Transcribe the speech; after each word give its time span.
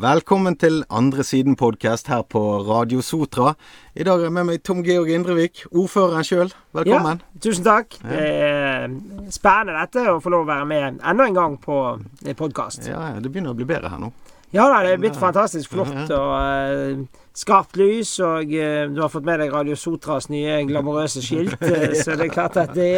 Velkommen 0.00 0.54
til 0.56 0.78
Andre 0.88 1.20
Siden-podkast 1.20 2.06
her 2.08 2.22
på 2.24 2.40
Radio 2.64 3.02
Sotra. 3.04 3.50
I 3.92 4.04
dag 4.06 4.22
er 4.22 4.30
jeg 4.30 4.32
med 4.32 4.46
meg 4.48 4.62
Tom 4.64 4.78
Georg 4.86 5.10
Indrevik, 5.12 5.60
ordføreren 5.76 6.24
sjøl. 6.24 6.52
Velkommen. 6.72 7.20
Ja, 7.20 7.40
tusen 7.44 7.66
takk. 7.66 7.98
Ja. 8.00 8.08
Det 8.08 8.22
er 8.46 8.94
spennende 9.34 9.74
dette 9.76 10.06
å 10.08 10.16
få 10.24 10.32
lov 10.32 10.46
å 10.46 10.48
være 10.48 10.68
med 10.70 11.02
enda 11.04 11.26
en 11.28 11.36
gang 11.36 11.58
på 11.60 11.76
podkast. 12.38 12.88
Ja, 12.88 13.10
det 13.20 13.28
begynner 13.28 13.52
å 13.52 13.58
bli 13.58 13.68
bedre 13.68 13.92
her 13.92 14.00
nå. 14.00 14.08
Ja 14.56 14.70
da, 14.72 14.80
det 14.86 14.94
er 14.94 15.02
blitt 15.04 15.20
fantastisk 15.20 15.74
flott 15.74 15.92
og 16.16 17.04
skarpt 17.36 17.78
lys. 17.80 18.12
Og 18.24 18.50
uh, 18.52 18.88
du 18.92 19.00
har 19.02 19.12
fått 19.12 19.26
med 19.26 19.40
deg 19.42 19.52
Radio 19.54 19.76
Sotras 19.78 20.28
nye 20.32 20.60
glamorøse 20.68 21.22
skilt. 21.24 21.56
Uh, 21.62 21.92
så 21.98 22.16
det 22.18 22.28
er 22.28 22.32
klart 22.34 22.58
at 22.60 22.74
det, 22.76 22.92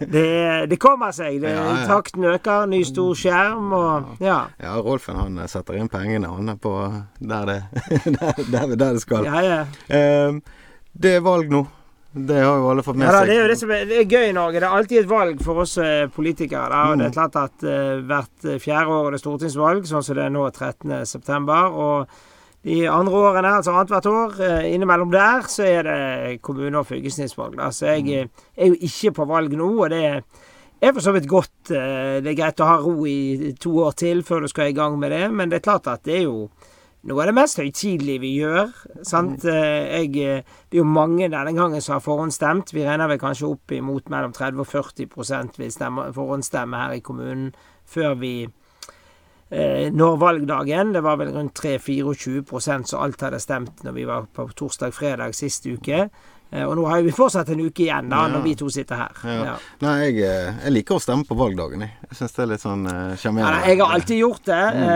det, 0.00 0.26
det 0.70 0.80
kommer 0.82 1.14
seg. 1.16 1.40
Det, 1.42 1.54
ja, 1.54 1.68
ja. 1.70 1.86
Takten 1.90 2.26
øker. 2.30 2.66
Ny 2.70 2.82
stor 2.88 3.14
skjerm 3.18 3.72
og 3.76 4.24
ja. 4.24 4.40
Ja, 4.62 4.74
Rolfen 4.82 5.18
han 5.18 5.38
setter 5.50 5.78
inn 5.78 5.90
pengene 5.92 6.30
han 6.30 6.54
er 6.54 6.58
på 6.60 6.74
der 7.18 7.48
det, 7.48 7.60
der, 8.52 8.76
der, 8.76 8.98
skal. 9.02 9.26
Ja, 9.26 9.40
ja. 9.44 9.62
Ehm, 9.88 10.42
det 10.92 11.18
er 11.18 11.24
valg 11.24 11.50
nå. 11.52 11.64
Det 12.14 12.36
har 12.38 12.60
jo 12.60 12.68
alle 12.70 12.82
fått 12.86 12.98
med 13.00 13.08
ja, 13.08 13.14
seg. 13.16 13.26
Det 13.26 13.34
er 13.34 13.40
jo 13.40 13.46
det 13.50 13.56
som 13.58 13.70
er, 13.74 13.86
det 13.90 13.96
er 13.98 14.04
gøy 14.06 14.28
i 14.28 14.34
Norge. 14.36 14.60
Det 14.62 14.68
er 14.68 14.76
alltid 14.76 15.00
et 15.00 15.08
valg 15.10 15.40
for 15.42 15.64
oss 15.64 15.72
eh, 15.82 16.04
politikere. 16.14 16.68
Da. 16.70 16.82
Og 16.92 17.00
Det 17.00 17.08
er 17.08 17.10
mm. 17.10 17.16
klart 17.16 17.38
at 17.40 17.64
uh, 17.66 18.04
hvert 18.06 18.46
fjerde 18.62 18.94
år 18.94 19.08
er 19.08 19.16
det 19.16 19.20
stortingsvalg, 19.24 19.88
sånn 19.90 20.06
som 20.06 20.18
det 20.18 20.28
er 20.28 20.30
nå 20.34 20.44
13.9. 20.46 21.58
Og 21.74 22.14
de 22.64 22.80
andre 22.88 23.20
årene, 23.28 23.52
altså 23.58 23.74
annethvert 23.74 24.08
år, 24.08 24.34
uh, 24.40 24.66
innimellom 24.68 25.12
der, 25.12 25.46
så 25.52 25.66
er 25.68 25.86
det 25.88 26.42
kommune- 26.42 26.80
og 26.80 26.88
fylkestingsvalg. 26.88 27.60
Så 27.76 27.86
jeg 27.92 28.04
mm. 28.04 28.44
er 28.56 28.72
jo 28.72 28.76
ikke 28.80 29.12
på 29.20 29.28
valg 29.28 29.56
nå, 29.56 29.70
og 29.84 29.90
det 29.92 30.04
er 30.08 30.92
for 30.92 31.04
så 31.04 31.12
vidt 31.12 31.28
godt. 31.28 31.56
Uh, 31.70 32.20
det 32.24 32.32
er 32.32 32.40
greit 32.40 32.62
å 32.64 32.70
ha 32.70 32.78
ro 32.80 33.04
i 33.08 33.52
to 33.60 33.76
år 33.84 33.98
til 34.00 34.24
før 34.24 34.44
du 34.44 34.52
skal 34.52 34.72
i 34.72 34.76
gang 34.76 34.96
med 34.98 35.12
det, 35.12 35.26
men 35.32 35.52
det 35.52 35.60
er 35.60 35.68
klart 35.68 35.92
at 35.92 36.06
det 36.08 36.22
er 36.22 36.24
jo 36.28 36.48
noe 37.04 37.20
av 37.20 37.28
det 37.28 37.36
mest 37.36 37.60
høytidelige 37.60 38.22
vi 38.22 38.32
gjør. 38.38 38.72
sant? 39.04 39.44
Mm. 39.44 39.52
Eh, 39.52 40.00
jeg, 40.00 40.10
eh, 40.16 40.42
det 40.70 40.78
er 40.78 40.82
jo 40.82 40.88
mange 40.88 41.28
denne 41.28 41.52
gangen 41.52 41.80
som 41.80 41.98
har 41.98 42.04
forhåndsstemt. 42.04 42.72
Vi 42.72 42.84
regner 42.84 43.08
vel 43.08 43.20
kanskje 43.20 43.50
opp 43.50 43.72
imot 43.72 44.08
mellom 44.08 44.32
30 44.32 44.60
og 44.60 44.66
40% 44.66 45.58
vil 45.58 45.72
stemme, 45.72 46.12
forhåndsstemme 46.16 46.76
her 46.76 46.96
i 46.96 47.04
kommunen 47.04 47.52
før 47.84 48.14
vi 48.20 48.34
eh, 48.44 48.52
når 49.50 50.14
valgdagen. 50.18 50.94
Det 50.94 51.02
var 51.04 51.18
vel 51.20 51.28
rundt 51.34 51.58
3-24% 51.60 52.88
som 52.90 53.02
alt 53.04 53.20
hadde 53.22 53.38
stemt 53.42 53.82
når 53.86 53.92
vi 53.94 54.06
var 54.08 54.24
på 54.34 54.48
torsdag-fredag 54.56 55.36
sist 55.36 55.68
uke. 55.68 56.08
Eh, 56.54 56.62
og 56.62 56.76
nå 56.78 56.84
har 56.86 57.02
vi 57.02 57.12
fortsatt 57.14 57.48
en 57.50 57.64
uke 57.66 57.82
igjen 57.86 58.10
da, 58.12 58.24
ja. 58.24 58.30
når 58.30 58.44
vi 58.44 58.54
to 58.58 58.68
sitter 58.70 59.00
her. 59.00 59.22
Ja. 59.26 59.36
Ja. 59.48 59.54
Nei, 59.82 59.94
jeg, 60.04 60.18
eh, 60.22 60.50
jeg, 60.62 60.74
liker 60.76 60.98
å 60.98 61.02
stemme 61.02 61.26
på 61.26 61.36
valgdagen, 61.38 61.82
jeg. 61.82 61.94
Jeg 62.10 62.18
syns 62.20 62.36
det 62.36 62.42
er 62.44 62.50
litt 62.52 62.62
sånn 62.62 62.84
eh, 62.90 63.14
sjarmerende. 63.18 63.62
Uh, 63.64 63.68
jeg 63.70 63.80
har 63.80 63.94
alltid 63.96 64.20
gjort 64.20 64.50
det, 64.50 64.62
mm. 64.78 64.90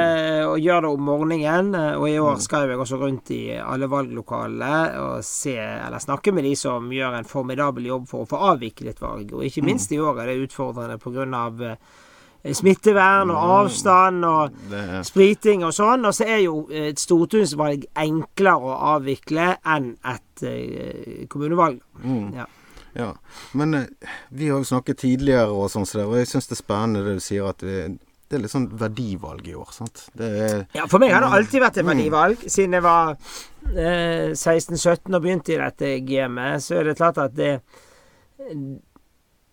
og 0.53 0.59
gjør 0.63 0.85
det 0.85 0.93
om 0.93 1.07
morgenen. 1.09 1.71
Og 1.99 2.07
i 2.07 2.19
år 2.23 2.37
mm. 2.39 2.45
skal 2.47 2.71
jeg 2.71 2.83
også 2.85 3.01
rundt 3.03 3.33
i 3.35 3.43
alle 3.59 3.91
valglokalene 3.91 4.75
og 5.03 5.27
se, 5.27 5.57
eller 5.59 6.05
snakke 6.05 6.35
med 6.37 6.47
de 6.47 6.55
som 6.59 6.93
gjør 6.95 7.19
en 7.19 7.29
formidabel 7.29 7.91
jobb 7.91 8.07
for 8.11 8.23
å 8.23 8.31
få 8.31 8.43
avviklet 8.53 9.03
valg. 9.03 9.35
Og 9.35 9.49
ikke 9.49 9.65
mm. 9.65 9.73
minst 9.73 9.95
i 9.95 10.03
år 10.03 10.23
er 10.23 10.31
det 10.31 10.45
utfordrende 10.47 11.01
pga. 11.03 11.27
Eh, 11.73 12.07
smittevern 12.55 13.33
og 13.35 13.55
avstand 13.59 14.27
og 14.29 14.77
spriting 15.07 15.65
og 15.67 15.75
sånn. 15.77 16.07
Og 16.09 16.15
så 16.17 16.29
er 16.29 16.43
jo 16.45 16.63
et 16.71 17.01
stortingsvalg 17.01 17.89
enklere 17.99 18.71
å 18.71 18.77
avvikle 18.95 19.55
enn 19.67 19.93
et 20.07 20.45
uh, 20.47 21.25
kommunevalg. 21.31 21.81
Mm. 22.05 22.37
Ja. 22.39 22.47
ja. 22.99 23.13
Men 23.59 23.81
vi 24.29 24.51
har 24.51 24.63
jo 24.63 24.69
snakket 24.69 25.03
tidligere 25.05 25.51
og 25.51 25.71
sånn, 25.73 25.89
og 26.05 26.19
jeg 26.21 26.31
syns 26.31 26.51
det 26.51 26.59
er 26.59 26.63
spennende 26.63 27.07
det 27.07 27.19
du 27.19 27.25
sier 27.25 27.51
at 27.51 27.65
det, 27.65 27.89
det 28.29 28.37
er 28.37 28.45
litt 28.45 28.53
sånn 28.53 28.69
verdivalg 28.79 29.47
i 29.49 29.57
år. 29.57 29.69
sant? 29.73 30.07
Er, 30.21 30.67
ja, 30.77 30.87
for 30.87 31.01
meg 31.01 31.15
har 31.17 31.25
det 31.25 31.35
alltid 31.41 31.65
vært 31.65 31.81
et 31.81 31.87
mm. 31.87 31.93
verdivalg. 31.95 32.43
Siden 32.45 32.77
jeg 32.77 32.85
var 32.85 33.15
eh, 33.73 34.33
16-17 34.35 35.17
og 35.17 35.23
begynte 35.25 35.55
i 35.55 35.61
dette 35.63 35.93
gamet, 36.07 36.65
så 36.65 36.79
er 36.79 36.91
det 36.91 36.99
klart 37.01 37.21
at 37.25 37.37
det 37.39 37.55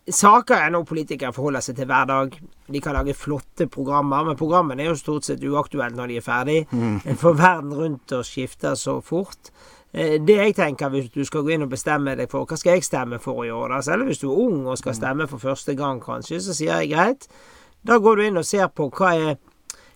Saker 0.06 0.60
er 0.62 0.70
noe 0.70 0.86
politikere 0.86 1.34
forholder 1.34 1.64
seg 1.66 1.80
til 1.80 1.88
hver 1.90 2.06
dag. 2.06 2.36
De 2.70 2.82
kan 2.82 2.94
lage 2.94 3.16
flotte 3.18 3.66
programmer, 3.72 4.28
men 4.28 4.38
programmene 4.38 4.84
er 4.84 4.92
jo 4.92 5.00
stort 5.00 5.26
sett 5.26 5.42
uaktuelle 5.42 5.98
når 5.98 6.12
de 6.12 6.20
er 6.20 6.26
ferdig. 6.26 6.60
Mm. 6.70 7.00
For 7.18 7.38
verden 7.40 7.74
rundt 7.74 8.14
oss 8.14 8.30
skifter 8.30 8.78
så 8.78 9.00
fort. 9.02 9.50
Eh, 9.96 10.20
det 10.22 10.38
jeg 10.38 10.56
tenker 10.60 10.94
hvis 10.94 11.10
du 11.10 11.24
skal 11.26 11.42
gå 11.42 11.56
inn 11.56 11.66
og 11.66 11.74
bestemme 11.74 12.14
deg 12.20 12.30
for 12.30 12.46
hva 12.46 12.60
skal 12.60 12.78
jeg 12.78 12.86
stemme 12.86 13.18
for 13.24 13.46
i 13.48 13.52
år, 13.54 13.74
da, 13.74 13.82
selv 13.82 14.06
hvis 14.06 14.22
du 14.22 14.28
er 14.30 14.46
ung 14.46 14.68
og 14.68 14.78
skal 14.78 14.94
mm. 14.94 15.00
stemme 15.00 15.28
for 15.32 15.42
første 15.42 15.74
gang 15.80 16.04
kanskje, 16.04 16.42
så 16.44 16.54
sier 16.54 16.84
jeg 16.84 16.94
greit. 16.94 17.30
Da 17.86 17.98
går 17.98 18.20
du 18.20 18.26
inn 18.28 18.42
og 18.42 18.46
ser 18.46 18.70
på 18.76 18.92
hva 18.94 19.14
er 19.16 19.38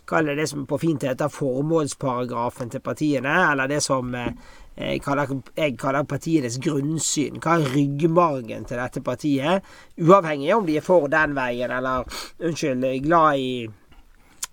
Kall 0.09 0.26
det 0.26 0.40
det 0.40 0.47
som 0.50 0.64
på 0.66 0.78
fint 0.81 1.03
heter 1.06 1.30
formålsparagrafen 1.30 2.72
til 2.74 2.81
partiene, 2.81 3.34
eller 3.52 3.70
det 3.70 3.78
som 3.86 4.16
eh, 4.18 4.31
jeg 4.79 5.01
kaller, 5.03 5.34
jeg 5.59 5.75
kaller 5.79 6.06
partienes 6.07 6.56
grunnsyn. 6.63 7.41
Hva 7.44 7.57
er 7.57 7.73
ryggmargen 7.73 8.63
til 8.67 8.79
dette 8.79 9.03
partiet? 9.03 9.66
Uavhengig 10.00 10.53
om 10.56 10.67
de 10.67 10.78
er 10.79 10.85
for 10.85 11.09
den 11.12 11.35
veien, 11.35 11.73
eller 11.75 12.07
unnskyld, 12.40 12.85
glad 13.03 13.44
i, 13.44 13.51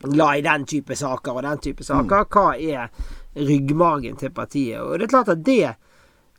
glad 0.03 0.41
i 0.41 0.47
den 0.49 0.67
type 0.67 0.99
saker 0.99 1.39
og 1.39 1.47
den 1.47 1.63
type 1.69 1.87
saker. 1.87 2.27
Mm. 2.27 2.35
Hva 2.35 2.49
er 2.59 3.47
ryggmargen 3.47 4.19
til 4.19 4.35
partiet? 4.35 4.81
Og 4.83 4.99
det 4.99 5.07
er 5.07 5.15
klart 5.15 5.31
at 5.37 5.45
det 5.47 5.77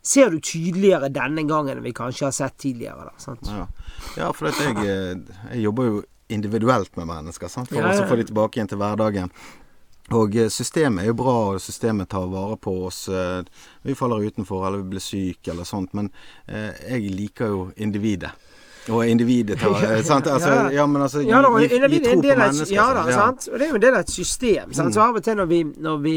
ser 0.02 0.30
du 0.30 0.40
tydeligere 0.40 1.10
denne 1.12 1.44
gangen 1.48 1.78
enn 1.78 1.84
vi 1.84 1.96
kanskje 1.96 2.28
har 2.28 2.36
sett 2.36 2.58
tidligere. 2.60 3.08
Da, 3.08 3.34
ja. 3.48 3.66
ja. 4.20 4.30
for 4.36 4.52
jeg, 4.52 4.76
eh, 4.84 5.16
jeg, 5.50 5.62
jobber 5.64 5.88
jo 5.88 6.02
individuelt 6.28 6.92
med 6.96 7.08
mennesker, 7.08 7.48
sant? 7.48 7.70
for 7.72 7.80
ja, 7.80 7.92
ja. 7.92 8.04
å 8.04 8.08
få 8.08 8.20
de 8.20 8.28
tilbake 8.28 8.60
igjen 8.60 8.68
til 8.68 8.80
hverdagen. 8.80 9.32
Og 10.10 10.36
eh, 10.36 10.48
systemet 10.48 11.04
er 11.04 11.10
jo 11.12 11.18
bra, 11.20 11.36
og 11.52 11.60
systemet 11.60 12.08
tar 12.08 12.28
vare 12.32 12.56
på 12.56 12.74
oss. 12.86 13.08
Eh, 13.08 13.42
vi 13.82 13.94
faller 13.94 14.24
utenfor, 14.24 14.66
eller 14.66 14.84
vi 14.84 14.94
blir 14.94 15.04
syke, 15.04 15.52
eller 15.52 15.68
sånt. 15.68 15.92
Men 15.92 16.10
eh, 16.46 16.70
jeg 16.88 17.12
liker 17.12 17.52
jo 17.52 17.66
individet. 17.76 18.32
Og 18.88 19.04
individet 19.04 19.58
tar 19.60 20.02
sant? 20.10 20.26
Altså, 20.26 20.70
ja. 20.72 20.86
men 20.86 21.02
altså 21.02 21.20
ja, 21.20 21.42
da, 21.44 21.50
gi, 21.60 21.68
gi, 21.68 22.00
tro 22.04 22.20
på 22.22 22.36
mennesker. 22.40 22.74
Ja 22.74 22.88
da, 22.96 23.04
ja. 23.10 23.18
sant. 23.20 23.48
Og 23.52 23.58
det 23.58 23.66
er 23.66 23.74
jo 23.74 23.80
en 23.80 23.84
del 23.84 23.98
av 23.98 24.06
et 24.06 24.12
system. 24.12 24.72
Sant? 24.72 24.88
Mm. 24.88 24.94
Så 24.96 25.04
av 25.04 25.18
og 25.20 25.26
til 25.26 25.36
når 25.36 25.50
vi, 25.50 25.62
når 25.88 26.00
vi 26.04 26.16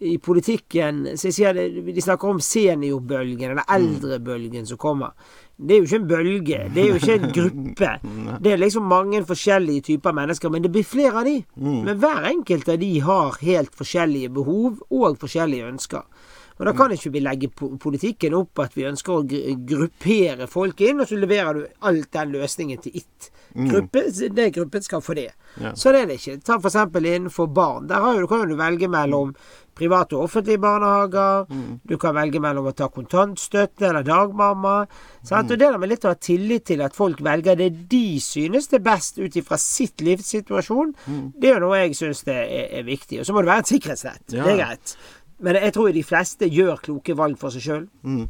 i 0.00 0.16
politikken 0.18 1.02
så 1.12 1.28
jeg 1.28 1.36
sier 1.36 1.56
det, 1.56 1.66
De 1.92 2.02
snakker 2.02 2.30
om 2.32 2.40
seniorbølgen, 2.40 3.50
eller 3.50 3.66
mm. 3.66 3.72
eldrebølgen 3.76 4.66
som 4.68 4.80
kommer. 4.80 5.12
Det 5.60 5.76
er 5.76 5.82
jo 5.82 5.88
ikke 5.88 6.00
en 6.00 6.08
bølge. 6.08 6.60
Det 6.72 6.82
er 6.82 6.88
jo 6.88 6.98
ikke 7.00 7.16
en 7.18 7.32
gruppe. 7.38 7.92
Det 8.40 8.52
er 8.52 8.62
liksom 8.62 8.88
mange 8.88 9.20
forskjellige 9.28 9.90
typer 9.90 10.16
mennesker, 10.16 10.52
men 10.52 10.64
det 10.64 10.72
blir 10.72 10.88
flere 10.88 11.20
av 11.20 11.28
de. 11.28 11.36
Mm. 11.56 11.80
Men 11.88 12.00
hver 12.00 12.28
enkelt 12.32 12.72
av 12.72 12.80
de 12.80 12.92
har 13.04 13.40
helt 13.44 13.76
forskjellige 13.76 14.32
behov 14.40 14.80
og 14.88 15.20
forskjellige 15.20 15.68
ønsker. 15.68 16.28
Og 16.60 16.66
Da 16.66 16.72
kan 16.76 16.92
ikke 16.92 17.10
vi 17.14 17.20
legge 17.24 17.48
politikken 17.56 18.34
opp 18.36 18.60
at 18.60 18.74
vi 18.76 18.84
ønsker 18.84 19.14
å 19.14 19.22
gruppere 19.24 20.44
folk 20.50 20.82
inn, 20.84 21.00
og 21.00 21.08
så 21.08 21.16
leverer 21.16 21.56
du 21.56 21.62
alt 21.88 22.10
den 22.12 22.34
løsningen 22.34 22.82
til 22.84 22.98
mm. 23.00 23.70
gruppe. 23.70 24.02
Det 24.36 24.50
gruppen 24.58 24.84
skal 24.84 25.00
få 25.00 25.16
det. 25.16 25.30
Ja. 25.56 25.72
Så 25.72 25.94
det 25.94 26.02
er 26.02 26.10
det 26.10 26.18
ikke. 26.20 26.36
Ta 26.44 26.58
f.eks. 26.60 26.76
innenfor 27.00 27.48
barn. 27.48 27.88
Der 27.88 28.04
du, 28.20 28.26
kan 28.28 28.44
du 28.52 28.58
velge 28.60 28.90
mellom 28.92 29.32
private 29.76 30.16
og 30.16 30.26
offentlige 30.28 30.60
barnehager. 30.62 31.46
Mm. 31.50 31.78
Du 31.88 31.96
kan 32.00 32.16
velge 32.16 32.40
mellom 32.42 32.68
å 32.70 32.74
ta 32.76 32.90
kontantstøtte 32.92 33.88
eller 33.88 34.06
dagmamma. 34.06 34.74
Mm. 34.86 35.32
Og 35.36 35.52
det 35.52 35.60
der 35.62 35.78
med 35.80 35.92
litt 35.92 36.04
å 36.04 36.14
ha 36.14 36.18
tillit 36.18 36.66
til 36.70 36.82
at 36.84 36.96
folk 36.96 37.22
velger 37.24 37.58
det 37.60 37.70
de 37.90 38.04
synes 38.22 38.70
det 38.70 38.80
er 38.80 38.88
best 38.90 39.20
ut 39.20 39.36
ifra 39.36 39.58
sitt 39.60 40.02
livssituasjon, 40.04 40.92
mm. 41.06 41.24
det 41.40 41.50
er 41.50 41.58
jo 41.58 41.64
noe 41.66 41.80
jeg 41.84 41.96
syns 41.98 42.24
er, 42.28 42.44
er, 42.66 42.84
viktig. 42.86 43.20
Og 43.20 43.28
så 43.28 43.36
må 43.36 43.44
det 43.44 43.52
være 43.52 43.66
et 43.66 43.74
sikkerhetsnett. 43.74 44.26
Ja. 44.34 44.44
Det 44.44 44.52
er 44.54 44.62
greit. 44.64 44.98
Men 45.40 45.56
jeg 45.56 45.72
tror 45.72 45.88
de 45.96 46.02
fleste 46.04 46.48
gjør 46.52 46.82
kloke 46.84 47.14
valg 47.16 47.38
for 47.40 47.54
seg 47.54 47.64
sjøl. 47.64 47.84
Mm. 48.04 48.26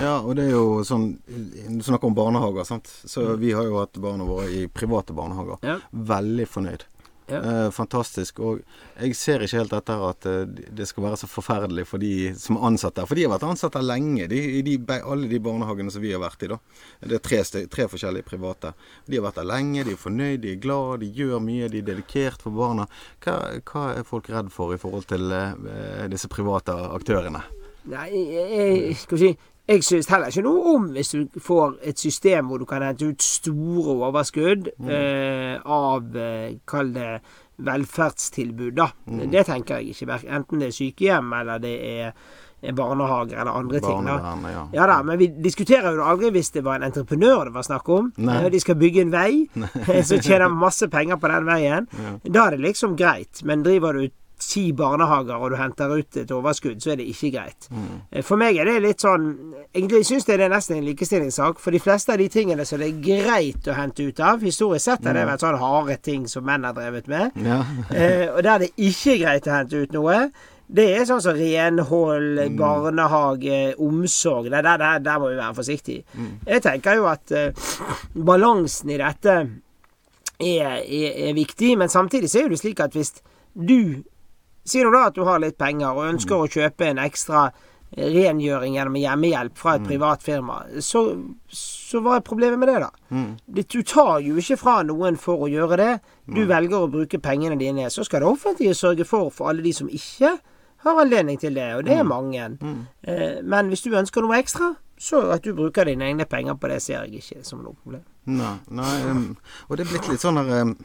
Ja, 0.00 0.14
og 0.22 0.38
det 0.38 0.46
er 0.46 0.54
jo 0.54 0.80
sånn 0.88 1.10
Du 1.28 1.82
snakker 1.84 2.08
om 2.08 2.16
barnehager, 2.16 2.64
sant. 2.64 2.88
Så 2.88 3.26
mm. 3.26 3.32
vi 3.42 3.52
har 3.52 3.68
jo 3.68 3.76
hatt 3.82 4.00
barna 4.00 4.24
våre 4.28 4.48
i 4.48 4.64
private 4.72 5.16
barnehager. 5.16 5.60
Ja. 5.66 5.76
Veldig 6.16 6.48
fornøyd. 6.48 6.86
Ja. 7.26 7.40
Eh, 7.42 7.70
fantastisk. 7.70 8.38
Og 8.38 8.60
jeg 9.00 9.16
ser 9.18 9.42
ikke 9.42 9.58
helt 9.58 9.74
etter 9.74 10.02
at 10.08 10.26
eh, 10.30 10.44
det 10.46 10.86
skal 10.86 11.08
være 11.08 11.18
så 11.18 11.28
forferdelig 11.30 11.86
for 11.90 12.02
de 12.02 12.30
som 12.38 12.58
er 12.58 12.66
ansatt 12.70 12.98
der. 12.98 13.08
For 13.08 13.18
de 13.18 13.24
har 13.26 13.32
vært 13.34 13.48
ansatt 13.48 13.74
der 13.74 13.86
lenge, 13.86 14.28
de, 14.30 14.40
de, 14.66 14.76
alle 15.00 15.30
de 15.30 15.40
barnehagene 15.42 15.90
som 15.92 16.04
vi 16.04 16.14
har 16.14 16.22
vært 16.22 16.46
i. 16.46 16.52
da. 16.54 16.60
Det 17.02 17.18
er 17.18 17.24
tre, 17.26 17.42
tre, 17.72 17.88
forskjellige 17.90 18.28
private. 18.28 18.72
De 19.06 19.18
har 19.18 19.26
vært 19.26 19.40
der 19.40 19.50
lenge, 19.50 19.84
de 19.88 19.96
er 19.96 20.04
fornøyd, 20.04 20.38
de 20.44 20.54
er 20.54 20.62
glad, 20.62 21.02
de 21.02 21.10
gjør 21.18 21.42
mye, 21.42 21.70
de 21.72 21.82
er 21.82 21.90
dedikert 21.90 22.46
for 22.46 22.54
barna. 22.54 22.86
Hva, 23.24 23.36
hva 23.66 23.88
er 23.96 24.06
folk 24.06 24.30
redd 24.30 24.52
for 24.54 24.76
i 24.76 24.80
forhold 24.80 25.10
til 25.10 25.34
eh, 25.34 26.06
disse 26.12 26.30
private 26.30 26.78
aktørene? 26.94 27.42
Nei, 27.90 28.08
jeg, 28.14 28.96
skal 29.02 29.18
vi 29.18 29.26
si 29.26 29.36
jeg 29.66 29.82
syns 29.82 30.08
heller 30.12 30.30
ikke 30.30 30.44
noe 30.46 30.74
om 30.76 30.86
hvis 30.94 31.10
du 31.14 31.40
får 31.42 31.80
et 31.90 31.98
system 31.98 32.50
hvor 32.50 32.62
du 32.62 32.66
kan 32.70 32.84
hente 32.86 33.08
ut 33.10 33.22
store 33.22 33.96
overskudd 34.08 34.70
mm. 34.78 34.90
eh, 34.94 35.54
av 35.62 36.16
eh, 36.16 36.56
Kall 36.68 36.92
det 36.94 37.10
velferdstilbud, 37.56 38.74
da. 38.76 38.90
Mm. 39.08 39.30
Det 39.32 39.46
tenker 39.48 39.80
jeg 39.80 39.94
ikke. 39.94 40.18
Enten 40.28 40.60
det 40.60 40.66
er 40.68 40.74
sykehjem 40.76 41.30
eller 41.38 41.62
det 41.62 41.76
er 41.88 42.74
barnehager 42.76 43.40
eller 43.40 43.52
andre 43.52 43.80
ting. 43.80 44.04
Da. 44.04 44.16
Ja. 44.52 44.66
ja. 44.72 44.86
da, 44.86 44.98
Men 45.02 45.18
vi 45.18 45.28
diskuterer 45.42 45.96
jo 45.96 46.04
aldri 46.04 46.32
hvis 46.34 46.52
det 46.54 46.64
var 46.66 46.80
en 46.80 46.88
entreprenør 46.90 47.48
det 47.48 47.54
var 47.56 47.66
snakk 47.66 47.88
om. 47.92 48.12
Nei. 48.16 48.42
De 48.52 48.60
skal 48.60 48.78
bygge 48.80 49.06
en 49.06 49.14
vei, 49.14 49.46
så 50.08 50.20
tjener 50.20 50.52
masse 50.52 50.88
penger 50.92 51.20
på 51.20 51.32
den 51.32 51.48
veien. 51.48 51.88
Ja. 51.96 52.14
Da 52.28 52.46
er 52.46 52.56
det 52.56 52.66
liksom 52.66 52.96
greit. 52.98 53.44
Men 53.44 53.64
driver 53.66 53.96
du 53.96 54.08
ti 54.40 54.70
barnehager 54.76 55.40
og 55.40 55.52
du 55.52 55.56
henter 55.56 55.92
ut 55.96 56.16
et 56.20 56.32
overskudd, 56.34 56.80
så 56.82 56.92
er 56.92 57.00
det 57.00 57.06
ikke 57.12 57.30
greit. 57.36 57.68
Mm. 57.70 58.22
For 58.26 58.40
meg 58.40 58.58
er 58.60 58.68
det 58.68 58.80
litt 58.84 59.04
sånn 59.04 59.30
Egentlig 59.76 60.06
syns 60.08 60.26
jeg 60.28 60.38
det 60.40 60.46
er 60.46 60.52
nesten 60.52 60.78
en 60.78 60.86
likestillingssak. 60.86 61.58
For 61.60 61.74
de 61.74 61.80
fleste 61.82 62.14
av 62.14 62.20
de 62.20 62.28
tingene 62.32 62.64
som 62.68 62.80
det 62.80 62.88
er 62.88 63.00
greit 63.04 63.68
å 63.68 63.76
hente 63.76 64.06
ut 64.08 64.20
av 64.24 64.44
Historisk 64.44 64.86
sett 64.86 65.04
har 65.04 65.16
det 65.16 65.26
vært 65.28 65.44
sånn 65.44 65.58
harde 65.60 65.96
ting 66.04 66.26
som 66.30 66.46
menn 66.46 66.64
har 66.64 66.76
drevet 66.76 67.08
med. 67.12 67.36
Ja. 67.44 67.62
eh, 67.92 68.28
og 68.30 68.42
der 68.46 68.64
det 68.64 68.70
ikke 68.76 69.16
er 69.16 69.22
greit 69.24 69.48
å 69.48 69.56
hente 69.56 69.82
ut 69.84 69.96
noe, 69.96 70.18
det 70.66 70.86
er 70.96 71.04
sånn 71.06 71.22
som 71.22 71.36
renhold, 71.38 72.40
mm. 72.40 72.56
barnehage, 72.58 73.60
omsorg. 73.82 74.48
Der, 74.50 74.64
der, 74.66 74.80
der, 74.82 75.04
der, 75.04 75.20
må 75.22 75.30
vi 75.30 75.38
være 75.38 75.54
forsiktige. 75.54 76.02
Mm. 76.16 76.32
Jeg 76.48 76.64
tenker 76.64 76.98
jo 76.98 77.06
at 77.10 77.36
eh, 77.36 77.68
balansen 78.16 78.90
i 78.90 78.98
dette 79.00 79.36
er, 79.36 80.82
er, 80.82 81.12
er, 81.28 81.32
viktig, 81.36 81.76
men 81.78 81.92
samtidig 81.92 82.32
så 82.32 82.42
er 82.42 82.52
det 82.52 82.60
slik 82.60 82.82
at 82.82 82.96
hvis 82.98 83.14
du 83.54 84.02
Si 84.66 84.82
nå 84.82 84.90
da 84.90 85.06
at 85.08 85.16
du 85.16 85.24
har 85.26 85.40
litt 85.42 85.58
penger 85.58 85.94
og 85.94 86.10
ønsker 86.10 86.36
mm. 86.36 86.42
å 86.42 86.52
kjøpe 86.56 86.90
en 86.90 87.02
ekstra 87.04 87.48
rengjøring 87.96 88.74
gjennom 88.74 88.96
hjemmehjelp 88.98 89.58
fra 89.58 89.76
et 89.76 89.84
mm. 89.84 89.86
privat 89.88 90.22
firma, 90.22 90.56
så, 90.82 91.04
så 91.48 92.00
hva 92.02 92.16
er 92.18 92.24
problemet 92.26 92.58
med 92.58 92.68
det, 92.68 92.80
da? 92.82 92.90
Mm. 93.14 93.28
Du 93.46 93.78
tar 93.86 94.18
jo 94.26 94.34
ikke 94.42 94.58
fra 94.60 94.80
noen 94.84 95.18
for 95.20 95.46
å 95.46 95.50
gjøre 95.50 95.78
det. 95.80 95.92
Du 96.26 96.42
mm. 96.42 96.48
velger 96.50 96.80
å 96.80 96.90
bruke 96.90 97.22
pengene 97.22 97.58
dine. 97.60 97.86
Så 97.94 98.04
skal 98.04 98.24
det 98.24 98.32
offentlige 98.32 98.74
sørge 98.74 99.06
for 99.06 99.30
for 99.34 99.52
alle 99.52 99.64
de 99.64 99.72
som 99.76 99.88
ikke 99.88 100.34
har 100.86 101.00
anledning 101.00 101.38
til 101.40 101.54
det, 101.54 101.68
og 101.78 101.86
det 101.86 101.94
er 101.94 102.02
mm. 102.02 102.10
mange. 102.10 102.48
Mm. 102.60 102.82
Eh, 103.06 103.38
men 103.46 103.70
hvis 103.70 103.86
du 103.86 103.94
ønsker 103.94 104.26
noe 104.26 104.42
ekstra, 104.42 104.74
så 104.98 105.22
at 105.34 105.46
du 105.46 105.54
bruker 105.54 105.86
dine 105.86 106.10
egne 106.10 106.26
penger 106.26 106.58
på 106.58 106.68
det, 106.72 106.82
ser 106.82 107.06
jeg 107.06 107.22
ikke 107.22 107.46
som 107.46 107.62
noe 107.62 107.78
problem. 107.78 108.04
Nei, 108.26 108.56
nei 108.74 108.92
um, 109.06 109.26
og 109.68 109.78
det 109.78 109.86
er 109.86 109.90
blitt 109.92 110.08
litt 110.10 110.22
sånn 110.24 110.40
her 110.40 110.66
um 110.66 110.76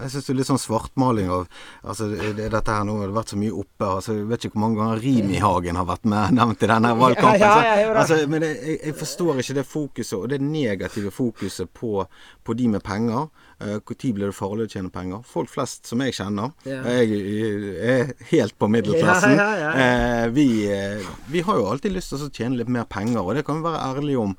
jeg 0.00 0.12
syns 0.12 0.26
det 0.26 0.32
er 0.32 0.38
litt 0.38 0.48
sånn 0.48 0.60
svartmaling 0.60 1.28
av 1.32 1.42
altså, 1.82 2.08
det, 2.08 2.48
Dette 2.52 2.76
her 2.76 2.86
nå 2.88 2.96
har 3.00 3.10
det 3.10 3.16
vært 3.16 3.32
så 3.34 3.38
mye 3.40 3.52
oppe. 3.62 3.88
altså 3.88 4.16
Jeg 4.16 4.28
vet 4.30 4.46
ikke 4.46 4.56
hvor 4.56 4.64
mange 4.64 4.80
ganger 4.80 5.02
Rimi-Hagen 5.04 5.80
har 5.80 5.88
vært 5.88 6.08
med 6.12 6.34
nevnt 6.38 6.64
i 6.64 6.70
denne 6.70 6.92
valgkampen. 6.98 7.44
Ja, 7.44 7.56
ja, 7.66 7.74
ja, 7.82 7.90
altså, 8.02 8.18
men 8.32 8.46
jeg, 8.46 8.78
jeg, 8.78 8.96
forstår 9.02 9.42
ikke 9.42 9.58
det 9.58 9.66
fokuset, 9.68 10.16
og 10.18 10.30
det 10.32 10.40
negative 10.44 11.12
fokuset 11.14 11.72
på, 11.76 12.06
på 12.44 12.56
de 12.58 12.70
med 12.72 12.84
penger. 12.86 13.28
Når 13.62 13.82
uh, 13.84 14.14
blir 14.16 14.26
det 14.26 14.34
farlig 14.34 14.66
å 14.66 14.72
tjene 14.72 14.90
penger? 14.94 15.20
Folk 15.28 15.52
flest 15.52 15.86
som 15.86 16.00
jeg 16.02 16.16
kjenner, 16.16 16.50
jeg, 16.66 17.12
jeg 17.12 17.76
er 17.92 18.14
helt 18.32 18.58
på 18.58 18.70
middelklassen. 18.72 19.38
Uh, 19.72 20.28
vi, 20.34 20.46
uh, 20.68 21.04
vi, 21.30 21.40
har 21.44 21.56
jo 21.58 21.68
alltid 21.70 21.94
lyst 21.94 22.12
til 22.12 22.24
å 22.26 22.30
tjene 22.32 22.58
litt 22.58 22.70
mer 22.72 22.84
penger, 22.90 23.22
og 23.22 23.36
det 23.36 23.44
kan 23.46 23.60
vi 23.60 23.66
være 23.66 23.80
ærlige 23.92 24.20
om. 24.22 24.34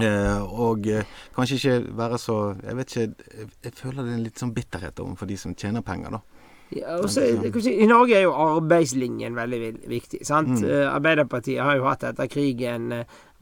Eh, 0.00 0.42
og 0.56 0.86
eh, 0.88 1.08
kanskje 1.36 1.56
ikke 1.58 1.96
være 1.98 2.18
så 2.18 2.36
Jeg 2.64 2.76
vet 2.76 2.92
ikke 2.96 3.48
Jeg 3.64 3.72
føler 3.76 3.98
det 3.98 4.06
er 4.06 4.14
en 4.14 4.22
litt 4.24 4.40
sånn 4.40 4.54
bitterhet 4.56 5.02
overfor 5.04 5.28
de 5.28 5.36
som 5.36 5.52
tjener 5.52 5.84
penger, 5.84 6.14
da. 6.16 6.20
Ja, 6.72 6.94
også, 6.96 7.20
si, 7.60 7.74
I 7.84 7.84
Norge 7.84 8.16
er 8.16 8.22
jo 8.24 8.30
arbeidslinjen 8.32 9.34
veldig 9.36 9.58
viktig. 9.92 10.22
sant? 10.24 10.54
Mm. 10.54 10.62
Uh, 10.64 10.86
Arbeiderpartiet 10.94 11.60
har 11.60 11.76
jo 11.76 11.84
hatt 11.84 12.06
etter 12.08 12.30
krigen 12.32 12.86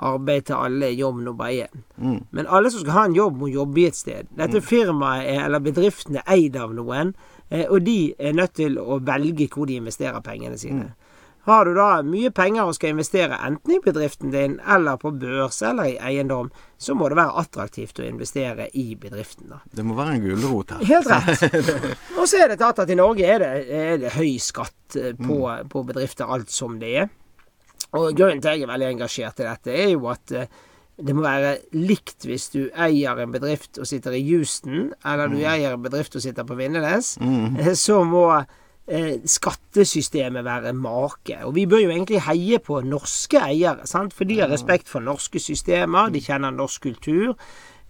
arbeid 0.02 0.48
til 0.48 0.56
alle, 0.58 0.88
jobb 0.98 1.20
nummer 1.28 1.52
én. 1.54 1.84
Mm. 1.94 2.24
Men 2.34 2.50
alle 2.50 2.72
som 2.74 2.82
skal 2.82 2.96
ha 2.96 3.04
en 3.06 3.14
jobb, 3.14 3.38
må 3.38 3.52
jobbe 3.52 3.84
i 3.84 3.86
et 3.86 3.94
sted. 3.94 4.26
Dette 4.34 4.58
mm. 4.58 4.66
firmaet 4.66 5.28
er, 5.30 5.44
eller 5.44 5.62
bedriften 5.62 6.18
er 6.18 6.26
eid 6.34 6.58
av 6.58 6.74
noen, 6.74 7.14
og 7.60 7.78
de 7.86 7.98
er 8.18 8.34
nødt 8.34 8.56
til 8.58 8.80
å 8.82 8.98
velge 9.06 9.46
hvor 9.54 9.70
de 9.70 9.78
investerer 9.78 10.26
pengene 10.26 10.58
sine. 10.58 10.88
Mm. 10.88 10.99
Har 11.50 11.66
du 11.66 11.74
da 11.74 11.88
mye 12.06 12.30
penger 12.34 12.68
og 12.68 12.76
skal 12.76 12.94
investere 12.94 13.38
enten 13.46 13.74
i 13.74 13.80
bedriften 13.82 14.30
din 14.30 14.58
eller 14.62 15.00
på 15.00 15.12
børs 15.18 15.60
eller 15.66 15.90
i 15.90 15.96
eiendom, 16.10 16.50
så 16.78 16.94
må 16.94 17.10
det 17.10 17.18
være 17.18 17.42
attraktivt 17.42 18.00
å 18.00 18.06
investere 18.06 18.68
i 18.78 18.94
bedriften. 19.00 19.50
da. 19.50 19.60
Det 19.66 19.84
må 19.84 19.96
være 19.98 20.16
en 20.16 20.24
gulrot 20.24 20.76
her. 20.76 20.84
Helt 20.88 21.10
rett. 21.10 21.90
Og 22.18 22.28
så 22.30 22.44
er 22.44 22.52
det 22.52 22.60
tatt 22.62 22.82
at 22.84 22.90
i 22.90 22.98
Norge 22.98 23.26
er 23.26 23.42
det, 23.42 23.50
er 23.68 24.00
det 24.04 24.14
høy 24.16 24.38
skatt 24.42 24.96
eh, 24.96 25.12
på, 25.18 25.42
mm. 25.44 25.68
på, 25.72 25.84
bedrifter, 25.90 26.30
alt 26.30 26.52
som 26.54 26.78
det 26.80 26.94
er. 27.04 27.12
Og 27.98 28.14
grunnen 28.14 28.40
til 28.40 28.52
at 28.52 28.60
jeg 28.60 28.68
er 28.68 28.72
veldig 28.72 28.90
engasjert 28.94 29.42
i 29.42 29.48
dette, 29.48 29.74
er 29.74 29.92
jo 29.96 30.06
at 30.12 30.36
eh, 30.36 30.58
det 31.00 31.16
må 31.16 31.24
være 31.24 31.56
likt 31.76 32.26
hvis 32.28 32.50
du 32.52 32.62
eier 32.70 33.20
en 33.22 33.32
bedrift 33.32 33.80
og 33.80 33.88
sitter 33.88 34.16
i 34.16 34.24
Houston, 34.30 34.90
eller 35.04 35.30
du 35.32 35.38
mm. 35.40 35.46
eier 35.52 35.76
en 35.76 35.84
bedrift 35.84 36.16
og 36.16 36.24
sitter 36.24 36.46
på 36.46 36.58
Vindenes. 36.58 37.16
Mm. 37.20 37.60
Så 37.78 38.02
må 38.08 38.26
eh, 38.36 38.58
skattesystemet 39.24 40.44
være 40.44 40.72
make. 40.74 41.36
Og 41.44 41.54
vi 41.54 41.66
bør 41.66 41.78
jo 41.84 41.90
egentlig 41.90 42.22
heie 42.26 42.58
på 42.58 42.80
norske 42.82 43.38
eiere, 43.38 43.86
sant? 43.86 44.14
for 44.14 44.24
de 44.24 44.40
har 44.40 44.50
respekt 44.50 44.88
for 44.88 45.00
norske 45.00 45.38
systemer, 45.38 46.10
de 46.10 46.20
kjenner 46.20 46.50
norsk 46.50 46.82
kultur, 46.88 47.36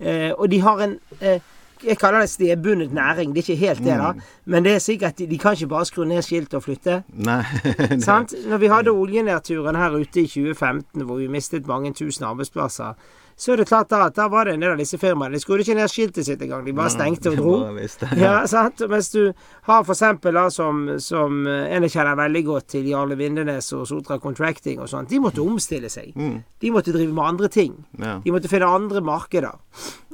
eh, 0.00 0.32
og 0.36 0.50
de 0.50 0.60
har 0.60 0.84
en 0.84 0.98
eh, 1.20 1.40
jeg 1.84 1.98
kaller 1.98 2.20
det 2.20 2.30
stedbundet 2.30 2.92
næring. 2.92 3.34
Det 3.34 3.38
er 3.40 3.52
ikke 3.52 3.66
helt 3.66 3.78
det, 3.78 3.98
da. 3.98 4.12
Mm. 4.12 4.20
Men 4.44 4.64
det 4.64 4.72
er 4.72 4.78
sikkert 4.78 5.18
de, 5.18 5.26
de 5.26 5.38
kan 5.38 5.52
ikke 5.52 5.66
bare 5.66 5.84
skru 5.84 6.04
ned 6.04 6.22
skiltet 6.22 6.54
og 6.54 6.62
flytte. 6.62 7.02
Nei. 7.08 7.42
Sant? 8.04 8.34
Når 8.46 8.56
vi 8.56 8.66
hadde 8.66 8.90
oljenedturen 8.90 9.76
her 9.76 9.90
ute 9.96 10.20
i 10.20 10.26
2015, 10.26 11.02
hvor 11.02 11.16
vi 11.16 11.26
mistet 11.26 11.66
mange 11.66 11.94
tusen 11.94 12.24
arbeidsplasser, 12.24 12.92
så 13.40 13.52
er 13.52 13.56
det 13.56 13.64
klart 13.70 13.88
da 13.88 14.02
at 14.04 14.16
da 14.18 14.26
var 14.28 14.44
det 14.44 14.52
en 14.52 14.60
del 14.60 14.74
av 14.74 14.80
disse 14.82 14.98
firmaene. 15.00 15.32
De 15.32 15.40
skulle 15.40 15.64
ikke 15.64 15.72
ned 15.78 15.88
skiltet 15.88 16.26
sitt 16.26 16.42
engang. 16.44 16.60
De 16.66 16.74
bare 16.76 16.92
stengte 16.92 17.30
og 17.30 17.38
dro. 17.38 17.52
ja, 18.20 18.34
sant? 18.44 18.82
Mens 18.92 19.08
du 19.14 19.30
har 19.64 19.86
for 19.86 19.94
eksempel 19.94 20.36
da 20.36 20.42
som, 20.52 20.82
som 21.00 21.46
eh, 21.48 21.70
en 21.72 21.86
jeg 21.86 21.94
kjenner 21.94 22.18
veldig 22.20 22.42
godt 22.50 22.68
til, 22.74 22.90
Jarle 22.92 23.16
Vindenes 23.16 23.70
og 23.78 23.86
Sotra 23.88 24.18
Contracting 24.20 24.82
og 24.84 24.90
sånn. 24.92 25.08
de 25.08 25.22
måtte 25.24 25.40
omstille 25.40 25.88
seg. 25.88 26.12
Mm. 26.20 26.36
De 26.60 26.74
måtte 26.74 26.92
drive 26.92 27.16
med 27.16 27.30
andre 27.30 27.48
ting. 27.48 27.78
De 27.96 28.34
måtte 28.34 28.52
finne 28.52 28.68
andre 28.68 29.00
markeder. 29.08 29.56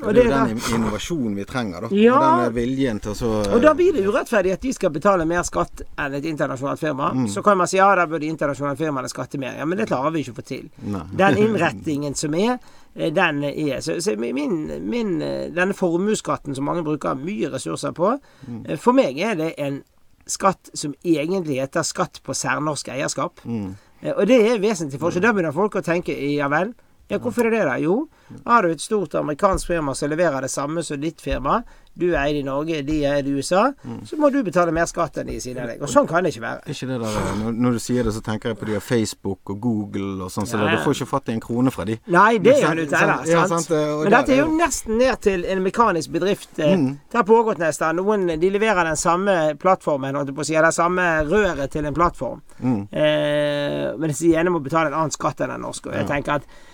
Og 0.04 0.14
det 0.14 0.22
er 0.22 0.30
jo 0.30 0.38
den 0.52 0.62
innovasjonen 0.76 1.34
vi 1.34 1.48
trenger, 1.50 1.88
da. 1.88 1.92
Ja. 1.98 2.14
Og 2.20 2.44
den 2.44 2.56
viljen 2.60 3.02
til 3.02 3.16
å 3.16 3.18
så 3.18 3.34
Og 3.56 3.58
da 3.64 3.74
blir 3.74 3.96
det 3.96 4.06
urettferdig 4.06 4.54
at 4.54 4.62
de 4.62 4.74
skal 4.76 4.94
betale 4.94 5.26
mer 5.26 5.42
skatt 5.48 5.82
enn 5.98 6.14
et 6.20 6.30
internasjonalt 6.30 6.78
firma. 6.78 7.10
Mm. 7.10 7.26
Så 7.34 7.42
kan 7.42 7.58
man 7.58 7.66
si 7.66 7.82
ja, 7.82 7.90
da 7.98 8.06
burde 8.06 8.30
internasjonale 8.30 8.78
firmaene 8.78 9.10
skatte 9.10 9.42
mer. 9.42 9.58
Ja, 9.58 9.66
men 9.66 9.82
det 9.82 9.90
klarer 9.90 10.14
vi 10.14 10.22
ikke 10.22 10.38
å 10.38 10.42
få 10.44 10.50
til. 10.54 10.66
Nei. 10.86 11.08
Den 11.18 11.40
innrettingen 11.48 12.14
som 12.14 12.38
er 12.38 12.60
Eh, 12.60 12.85
den 12.96 13.42
er. 13.44 13.80
Så, 13.80 13.98
så 14.00 14.16
min, 14.16 14.70
min, 14.90 15.22
eh, 15.22 15.50
denne 15.54 15.74
formuesskatten 15.76 16.54
som 16.56 16.64
mange 16.64 16.84
bruker 16.84 17.18
mye 17.20 17.50
ressurser 17.52 17.92
på, 17.96 18.16
mm. 18.48 18.64
Eh, 18.68 18.78
for 18.80 18.96
meg 18.96 19.18
er 19.20 19.36
det 19.38 19.52
en 19.58 19.82
skatt 20.26 20.70
som 20.74 20.94
egentlig 21.04 21.60
heter 21.60 21.86
skatt 21.86 22.20
på 22.24 22.34
særnorsk 22.34 22.88
eierskap. 22.88 23.44
Mm. 23.44 23.76
Og 24.16 24.26
det 24.28 24.40
er 24.42 24.60
vesentlig 24.60 25.00
forskjell. 25.00 25.22
Da 25.22 25.32
begynner 25.32 25.54
folk 25.54 25.78
å 25.78 25.84
tenke 25.84 26.14
ja 26.34 26.48
vel. 26.52 26.74
Ja, 27.08 27.18
hvorfor 27.22 27.46
er 27.46 27.54
det 27.54 27.64
det? 27.68 27.80
Jo, 27.84 28.08
har 28.44 28.62
du 28.62 28.72
et 28.74 28.82
stort 28.82 29.14
amerikansk 29.14 29.66
firma 29.70 29.94
som 29.94 30.10
leverer 30.10 30.42
det 30.42 30.50
samme 30.50 30.82
som 30.82 31.00
ditt 31.00 31.20
firma, 31.22 31.60
du 31.96 32.10
er 32.10 32.26
eid 32.26 32.36
i 32.36 32.42
Norge, 32.44 32.82
de 32.84 32.96
er 33.08 33.20
eid 33.20 33.28
i 33.30 33.32
USA, 33.38 33.70
mm. 33.72 34.00
så 34.08 34.18
må 34.20 34.28
du 34.32 34.42
betale 34.44 34.72
mer 34.74 34.88
skatt 34.90 35.16
enn 35.22 35.30
de 35.30 35.38
siden 35.40 35.62
av 35.62 35.70
deg. 35.70 35.80
Og 35.80 35.88
sånn 35.88 36.08
kan 36.10 36.26
det 36.26 36.34
ikke 36.34 36.42
være. 36.42 36.74
Ikke 36.74 36.88
det 36.90 36.98
der, 37.00 37.14
når, 37.40 37.54
når, 37.56 37.78
du 37.78 37.82
sier 37.86 38.04
det, 38.04 38.12
så 38.12 38.20
tenker 38.26 38.52
jeg 38.52 38.58
på 38.60 38.68
de 38.68 38.76
av 38.76 38.84
Facebook 38.84 39.52
og 39.54 39.62
Google 39.64 40.26
og 40.26 40.32
sånn, 40.34 40.48
så 40.50 40.58
ja, 40.58 40.66
ja. 40.66 40.74
du 40.76 40.84
får 40.84 40.98
ikke 40.98 41.08
fatt 41.14 41.32
i 41.32 41.36
en 41.38 41.40
krone 41.46 41.72
fra 41.72 41.86
de. 41.88 41.96
Nei, 42.12 42.26
det 42.44 42.58
gjør 42.60 42.76
du 42.76 42.84
ikke 42.84 43.00
heller. 43.00 43.24
Ja, 43.32 43.46
sant? 43.48 43.72
Men 43.72 44.12
dette 44.18 44.36
er 44.36 44.42
jo 44.42 44.50
nesten 44.52 45.00
ned 45.00 45.24
til 45.24 45.48
en 45.54 45.64
mekanisk 45.64 46.12
bedrift. 46.18 46.50
Eh, 46.58 46.76
mm. 46.76 46.92
Det 47.14 47.22
har 47.22 47.28
pågått 47.32 47.64
nesten. 47.64 48.02
Noen 48.02 48.28
de 48.44 48.52
leverer 48.52 48.90
den 48.90 49.00
samme 49.00 49.38
plattformen, 49.62 50.20
holdt 50.20 50.34
jeg 50.34 50.36
på 50.36 50.44
å 50.44 50.50
si, 50.50 50.58
eller 50.60 50.76
samme 50.76 51.08
røret 51.30 51.72
til 51.72 51.88
en 51.88 51.96
plattform. 51.96 52.44
Mm. 52.60 52.80
Eh, 52.92 53.82
men 53.96 54.12
de 54.12 54.36
ene 54.36 54.52
må 54.52 54.60
betale 54.60 54.92
en 54.92 55.00
annen 55.00 55.16
skatt 55.16 55.40
enn 55.40 55.56
den 55.56 55.64
norske. 55.64 55.88
Og 55.88 55.96
jeg 55.96 56.10
tenker 56.12 56.42
at 56.42 56.64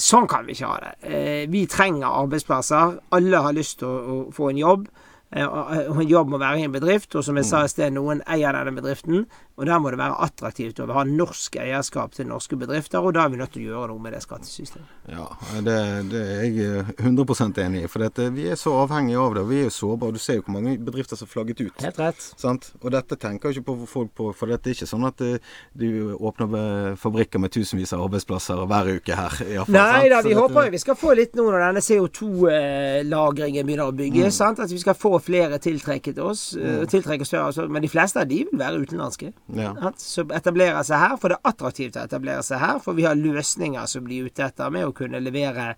Sånn 0.00 0.28
kan 0.30 0.46
vi 0.46 0.56
ikke 0.56 0.68
ha 0.70 0.78
det. 0.80 0.92
Eh, 1.04 1.46
vi 1.52 1.66
trenger 1.68 2.08
arbeidsplasser. 2.22 2.98
Alle 3.12 3.42
har 3.44 3.56
lyst 3.56 3.80
til 3.82 3.88
å, 3.88 4.18
få 4.32 4.50
en 4.50 4.60
jobb. 4.60 4.86
Eh, 5.32 5.46
og 5.46 6.00
en 6.00 6.08
jobb 6.08 6.32
må 6.32 6.40
være 6.40 6.60
i 6.60 6.66
en 6.68 6.72
bedrift, 6.72 7.14
og 7.16 7.24
som 7.24 7.36
jeg 7.36 7.48
sa 7.48 7.64
i 7.64 7.72
sted, 7.72 7.92
noen 7.92 8.22
eier 8.26 8.56
denne 8.56 8.74
bedriften. 8.76 9.26
Og 9.60 9.66
der 9.68 9.80
må 9.82 9.90
det 9.92 9.98
være 10.00 10.16
attraktivt 10.24 10.80
å 10.80 10.88
ha 10.96 11.04
norsk 11.04 11.58
eierskap 11.60 12.14
til 12.16 12.28
norske 12.30 12.56
bedrifter, 12.56 13.04
og 13.04 13.12
da 13.16 13.26
er 13.26 13.32
vi 13.32 13.40
nødt 13.40 13.52
til 13.52 13.66
å 13.66 13.74
gjøre 13.74 13.90
noe 13.92 14.00
med 14.02 14.14
det 14.16 14.22
skattesystemet. 14.24 14.94
Ja, 15.12 15.26
det, 15.66 15.76
det 16.12 16.22
er 16.22 16.44
jeg 16.46 16.84
100 17.02 17.60
enig 17.66 17.82
i. 17.84 17.90
For 17.90 18.04
dette, 18.04 18.30
vi 18.32 18.46
er 18.48 18.56
så 18.56 18.72
avhengige 18.80 19.20
av 19.20 19.36
det. 19.36 19.44
Vi 19.50 19.58
er 19.60 19.66
jo 19.68 19.74
sårbare. 19.74 20.16
Du 20.16 20.22
ser 20.22 20.38
jo 20.38 20.46
hvor 20.46 20.56
mange 20.56 20.76
bedrifter 20.80 21.20
som 21.20 21.28
har 21.28 21.32
flagget 21.34 21.60
ut. 21.60 21.84
Helt 21.84 22.00
rett. 22.00 22.24
Sant? 22.40 22.70
Og 22.80 22.94
dette 22.94 23.18
tenker 23.20 23.52
ikke 23.52 23.66
på 23.68 23.76
folk 23.90 24.14
på, 24.16 24.30
for 24.36 24.52
dette 24.52 24.70
er 24.70 24.78
ikke 24.78 24.88
sånn 24.88 25.04
at 25.08 25.20
eh, 25.26 25.52
du 25.76 26.14
åpner 26.16 26.96
fabrikker 27.00 27.42
med 27.42 27.52
tusenvis 27.52 27.92
av 27.96 28.06
arbeidsplasser 28.06 28.64
hver 28.70 28.92
uke 28.96 29.18
her. 29.18 29.36
Fall, 29.36 29.76
Nei 29.76 30.08
da, 30.12 30.22
vi 30.24 30.34
håper 30.38 30.68
jo 30.68 30.74
vi 30.74 30.80
skal 30.80 30.98
få 30.98 31.12
litt 31.18 31.36
nå 31.36 31.44
når 31.50 31.66
denne 31.66 31.84
CO2-lagringen 31.84 33.68
begynner 33.68 33.92
å 33.92 33.96
bygge. 33.96 34.30
Mm. 34.32 34.60
At 34.62 34.72
vi 34.72 34.80
skal 34.80 34.96
få 34.96 35.16
flere 35.22 35.60
tiltrekket 35.62 36.18
oss. 36.22 36.52
Mm. 36.56 36.86
Tiltrekket 36.90 37.28
større, 37.28 37.68
men 37.68 37.84
de 37.84 37.90
fleste 37.92 38.22
av 38.22 38.30
de 38.30 38.42
vil 38.48 38.60
være 38.60 38.80
utenlandske. 38.86 39.32
Ja. 39.46 39.92
Som 39.96 40.30
etablerer 40.34 40.82
seg 40.86 41.02
her. 41.02 41.18
For 41.20 41.32
det 41.32 41.40
er 41.40 41.50
attraktivt 41.52 41.98
å 41.98 42.06
etablere 42.06 42.44
seg 42.46 42.62
her, 42.62 42.80
for 42.84 42.98
vi 42.98 43.06
har 43.08 43.18
løsninger 43.18 43.90
som 43.90 44.06
blir 44.06 44.30
ute 44.30 44.46
etter 44.46 44.72
med 44.72 44.88
å 44.88 44.94
kunne 44.96 45.20
levere 45.22 45.72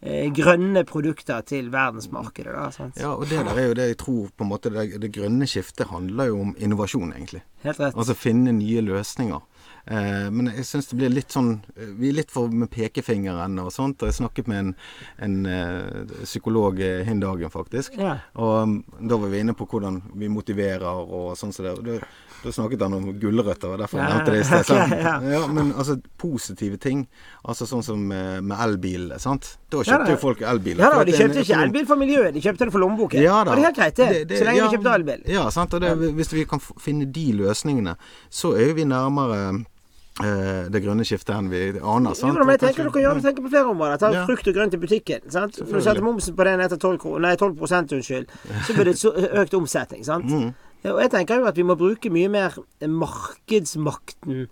eh, 0.00 0.28
grønne 0.34 0.84
produkter 0.88 1.44
til 1.48 1.72
verdensmarkedet. 1.74 2.54
Da? 2.54 2.88
Ja, 3.00 3.12
og 3.14 3.28
det 3.30 3.42
der 3.48 3.58
er 3.58 3.70
jo 3.70 3.76
det 3.78 3.90
jeg 3.92 4.00
tror 4.04 4.32
på 4.32 4.46
en 4.46 4.52
måte 4.52 4.72
det, 4.74 4.90
det 5.02 5.12
grønne 5.14 5.48
skiftet 5.50 5.90
handler 5.92 6.32
jo 6.32 6.42
om 6.46 6.56
innovasjon, 6.58 7.12
egentlig. 7.16 7.44
Helt 7.64 7.80
rett. 7.82 7.96
Altså 7.96 8.16
finne 8.18 8.54
nye 8.54 8.84
løsninger. 8.86 9.44
Eh, 9.88 10.28
men 10.30 10.50
jeg 10.52 10.66
syns 10.68 10.90
det 10.90 10.98
blir 10.98 11.08
litt 11.08 11.32
sånn 11.32 11.62
Vi 11.72 12.10
er 12.10 12.16
litt 12.18 12.32
for 12.32 12.52
med 12.52 12.68
pekefingeren 12.72 13.56
og 13.62 13.70
sånt. 13.72 14.02
Og 14.02 14.10
jeg 14.10 14.18
snakket 14.20 14.50
med 14.50 14.60
en, 14.60 14.72
en 15.24 15.36
uh, 15.48 16.16
psykolog 16.22 16.78
hin 16.78 17.22
dagen, 17.24 17.50
faktisk. 17.52 17.96
Ja. 17.98 18.18
Og 18.38 18.54
um, 18.62 18.78
da 19.00 19.18
var 19.18 19.32
vi 19.32 19.42
inne 19.42 19.56
på 19.56 19.66
hvordan 19.68 20.02
vi 20.20 20.30
motiverer 20.32 21.04
og 21.04 21.32
sånn 21.40 21.54
som 21.56 21.72
så 21.72 21.80
det. 21.82 22.00
Da 22.42 22.52
snakket 22.54 22.82
han 22.84 22.94
om 22.94 23.06
gulrøtter, 23.18 23.72
og 23.74 23.80
derfor 23.82 23.98
ja, 23.98 24.08
nevnte 24.12 24.34
det 24.34 24.42
i 24.42 24.46
sted. 24.46 24.92
Ja. 25.08 25.14
ja. 25.32 25.40
men 25.50 25.72
altså 25.74 25.96
positive 26.20 26.78
ting. 26.82 27.06
Altså 27.42 27.66
sånn 27.66 27.82
som 27.86 28.04
med, 28.08 28.52
elbil. 28.54 29.10
sant? 29.22 29.56
Da 29.72 29.82
kjøpte 29.82 30.14
jo 30.14 30.20
folk 30.22 30.44
elbiler. 30.46 30.84
Ja 30.84 30.92
da, 30.94 31.06
de 31.08 31.16
kjøpte 31.16 31.42
ikke 31.42 31.62
elbil 31.66 31.88
for 31.88 32.00
miljøet, 32.00 32.30
de 32.36 32.44
kjøpte 32.44 32.68
det 32.68 32.74
for 32.74 32.84
lommeboken. 32.84 33.22
Ja, 33.24 33.40
da. 33.42 33.54
Og 33.54 33.58
det 33.58 33.64
er 33.64 33.70
helt 33.70 33.80
greit, 33.80 33.96
det. 33.98 34.10
det, 34.12 34.20
det 34.30 34.42
så 34.42 34.50
lenge 34.50 34.68
de 34.68 34.76
kjøpte 34.76 34.94
elbil. 35.00 35.24
Ja, 35.34 35.48
sant. 35.54 35.74
Og 35.74 35.82
det, 35.82 36.12
hvis 36.20 36.30
vi 36.36 36.46
kan 36.48 36.62
finne 36.62 37.08
de 37.18 37.26
løsningene, 37.40 37.98
så 38.30 38.54
er 38.58 38.78
vi 38.78 38.86
nærmere 38.88 39.42
Uh, 40.18 40.66
det 40.66 40.80
grønne 40.82 41.04
skiftet 41.06 41.30
enn 41.30 41.46
vi 41.46 41.60
aner. 41.78 42.14
Sant? 42.18 42.34
Jo, 42.34 42.42
men 42.42 42.56
jeg 42.56 42.64
tenker 42.64 42.88
du 42.88 42.90
kan 42.90 43.04
gjøre 43.04 43.20
det 43.20 43.28
tenker 43.28 43.44
på 43.44 43.52
flere 43.52 43.70
områder. 43.70 44.00
Ta 44.02 44.08
ja. 44.10 44.24
frukt 44.26 44.48
og 44.50 44.56
grønt 44.56 44.74
i 44.74 44.80
butikken. 44.82 45.28
Sant? 45.30 45.60
For 45.60 45.78
du 45.78 45.84
setter 45.84 46.02
momsen 46.02 46.34
på 46.34 46.46
den 46.48 46.62
etter 46.64 46.80
12, 46.80 47.20
nei, 47.22 47.36
12% 47.38 47.94
unnskyld, 47.94 48.32
så 48.66 48.74
blir 48.74 48.90
det 48.90 48.96
økt 49.44 49.54
omsetning. 49.54 50.02
Sant? 50.08 50.26
Mm. 50.26 50.50
Og 50.86 51.00
jeg 51.02 51.10
tenker 51.10 51.40
jo 51.40 51.48
at 51.50 51.56
vi 51.58 51.66
må 51.66 51.74
bruke 51.78 52.10
mye 52.12 52.28
mer 52.30 52.54
markedsmakten 52.86 54.46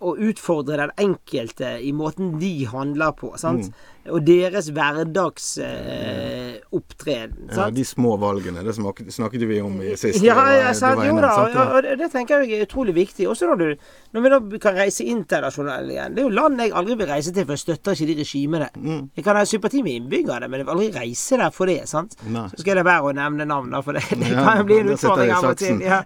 og 0.00 0.18
utfordre 0.20 0.76
den 0.82 0.90
enkelte 1.00 1.78
i 1.80 1.92
måten 1.96 2.34
de 2.40 2.66
handler 2.68 3.12
på. 3.16 3.32
sant? 3.40 3.70
Mm. 3.70 3.74
Og 4.10 4.24
deres 4.26 4.66
hverdagsopptreden. 4.74 7.50
Eh, 7.50 7.56
ja, 7.56 7.70
de 7.70 7.84
små 7.86 8.16
valgene. 8.18 8.62
Det 8.66 8.74
snakket 8.74 9.42
vi 9.46 9.60
om 9.62 9.82
i 9.82 9.96
sist. 9.96 10.22
Ja, 10.26 10.50
ja, 10.50 10.74
sant, 10.74 11.04
jo 11.06 11.16
da. 11.22 11.48
Ja, 11.54 11.76
og 11.76 11.82
det 12.00 12.08
tenker 12.10 12.42
jeg 12.42 12.52
er 12.56 12.62
utrolig 12.66 12.94
viktig. 12.96 13.28
Også 13.30 13.46
når, 13.46 13.56
du, 13.62 13.76
når 14.10 14.20
vi 14.24 14.28
da 14.32 14.38
kan 14.64 14.74
reise 14.80 15.02
internasjonalt 15.06 15.90
igjen. 15.94 16.14
Det 16.16 16.20
er 16.24 16.26
jo 16.26 16.34
land 16.34 16.58
jeg 16.58 16.74
aldri 16.80 16.94
vil 16.98 17.08
reise 17.12 17.30
til, 17.30 17.46
for 17.46 17.54
jeg 17.54 17.62
støtter 17.62 17.94
ikke 17.94 18.10
de 18.10 18.16
regimene. 18.24 18.68
Mm. 18.74 19.02
Jeg 19.14 19.22
kan 19.28 19.38
ha 19.38 19.42
sympati 19.46 19.78
med 19.86 19.94
innbyggerne, 20.00 20.46
men 20.50 20.58
jeg 20.58 20.66
vil 20.66 20.74
aldri 20.74 20.90
reise 20.98 21.38
der 21.38 21.54
for 21.54 21.64
det. 21.70 21.86
sant? 21.92 22.10
Nei. 22.26 22.48
Så 22.50 22.58
skal 22.58 22.74
jeg 22.74 22.80
la 22.80 22.86
være 22.90 23.06
å 23.06 23.14
nevne 23.20 23.44
navn, 23.46 23.70
for 23.86 23.94
det, 23.94 24.02
det 24.18 24.34
kan 24.34 24.66
bli 24.66 24.82
en 24.82 24.90
utfordring 24.96 25.30
av 25.36 25.46
og 25.52 25.56
til. 25.62 25.78
Ja. 25.92 26.00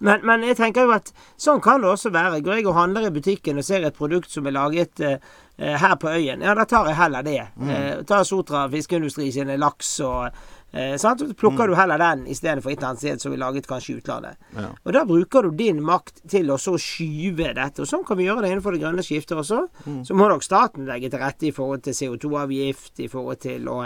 Men, 0.00 0.22
men, 0.26 0.42
jeg 0.48 0.56
tenker 0.58 0.86
jo 0.86 0.92
at 0.94 1.10
sånn 1.38 1.60
kan 1.62 1.82
det 1.82 1.90
også 1.90 2.10
være. 2.12 2.40
Jeg 2.40 2.64
og 2.70 2.78
handler 2.78 3.08
i 3.08 3.14
butikken 3.14 3.58
og 3.60 3.66
ser 3.66 3.84
et 3.86 3.96
produkt 3.96 4.30
som 4.32 4.46
er 4.46 4.56
laget 4.56 5.02
eh, 5.04 5.18
Eh, 5.60 5.76
her 5.76 5.96
på 5.96 6.08
øyen, 6.08 6.40
ja, 6.40 6.54
da 6.56 6.64
tar 6.64 6.86
jeg 6.88 6.96
heller 6.96 7.22
det. 7.22 7.42
Mm. 7.56 7.70
Eh, 7.70 8.02
tar 8.08 8.24
Sotra 8.24 8.62
fiskeindustri 8.72 9.26
sine 9.32 9.58
laks 9.60 9.90
og 10.00 10.30
eh, 10.72 10.94
sant? 10.96 11.20
Så 11.20 11.34
plukker 11.36 11.68
mm. 11.68 11.68
du 11.68 11.76
heller 11.76 12.00
den 12.00 12.22
istedenfor 12.32 12.72
et 12.72 12.78
eller 12.78 12.94
annet 12.94 13.02
sted 13.02 13.20
som 13.20 13.34
er 13.34 13.42
laget 13.42 13.68
kanskje 13.68 13.92
i 13.92 13.96
utlandet. 13.98 14.38
Ja. 14.56 14.70
Og 14.86 14.96
da 14.96 15.02
bruker 15.04 15.44
du 15.44 15.50
din 15.58 15.82
makt 15.84 16.22
til 16.32 16.48
å 16.48 16.56
så 16.56 16.78
skyve 16.80 17.52
dette. 17.58 17.84
Og 17.84 17.90
sånn 17.90 18.06
kan 18.08 18.16
vi 18.16 18.30
gjøre 18.30 18.46
det 18.46 18.54
innenfor 18.54 18.72
det 18.72 18.80
grønne 18.86 19.04
skiftet 19.04 19.36
også. 19.36 19.66
Mm. 19.84 20.00
Så 20.08 20.16
må 20.16 20.30
nok 20.32 20.48
staten 20.48 20.88
legge 20.88 21.12
til 21.12 21.20
rette 21.20 21.50
i 21.50 21.52
forhold 21.52 21.84
til 21.84 21.98
CO2-avgift, 21.98 22.94
i 23.04 23.12
forhold 23.12 23.44
til 23.44 23.68
å, 23.68 23.82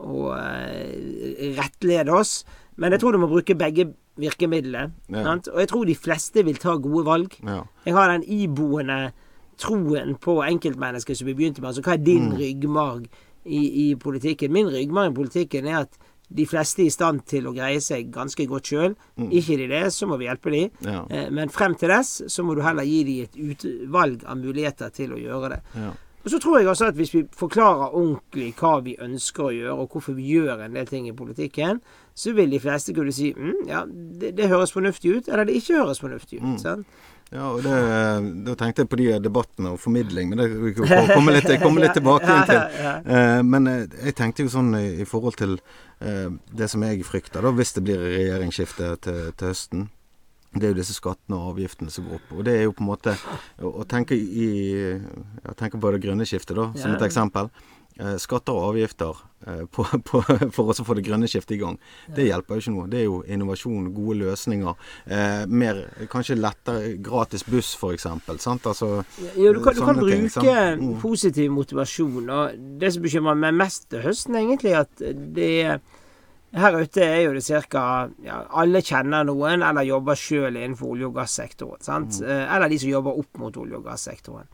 å 0.00 0.30
uh, 0.32 1.52
rettlede 1.60 2.16
oss. 2.16 2.38
Men 2.80 2.96
jeg 2.96 3.04
tror 3.04 3.12
du 3.12 3.20
må 3.20 3.28
bruke 3.28 3.58
begge 3.58 3.90
virkemidlene. 4.18 4.92
Ja. 5.14 5.36
Og 5.36 5.62
jeg 5.62 5.70
tror 5.70 5.88
de 5.88 5.96
fleste 5.98 6.44
vil 6.46 6.60
ta 6.60 6.76
gode 6.82 7.06
valg. 7.06 7.38
Ja. 7.46 7.62
Jeg 7.86 7.96
har 7.96 8.12
den 8.12 8.26
iboende 8.26 8.98
troen 9.58 10.14
på 10.22 10.38
enkeltmennesket 10.46 11.18
som 11.18 11.28
vi 11.28 11.36
begynte 11.38 11.62
med. 11.62 11.72
Altså 11.72 11.84
hva 11.86 11.96
er 11.96 12.04
din 12.04 12.30
mm. 12.30 12.36
ryggmarg 12.38 13.08
i, 13.44 13.62
i, 13.88 13.88
politikken? 14.00 14.54
Min 14.54 14.70
ryggmarg 14.72 15.12
i 15.12 15.18
politikken 15.18 15.68
er 15.70 15.84
at 15.84 15.98
de 16.28 16.44
fleste 16.44 16.82
er 16.84 16.90
i 16.90 16.92
stand 16.92 17.22
til 17.30 17.46
å 17.48 17.54
greie 17.56 17.80
seg 17.80 18.10
ganske 18.12 18.44
godt 18.50 18.68
sjøl. 18.70 18.98
Mm. 19.16 19.30
Ikke 19.40 19.56
de 19.60 19.70
det, 19.70 19.86
så 19.94 20.08
må 20.10 20.18
vi 20.20 20.28
hjelpe 20.28 20.52
de. 20.52 20.66
Ja. 20.84 21.00
Eh, 21.08 21.30
men 21.34 21.52
frem 21.52 21.76
til 21.78 21.92
dess 21.92 22.18
så 22.28 22.44
må 22.44 22.56
du 22.56 22.62
heller 22.66 22.86
gi 22.86 23.00
de 23.08 23.16
et 23.24 23.40
utvalg 23.40 24.26
av 24.28 24.38
muligheter 24.40 24.92
til 24.94 25.16
å 25.16 25.22
gjøre 25.22 25.56
det. 25.56 25.62
Og 26.28 26.32
så 26.32 26.38
tror 26.38 26.58
jeg 26.58 26.68
også 26.68 26.90
at 26.90 26.94
hvis 26.94 27.14
vi 27.14 27.22
forklarer 27.32 27.94
ordentlig 27.96 28.50
hva 28.58 28.74
vi 28.84 28.92
ønsker 29.00 29.46
å 29.46 29.52
gjøre, 29.54 29.76
og 29.80 29.94
hvorfor 29.94 30.12
vi 30.12 30.26
gjør 30.34 30.60
en 30.60 30.74
del 30.76 30.90
ting 30.90 31.06
i 31.08 31.14
politikken, 31.16 31.80
så 32.12 32.34
vil 32.36 32.52
de 32.52 32.60
fleste 32.60 32.92
kunne 32.92 33.14
si 33.16 33.30
mm, 33.32 33.62
ja, 33.64 33.86
det, 33.88 34.34
det, 34.36 34.50
høres 34.50 34.74
fornuftig 34.76 35.14
ut, 35.14 35.30
eller 35.32 35.48
det 35.48 35.56
ikke 35.56 35.78
høres 35.78 36.02
fornuftig 36.04 36.42
ut. 36.42 36.60
Sånn? 36.60 36.84
Ja, 37.32 37.46
og 37.48 37.64
det, 37.64 37.78
Da 38.44 38.58
tenkte 38.60 38.84
jeg 38.84 38.92
på 38.92 39.00
de 39.00 39.08
debattene 39.24 39.72
og 39.72 39.80
formidling, 39.80 40.34
men 40.34 40.42
det 40.44 40.52
kommer 40.76 41.38
litt, 41.38 41.48
kommer 41.64 41.86
litt 41.86 41.96
tilbake 42.02 42.28
inn 42.28 42.46
til. 42.52 42.62
Uh, 43.08 43.40
men 43.48 43.72
eh, 43.72 44.00
jeg 44.10 44.18
tenkte 44.20 44.44
jo 44.44 44.52
sånn 44.52 44.74
i, 44.76 45.08
forhold 45.08 45.40
til 45.40 45.56
uh, 45.56 46.28
det 46.52 46.68
som 46.68 46.84
jeg 46.84 47.08
frykter, 47.08 47.40
da, 47.40 47.56
hvis 47.56 47.72
det 47.78 47.86
blir 47.88 48.04
regjeringsskifte 48.04 48.98
til, 49.00 49.22
til, 49.32 49.54
høsten. 49.54 49.88
Det 50.54 50.64
er 50.64 50.72
jo 50.72 50.78
disse 50.78 50.96
skattene 50.96 51.36
og 51.36 51.52
avgiftene 51.52 51.92
som 51.92 52.06
går 52.08 52.20
opp. 52.20 52.30
Og 52.38 52.46
det 52.46 52.54
er 52.56 52.62
jo 52.64 52.76
på 52.76 52.84
en 52.84 52.88
måte 52.88 53.14
å, 53.60 53.84
tenke, 53.88 54.16
i, 54.16 54.46
Jeg 54.80 55.58
tenker 55.60 55.80
på 55.82 55.92
det 55.92 56.00
grønne 56.02 56.26
skiftet, 56.28 56.56
da, 56.56 56.70
som 56.78 56.94
et 56.94 57.04
eksempel. 57.04 57.50
Eh, 57.98 58.14
skatter 58.22 58.54
og 58.54 58.68
avgifter 58.68 59.16
eh, 59.42 59.64
på, 59.74 59.82
på, 60.06 60.20
for 60.54 60.70
å 60.70 60.84
få 60.86 60.94
det 60.94 61.02
grønne 61.08 61.26
skiftet 61.30 61.56
i 61.56 61.60
gang. 61.64 61.78
Det 62.14 62.28
hjelper 62.28 62.54
jo 62.54 62.62
ikke 62.62 62.74
noe. 62.76 62.90
Det 62.92 63.00
er 63.00 63.06
jo 63.08 63.16
innovasjon, 63.26 63.88
gode 63.96 64.20
løsninger. 64.20 64.84
Eh, 65.10 65.42
mer, 65.50 65.80
kanskje 66.12 66.38
lettere 66.38 66.92
gratis 67.02 67.42
buss, 67.48 67.72
f.eks. 67.74 68.06
Altså, 68.06 68.92
ja, 69.34 69.50
du 69.50 69.58
kan, 69.64 69.74
du 69.74 69.82
kan 69.82 69.98
bruke 69.98 70.30
ting, 70.30 70.84
mm. 70.84 70.92
positiv 71.02 71.50
motivasjon. 71.56 72.30
Og 72.30 72.68
det 72.78 72.94
som 72.94 73.02
bekymrer 73.02 73.42
meg 73.46 73.58
mest 73.64 73.88
til 73.90 74.06
høsten, 74.06 74.38
egentlig, 74.38 74.76
at 74.78 75.02
det 75.34 75.80
her 76.56 76.78
ute 76.80 77.04
er 77.04 77.22
jo 77.26 77.34
det 77.36 77.44
ca. 77.68 78.08
Ja, 78.24 78.42
alle 78.50 78.80
kjenner 78.80 79.26
noen, 79.28 79.62
eller 79.62 79.84
jobber 79.84 80.16
sjøl 80.16 80.56
innenfor 80.56 80.94
olje- 80.94 81.10
og 81.10 81.14
gassektoren. 81.18 82.08
Mm. 82.08 82.22
Eller 82.56 82.68
de 82.68 82.78
som 82.78 82.90
jobber 82.90 83.18
opp 83.20 83.38
mot 83.38 83.56
olje- 83.56 83.76
og 83.76 83.84
gassektoren. 83.84 84.48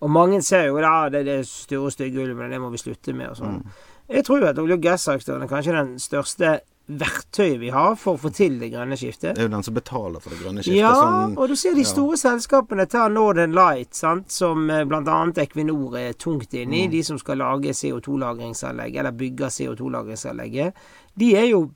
Og 0.00 0.10
mange 0.10 0.42
ser 0.42 0.66
jo 0.66 0.80
da 0.82 1.08
det, 1.08 1.24
det 1.24 1.40
store, 1.48 1.90
stygge 1.90 2.24
ulven, 2.24 2.50
det 2.50 2.60
må 2.60 2.70
vi 2.70 2.82
slutte 2.82 3.14
med 3.16 3.30
og 3.30 3.36
sånn. 3.38 3.60
Mm. 3.62 3.76
Jeg 4.16 4.24
tror 4.26 4.40
jo 4.40 4.48
at 4.50 4.58
olje- 4.58 4.74
og 4.76 4.82
gassektoren 4.82 5.42
er 5.42 5.52
kanskje 5.52 5.76
den 5.76 5.94
største 6.02 6.58
verktøyet 6.86 7.58
vi 7.58 7.70
har 7.74 7.96
for 7.98 8.14
å 8.14 8.20
få 8.20 8.30
til 8.34 8.60
det 8.60 8.68
grønne 8.70 8.94
skiftet. 8.98 9.34
Det 9.34 9.42
er 9.42 9.48
jo 9.48 9.54
den 9.56 9.64
som 9.66 9.74
betaler 9.74 10.22
for 10.22 10.30
det 10.30 10.38
grønne 10.38 10.62
skiftet. 10.62 10.78
Ja, 10.78 10.92
sånn, 10.94 11.34
og 11.34 11.50
du 11.50 11.56
ser 11.58 11.74
de 11.74 11.86
store 11.86 12.14
ja. 12.14 12.20
selskapene 12.20 12.86
tar 12.90 13.10
Northern 13.10 13.56
Light, 13.56 13.96
sant, 13.98 14.30
som 14.30 14.70
eh, 14.70 14.84
bl.a. 14.86 15.16
Equinor 15.42 15.98
er 15.98 16.14
tungt 16.14 16.54
inne 16.54 16.84
i. 16.84 16.84
Mm. 16.86 16.92
De 16.94 17.02
som 17.08 17.18
skal 17.18 17.42
lage 17.42 17.74
CO2-lagringsanlegg, 17.74 19.00
eller 19.02 19.18
bygge 19.18 19.50
CO2-lagringsanlegget. 19.56 20.86
De 21.16 21.32
er 21.36 21.50
jo 21.50 21.70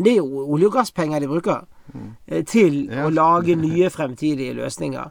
Det 0.00 0.14
er 0.14 0.22
jo 0.22 0.46
olje- 0.46 0.66
og 0.70 0.72
gasspenger 0.72 1.20
de 1.20 1.28
bruker 1.28 1.66
mm. 1.92 2.10
Eh, 2.26 2.44
til 2.44 2.86
ja. 2.88 3.04
å 3.04 3.10
lage 3.12 3.56
nye 3.58 3.90
fremtidige 3.92 4.54
løsninger. 4.56 5.10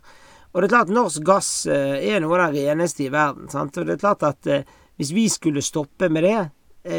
Og 0.49 0.61
det 0.61 0.69
er 0.69 0.73
klart 0.73 0.93
norsk 0.93 1.21
gass 1.27 1.49
eh, 1.69 1.99
er 2.09 2.23
noe 2.23 2.39
av 2.41 2.55
det 2.55 2.63
reneste 2.65 3.05
i 3.05 3.11
verden. 3.13 3.49
Sant? 3.51 3.77
Og 3.77 3.85
det 3.85 3.97
er 3.97 4.01
klart 4.01 4.25
at 4.25 4.47
eh, 4.49 4.63
hvis 4.97 5.11
vi 5.13 5.27
skulle 5.29 5.61
stoppe 5.61 6.09
med 6.09 6.25
det, 6.25 6.39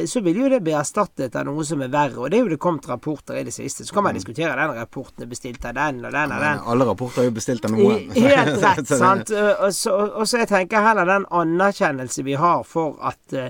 så 0.07 0.21
vil 0.21 0.37
jo 0.43 0.49
det 0.53 0.59
bli 0.61 0.75
erstattet 0.77 1.37
av 1.41 1.47
noe 1.49 1.65
som 1.65 1.81
er 1.81 1.89
verre. 1.93 2.19
Og 2.21 2.31
det 2.31 2.37
er 2.37 2.45
jo 2.45 2.51
det 2.53 2.59
kommet 2.61 2.89
rapporter 2.91 3.39
i 3.41 3.45
det 3.47 3.55
siste. 3.55 3.87
Så 3.87 3.97
kan 3.97 4.05
man 4.05 4.13
mm. 4.13 4.19
diskutere 4.21 4.57
den 4.59 4.75
rapporten 4.77 5.25
er 5.25 5.31
bestilt 5.31 5.65
av 5.65 5.75
den 5.79 6.03
og 6.05 6.13
den 6.13 6.35
og 6.37 6.45
den. 6.45 6.61
Alle 6.73 6.89
rapporter 6.91 7.25
er 7.25 7.31
jo 7.31 7.37
bestilt 7.39 7.65
av 7.65 7.73
noen. 7.75 8.11
Helt 8.17 8.61
rett, 8.61 8.93
sant. 8.93 9.33
Og 9.33 9.73
så, 9.75 9.97
og 10.11 10.29
så 10.29 10.43
jeg 10.43 10.51
tenker 10.53 10.85
heller 10.85 11.09
den 11.09 11.25
anerkjennelse 11.41 12.27
vi 12.29 12.37
har 12.41 12.63
for 12.69 13.01
at 13.09 13.41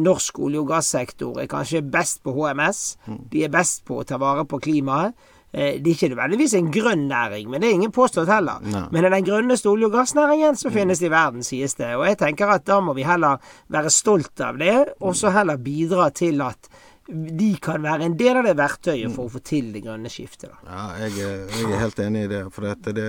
norsk 0.00 0.40
olje- 0.40 0.62
og 0.62 0.72
gassektor 0.72 1.38
er 1.42 1.50
kanskje 1.50 1.84
best 1.84 2.22
på 2.24 2.32
HMS. 2.32 2.96
Mm. 3.06 3.20
De 3.32 3.44
er 3.44 3.52
best 3.52 3.84
på 3.84 4.00
å 4.00 4.08
ta 4.08 4.18
vare 4.20 4.46
på 4.48 4.62
klimaet. 4.64 5.12
Eh, 5.54 5.76
det 5.78 5.90
er 5.90 5.94
ikke 5.94 6.08
nødvendigvis 6.10 6.54
en 6.58 6.70
grønn 6.74 7.04
næring, 7.06 7.50
men 7.50 7.62
det 7.62 7.68
er 7.68 7.76
ingen 7.78 7.92
påstått 7.94 8.30
heller. 8.32 8.62
Nei. 8.66 8.88
Men 8.90 9.06
i 9.06 9.12
den 9.12 9.28
grønneste 9.28 9.70
olje- 9.70 9.86
og 9.86 9.94
gassnæringen 9.94 10.58
så 10.58 10.68
mm. 10.68 10.74
finnes 10.74 11.02
det 11.02 11.06
i 11.06 11.12
verden, 11.14 11.46
sies 11.46 11.78
det. 11.78 11.92
Og 11.94 12.08
jeg 12.08 12.18
tenker 12.18 12.50
at 12.56 12.66
da 12.66 12.80
må 12.82 12.96
vi 12.96 13.06
heller 13.06 13.38
være 13.70 13.92
stolt 13.94 14.42
av 14.42 14.58
det, 14.58 14.78
og 15.00 15.14
så 15.14 15.30
heller 15.34 15.62
bidra 15.62 16.10
til 16.10 16.42
at 16.42 16.70
de 17.06 17.50
kan 17.60 17.82
være 17.84 18.06
en 18.08 18.16
del 18.16 18.38
av 18.40 18.46
det 18.48 18.54
verktøyet 18.56 19.12
for 19.12 19.28
å 19.28 19.32
få 19.34 19.42
til 19.44 19.68
det 19.74 19.84
grønne 19.84 20.10
skiftet. 20.10 20.48
Da. 20.48 20.60
Ja, 20.64 20.84
jeg, 21.04 21.18
jeg, 21.20 21.66
er 21.68 21.82
helt 21.82 22.00
enig 22.00 22.24
i 22.24 22.30
det. 22.32 22.40
For 22.54 22.66
dette, 22.66 22.94
det, 22.96 23.08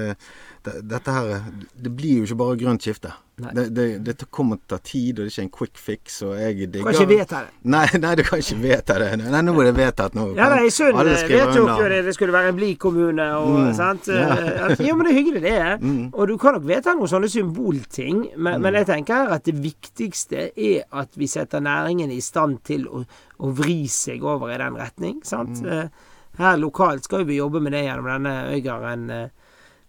det, 0.65 0.81
dette 0.89 1.13
her 1.13 1.45
Det 1.73 1.91
blir 1.93 2.21
jo 2.21 2.27
ikke 2.27 2.37
bare 2.39 2.57
grønt 2.59 2.85
skifte. 2.85 3.13
Det, 3.35 3.65
det, 3.75 3.85
det, 4.07 4.13
kommer 4.31 4.55
til 4.55 4.63
å 4.63 4.71
ta 4.71 4.77
tid, 4.79 5.17
og 5.17 5.25
det 5.25 5.27
er 5.27 5.33
ikke 5.33 5.43
en 5.43 5.49
quick 5.57 5.79
fix. 5.81 6.21
Og 6.23 6.37
jeg 6.39 6.69
digger 6.71 6.85
Kan 6.87 6.95
ikke 6.95 7.09
vedta 7.09 7.41
det. 7.43 7.51
Nei, 7.73 7.83
nei, 7.99 8.13
du 8.15 8.23
kan 8.23 8.39
ikke 8.39 8.57
vedta 8.61 8.97
det. 9.01 9.09
Nei, 9.19 9.41
nå 9.43 9.55
er 9.59 9.67
det 9.67 9.73
vedtatt. 9.75 10.15
Nå 10.15 10.27
ja, 10.37 10.47
nei, 10.53 10.69
Sund 10.71 10.95
vedtok 11.01 11.57
jo 11.59 11.89
det. 11.91 11.99
Det 12.07 12.15
skulle 12.15 12.35
være 12.35 12.53
en 12.53 12.57
blid 12.61 12.79
kommune 12.79 13.27
og 13.35 13.51
mm. 13.57 13.69
sant. 13.75 14.07
Ja. 14.07 14.39
ja, 14.71 14.95
men 14.95 15.03
det 15.03 15.11
er 15.11 15.19
hyggelig, 15.19 15.43
det. 15.43 15.59
mm. 15.89 16.01
Og 16.13 16.31
du 16.31 16.37
kan 16.41 16.55
nok 16.55 16.67
vedta 16.71 16.95
noen 16.95 17.11
sånne 17.11 17.31
symbolting, 17.31 18.23
men, 18.37 18.55
mm. 18.55 18.65
men, 18.65 18.79
jeg 18.79 18.91
tenker 18.93 19.35
at 19.35 19.45
det 19.49 19.57
viktigste 19.59 20.49
er 20.55 20.85
at 20.95 21.19
vi 21.19 21.27
setter 21.31 21.63
næringen 21.65 22.13
i 22.15 22.21
stand 22.23 22.61
til 22.67 22.87
å, 22.87 23.03
å 23.43 23.55
vri 23.55 23.81
seg 23.91 24.23
over 24.23 24.53
i 24.53 24.59
den 24.63 24.79
retning. 24.79 25.19
sant. 25.27 25.59
Mm. 25.59 25.71
Eh, 25.75 26.13
her 26.39 26.59
lokalt 26.59 27.03
skal 27.07 27.27
vi 27.27 27.41
jobbe 27.41 27.61
med 27.63 27.75
det 27.75 27.85
gjennom 27.85 28.07
denne 28.11 28.37
Øygarden 28.55 29.11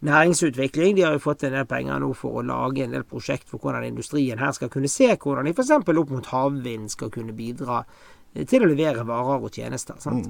næringsutvikling. 0.05 0.97
De 0.97 1.07
har 1.07 1.17
jo 1.17 1.23
fått 1.23 1.47
en 1.47 1.57
del 1.57 1.69
penger 1.69 2.01
nå 2.03 2.11
for 2.17 2.41
å 2.41 2.45
lage 2.47 2.85
en 2.85 2.97
del 2.97 3.07
prosjekt 3.09 3.49
for 3.51 3.63
hvordan 3.63 3.87
industrien 3.89 4.41
her 4.43 4.53
skal 4.57 4.71
kunne 4.73 4.91
se 4.93 5.09
hvordan 5.15 5.49
de 5.49 5.55
f.eks. 5.57 5.73
opp 5.77 6.13
mot 6.13 6.33
havvind 6.33 6.91
skal 6.93 7.13
kunne 7.15 7.37
bidra 7.37 7.83
eh, 8.35 8.45
til 8.49 8.67
å 8.67 8.73
levere 8.73 9.07
varer 9.09 9.47
og 9.47 9.53
tjenester. 9.53 9.97
Mm. 10.05 10.27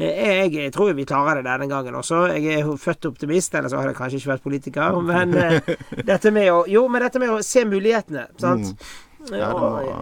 jeg, 0.00 0.54
jeg, 0.56 0.72
tror 0.74 0.94
vi 0.98 1.06
klarer 1.08 1.42
det 1.42 1.50
denne 1.50 1.70
gangen 1.70 2.00
også. 2.00 2.24
Jeg 2.34 2.62
er 2.62 2.72
født 2.80 3.12
optimist, 3.12 3.54
ellers 3.54 3.76
hadde 3.76 3.92
jeg 3.92 4.00
kanskje 4.00 4.22
ikke 4.22 4.34
vært 4.34 4.48
politiker. 4.48 4.98
Men 5.12 5.38
dette 6.10 6.34
med 6.34 6.50
å 6.54 6.64
Jo, 6.70 6.88
men 6.88 7.06
dette 7.06 7.22
med 7.22 7.36
å 7.36 7.44
se 7.46 7.64
mulighetene, 7.68 8.26
sant. 8.40 8.74
Mm. 8.74 9.06
Ja, 9.28 9.50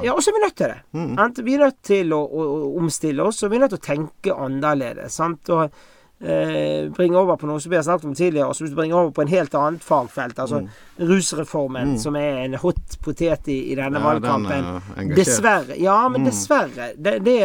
ja, 0.02 0.12
og 0.14 0.22
så 0.22 0.30
er 0.30 0.36
vi 0.36 0.42
nødt 0.44 0.56
til 0.56 0.70
det. 0.70 0.78
Mm. 0.94 1.44
Vi 1.44 1.54
er 1.54 1.62
nødt 1.64 1.78
til 1.82 2.12
å, 2.14 2.20
å, 2.22 2.44
å, 2.54 2.68
omstille 2.78 3.24
oss, 3.26 3.42
og 3.42 3.50
vi 3.50 3.58
er 3.58 3.64
nødt 3.64 3.74
til 3.74 3.80
å 3.80 3.86
tenke 3.88 4.36
annerledes. 4.46 5.16
Sant? 5.18 5.50
Og 5.50 5.74
eh, 6.20 6.90
bringe 6.94 7.18
over 7.18 7.36
på 7.36 7.48
noe 7.48 7.60
som 7.62 7.72
vi 7.72 7.78
har 7.78 7.86
snakket 7.86 8.08
om 8.10 8.14
tidligere, 8.18 8.48
og 8.48 8.56
som 8.56 8.74
bringe 8.76 8.96
over 8.96 9.10
på 9.14 9.24
en 9.24 9.32
helt 9.32 9.54
annet 9.54 9.84
fagfelt. 9.84 10.38
Altså 10.38 10.62
mm. 10.64 10.68
rusreformen, 11.10 11.94
mm. 11.94 11.98
som 12.02 12.18
er 12.18 12.44
en 12.44 12.58
hot 12.62 12.98
potet 13.04 13.50
i, 13.52 13.58
i 13.72 13.78
denne 13.78 14.02
ja, 14.02 14.06
valgkampen. 14.10 15.16
Dessverre. 15.16 15.78
Ja, 15.80 16.00
men 16.08 16.22
mm. 16.24 16.30
dessverre. 16.30 16.92
Det, 16.96 17.18
det 17.26 17.40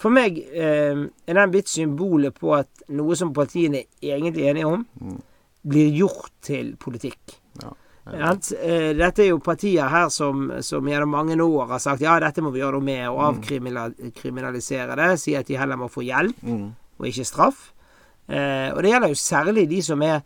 for 0.00 0.12
meg 0.14 0.38
eh, 0.40 0.96
er 1.28 1.36
den 1.36 1.52
blitt 1.52 1.68
symbolet 1.68 2.38
på 2.40 2.54
at 2.56 2.86
noe 2.96 3.16
som 3.18 3.34
partiene 3.36 3.84
er 4.00 4.16
egentlig 4.16 4.48
enige 4.48 4.70
om, 4.70 4.86
mm. 5.00 5.20
blir 5.68 5.92
gjort 6.00 6.32
til 6.44 6.74
politikk. 6.80 7.36
Ja. 7.60 7.74
Eh, 8.10 8.90
dette 8.96 9.22
er 9.22 9.28
jo 9.28 9.42
partier 9.44 9.90
her 9.92 10.08
som, 10.08 10.48
som, 10.64 10.88
gjennom 10.88 11.12
mange 11.12 11.36
år 11.36 11.74
har 11.74 11.82
sagt 11.82 12.02
ja, 12.02 12.16
dette 12.22 12.42
må 12.42 12.52
vi 12.54 12.62
gjøre 12.62 12.78
noe 12.78 12.86
med, 12.86 13.04
og 13.10 13.20
mm. 13.20 13.42
avkriminalisere 14.08 14.96
det. 14.98 15.10
Si 15.20 15.36
at 15.36 15.50
de 15.50 15.58
heller 15.60 15.78
må 15.78 15.90
få 15.92 16.04
hjelp, 16.06 16.40
mm. 16.42 16.64
og 16.98 17.10
ikke 17.10 17.28
straff. 17.28 17.68
Eh, 18.30 18.68
og 18.74 18.82
det 18.82 18.92
gjelder 18.92 19.12
jo 19.12 19.18
særlig 19.18 19.66
de 19.70 19.82
som 19.82 20.02
er 20.06 20.20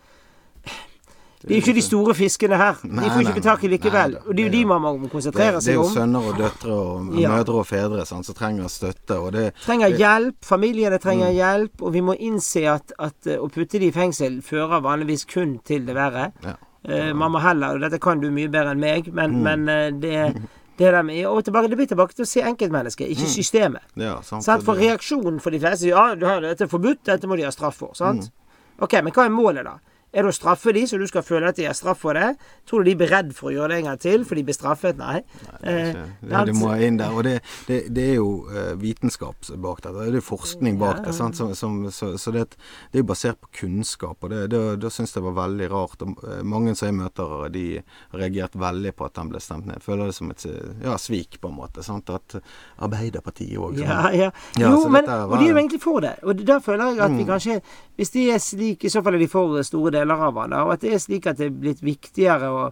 det 1.44 1.50
er 1.52 1.58
jo 1.58 1.60
ikke 1.60 1.72
de 1.76 1.82
store 1.84 2.14
fiskene 2.16 2.56
her. 2.56 2.78
De 2.80 3.08
får 3.12 3.26
ikke 3.28 3.40
tak 3.44 3.64
i 3.66 3.68
likevel. 3.68 4.14
Og 4.22 4.30
det 4.32 4.40
er 4.40 4.46
jo 4.46 4.52
de 4.54 4.62
man 4.64 4.80
må 4.80 5.08
konsentrere 5.12 5.60
seg 5.60 5.76
om. 5.76 5.82
Det 5.84 5.90
er 5.90 5.90
jo 5.90 5.90
sønner 5.92 6.28
og 6.30 6.38
døtre 6.40 6.72
og 6.72 7.10
ja. 7.20 7.32
mødre 7.34 7.58
og 7.60 7.66
fedre 7.68 8.06
sant, 8.08 8.24
som 8.24 8.36
trenger 8.38 8.70
støtte. 8.72 9.18
Og 9.20 9.34
det, 9.36 9.50
trenger 9.66 9.92
hjelp. 9.92 10.38
Familiene 10.40 10.98
trenger 11.02 11.28
mm. 11.28 11.36
hjelp. 11.36 11.84
Og 11.84 11.92
vi 11.92 12.04
må 12.08 12.16
innse 12.16 12.64
at, 12.72 12.96
at 12.96 13.28
å 13.36 13.50
putte 13.52 13.82
de 13.82 13.90
i 13.92 13.92
fengsel 13.92 14.40
fører 14.46 14.80
vanligvis 14.88 15.28
kun 15.28 15.58
til 15.68 15.84
det 15.84 15.98
verre. 15.98 16.30
Ja. 16.46 16.56
Uh, 16.84 17.12
man 17.16 17.32
må 17.32 17.40
heller 17.40 17.78
Og 17.78 17.80
dette 17.80 17.96
kan 17.96 18.20
du 18.20 18.26
mye 18.28 18.50
bedre 18.52 18.74
enn 18.74 18.80
meg, 18.80 19.06
men, 19.12 19.38
mm. 19.38 19.44
men 19.44 19.68
uh, 19.68 20.00
det 20.00 20.48
det, 20.78 20.90
der 20.90 21.02
med, 21.06 21.20
og 21.30 21.44
tilbake, 21.46 21.70
det 21.70 21.78
blir 21.78 21.88
tilbake 21.90 22.16
til 22.18 22.26
å 22.26 22.28
se 22.28 22.42
enkeltmennesket, 22.42 23.10
ikke 23.14 23.28
mm. 23.28 23.32
systemet. 23.36 23.84
Ja, 24.00 24.16
sant? 24.26 24.48
For 24.66 24.78
reaksjonen 24.78 25.38
for 25.42 25.54
de 25.54 25.60
fleste 25.62 25.90
Ja, 25.92 26.06
dette 26.18 26.66
er 26.66 26.70
forbudt, 26.70 27.04
dette 27.06 27.30
må 27.30 27.38
de 27.38 27.46
ha 27.46 27.52
straff 27.54 27.78
for. 27.82 27.94
Sant? 27.98 28.26
Mm. 28.26 28.58
Ok, 28.82 28.96
men 29.06 29.14
hva 29.14 29.28
er 29.28 29.34
målet, 29.34 29.68
da? 29.68 29.78
Er 30.14 30.22
det 30.22 30.30
å 30.30 30.36
straffe 30.36 30.72
de, 30.74 30.84
så 30.86 30.98
du 31.00 31.06
skal 31.10 31.24
føle 31.26 31.50
at 31.50 31.58
de 31.58 31.66
har 31.66 31.74
straff 31.74 32.04
for 32.04 32.14
det? 32.14 32.34
Tror 32.68 32.84
du 32.84 32.90
de 32.90 32.94
blir 33.00 33.10
redd 33.10 33.32
for 33.34 33.50
å 33.50 33.54
gjøre 33.54 33.74
det 33.74 33.80
en 33.80 33.88
gang 33.90 34.00
til, 34.00 34.22
for 34.28 34.38
de 34.38 34.44
blir 34.46 34.56
straffet? 34.56 34.98
Nei. 35.00 35.16
Nei 35.48 35.54
det, 35.64 35.72
er 35.74 35.96
det, 36.22 36.42
det, 36.50 36.54
må 36.60 36.70
inn 36.78 37.00
der. 37.00 37.16
Og 37.16 37.26
det, 37.26 37.34
det, 37.66 37.80
det 37.94 38.04
er 38.12 38.20
jo 38.20 38.28
uh, 38.46 38.74
vitenskap 38.78 39.50
bak 39.64 39.82
dette. 39.82 40.06
Det 40.14 40.20
er 40.20 40.24
forskning 40.24 40.78
bak 40.78 41.02
det. 41.06 41.16
Sant? 41.16 41.38
Som, 41.38 41.50
som, 41.58 41.80
så, 41.90 42.12
så 42.20 42.34
det, 42.34 42.46
er 42.92 43.02
jo 43.02 43.08
basert 43.10 43.40
på 43.42 43.50
kunnskap, 43.64 44.22
og 44.22 44.30
det, 44.30 44.44
det, 44.54 44.92
syns 44.94 45.16
jeg 45.16 45.26
var 45.26 45.36
veldig 45.40 45.70
rart. 45.74 46.06
Og, 46.06 46.22
uh, 46.22 46.40
mange 46.46 46.76
som 46.78 46.92
jeg 46.92 46.98
møter, 47.00 47.34
de 47.54 47.66
har 47.80 48.22
reagert 48.22 48.54
veldig 48.54 48.94
på 48.94 49.08
at 49.08 49.18
den 49.18 49.34
ble 49.34 49.42
stemt 49.42 49.66
ned. 49.70 49.82
Føler 49.82 50.12
det 50.12 50.16
som 50.16 50.30
et 50.30 50.46
ja, 50.46 50.94
svik, 51.00 51.40
på 51.42 51.50
en 51.50 51.58
måte. 51.58 51.82
Sant? 51.82 52.14
At 52.14 52.38
Arbeiderpartiet 52.84 53.58
òg 53.58 53.80
ja, 53.82 54.06
ja. 54.14 54.30
Jo, 54.60 54.86
men, 54.92 55.06
var, 55.08 55.26
og 55.26 55.38
de 55.40 55.48
er 55.48 55.50
jo 55.50 55.58
egentlig 55.58 55.82
for 55.82 56.04
det. 56.04 56.14
Og 56.22 56.38
da 56.46 56.60
føler 56.62 56.92
jeg 56.92 57.02
at 57.02 57.10
mm. 57.10 57.18
vi 57.18 57.26
kanskje 57.28 57.58
Hvis 57.98 58.10
de 58.14 58.22
er 58.34 58.40
slik, 58.42 58.84
i 58.84 58.90
så 58.90 59.02
fall 59.06 59.16
er 59.18 59.22
de 59.22 59.28
for 59.30 59.60
store 59.66 59.92
deler 59.94 60.03
deler 60.04 60.26
av 60.28 60.38
han. 60.42 60.54
Og 60.64 60.74
at 60.76 60.84
det 60.84 60.94
er 60.94 61.02
slik 61.02 61.26
at 61.30 61.40
det 61.40 61.48
er 61.48 61.56
blitt 61.64 61.82
viktigere 61.84 62.50
å 62.52 62.66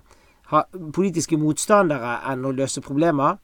ha 0.52 0.64
politiske 0.94 1.38
motstandere 1.40 2.18
enn 2.30 2.44
å 2.44 2.54
løse 2.54 2.84
problemer. 2.84 3.40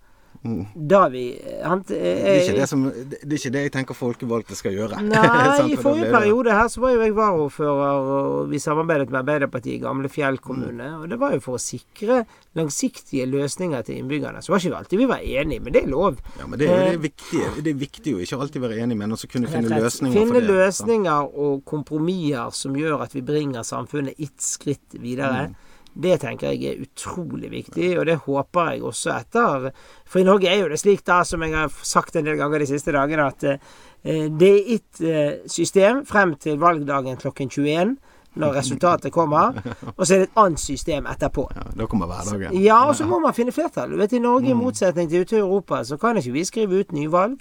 Mm. 0.49 1.11
Vi 1.13 1.23
han, 1.63 1.81
eh, 1.81 1.85
det, 1.89 2.31
er 2.33 2.41
ikke 2.43 2.57
det, 2.57 2.67
som, 2.71 2.85
det, 2.89 3.19
er 3.21 3.37
ikke 3.37 3.53
det 3.55 3.63
jeg 3.67 3.73
tenker 3.75 3.99
folkevalgte 3.99 4.57
skal 4.59 4.77
gjøre. 4.77 5.01
Nei, 5.11 5.75
i 5.75 5.77
forrige 5.81 6.11
periode 6.15 6.55
her 6.57 6.71
så 6.73 6.83
var 6.83 6.95
jo 6.95 7.03
jeg 7.05 7.15
varaordfører, 7.17 8.09
og 8.15 8.53
vi 8.53 8.61
samarbeidet 8.63 9.11
med 9.13 9.21
Arbeiderpartiet 9.21 9.77
i 9.77 9.83
Gamle 9.83 10.11
Fjell 10.13 10.41
kommune. 10.43 10.89
Mm. 10.95 11.03
Og 11.03 11.13
det 11.13 11.21
var 11.21 11.37
jo 11.37 11.43
for 11.45 11.59
å 11.59 11.63
sikre 11.63 12.23
langsiktige 12.59 13.29
løsninger 13.29 13.85
til 13.87 14.01
innbyggerne. 14.01 14.43
Så 14.43 14.55
var 14.55 14.65
ikke 14.65 14.81
alltid 14.81 15.03
vi 15.03 15.11
var 15.11 15.23
enige, 15.23 15.65
men 15.65 15.77
det 15.77 15.85
er 15.85 15.93
lov. 15.93 16.19
Ja, 16.41 16.49
men 16.49 16.59
det, 16.61 16.71
er, 16.71 16.83
det 16.83 16.89
er 16.89 16.97
eh, 16.97 17.05
viktig, 17.07 17.45
det 17.63 17.75
er 17.75 17.81
viktig 17.85 18.17
å 18.17 18.25
ikke 18.25 18.43
alltid 18.43 18.65
være 18.65 18.83
enig, 18.85 18.99
men 18.99 19.17
også 19.19 19.31
kunne 19.31 19.51
finne 19.53 19.71
løsninger 19.75 20.17
finne 20.17 20.33
for 20.33 20.41
det. 20.41 20.47
Finne 20.49 20.65
løsninger 20.65 21.41
og 21.47 21.65
kompromisser 21.69 22.55
som 22.57 22.77
gjør 22.79 23.05
at 23.07 23.17
vi 23.17 23.25
bringer 23.27 23.67
samfunnet 23.67 24.19
ett 24.19 24.43
skritt 24.43 24.99
videre. 24.99 25.49
Mm. 25.51 25.65
Det 25.99 26.21
tenker 26.23 26.53
jeg 26.55 26.71
er 26.71 26.83
utrolig 26.85 27.51
viktig, 27.51 27.89
og 27.99 28.07
det 28.07 28.21
håper 28.23 28.73
jeg 28.73 28.85
også 28.87 29.15
etter 29.17 29.71
For 30.07 30.21
i 30.21 30.27
Norge 30.29 30.51
er 30.51 30.63
jo 30.63 30.69
det 30.71 30.79
slik, 30.79 31.03
da, 31.07 31.25
som 31.27 31.43
jeg 31.43 31.57
har 31.57 31.73
sagt 31.83 32.17
en 32.17 32.29
del 32.29 32.39
ganger 32.39 32.63
de 32.63 32.69
siste 32.71 32.95
dagene, 32.95 33.27
at 33.27 33.45
eh, 33.49 34.29
det 34.31 34.53
er 34.53 34.71
ett 34.77 35.03
eh, 35.03 35.33
system 35.51 36.05
frem 36.07 36.37
til 36.39 36.61
valgdagen 36.63 37.19
klokken 37.19 37.51
21 37.51 37.97
når 38.39 38.55
resultatet 38.61 39.13
kommer. 39.13 39.57
Og 39.97 40.07
så 40.07 40.15
er 40.15 40.19
det 40.19 40.29
et 40.29 40.39
annet 40.39 40.63
system 40.63 41.07
etterpå. 41.11 41.49
Ja, 41.57 41.67
da 41.81 41.87
kommer 41.91 42.07
hverdagen. 42.07 42.55
Ja, 42.63 42.85
og 42.89 42.97
så 42.97 43.07
må 43.09 43.19
man 43.19 43.35
finne 43.35 43.53
flertall. 43.53 43.91
Du 43.91 43.99
vet, 43.99 44.15
I 44.15 44.23
Norge, 44.23 44.51
i 44.51 44.57
motsetning 44.57 45.11
til 45.11 45.27
ute 45.27 45.37
i 45.37 45.43
Europa, 45.43 45.83
så 45.85 45.99
kan 45.99 46.21
ikke 46.21 46.37
vi 46.37 46.45
skrive 46.47 46.83
ut 46.83 46.93
nyvalg. 46.95 47.41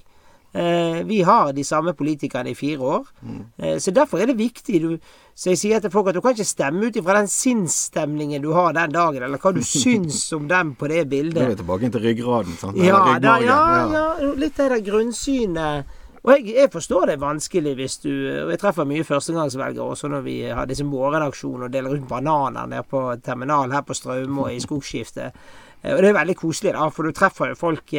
Eh, 0.54 1.04
vi 1.04 1.22
har 1.22 1.52
de 1.54 1.64
samme 1.64 1.94
politikerne 1.94 2.50
i 2.50 2.56
fire 2.56 2.80
år. 2.80 3.08
Mm. 3.22 3.42
Eh, 3.58 3.78
så 3.80 3.92
derfor 3.92 4.18
er 4.18 4.26
det 4.26 4.38
viktig. 4.38 4.82
Du, 4.82 4.98
så 5.36 5.52
jeg 5.52 5.58
sier 5.58 5.80
til 5.84 5.92
folk 5.92 6.08
at 6.08 6.16
du 6.16 6.22
kan 6.22 6.34
ikke 6.34 6.48
stemme 6.48 6.88
ut 6.88 6.96
ifra 6.96 7.20
den 7.20 7.28
sinnsstemningen 7.28 8.42
du 8.42 8.54
har 8.56 8.72
den 8.74 8.96
dagen, 8.96 9.24
eller 9.24 9.38
hva 9.38 9.52
du 9.54 9.62
syns 9.82 10.32
om 10.34 10.48
dem 10.48 10.74
på 10.76 10.88
det 10.88 11.10
bildet. 11.10 11.42
Nå 11.42 11.52
er 11.52 11.56
vi 11.56 11.62
tilbake 11.62 11.92
til 11.92 12.06
ryggraden. 12.08 12.58
Sant? 12.58 12.80
Ja, 12.80 13.20
da, 13.20 13.38
ja, 13.44 13.62
ja, 13.94 14.34
litt 14.40 14.58
det 14.58 14.82
grunnsynet. 14.88 15.96
Og 16.28 16.34
jeg, 16.34 16.56
jeg, 16.56 16.72
forstår 16.72 17.06
det 17.08 17.14
er 17.16 17.22
vanskelig 17.22 17.72
hvis 17.78 17.94
du 18.04 18.10
Og 18.10 18.50
jeg 18.52 18.60
treffer 18.60 18.88
mye 18.90 19.06
førstegangsvelgere 19.08 19.86
også 19.94 20.10
når 20.12 20.26
vi 20.26 20.34
har 20.50 20.68
disse 20.68 20.84
morgenaksjonene 20.84 21.70
og 21.70 21.72
deler 21.72 21.94
ut 21.94 22.08
bananer 22.10 22.68
nede 22.68 22.84
på 22.84 23.04
terminal 23.24 23.72
her 23.72 23.86
på 23.88 23.96
Straume 23.96 24.48
og 24.48 24.56
i 24.56 24.60
Skogskiftet. 24.60 25.38
Eh, 25.84 25.94
og 25.94 26.02
det 26.02 26.10
er 26.10 26.18
veldig 26.18 26.36
koselig, 26.40 26.74
da, 26.76 26.90
for 26.90 27.08
du 27.08 27.16
treffer 27.16 27.54
jo 27.54 27.60
folk 27.60 27.94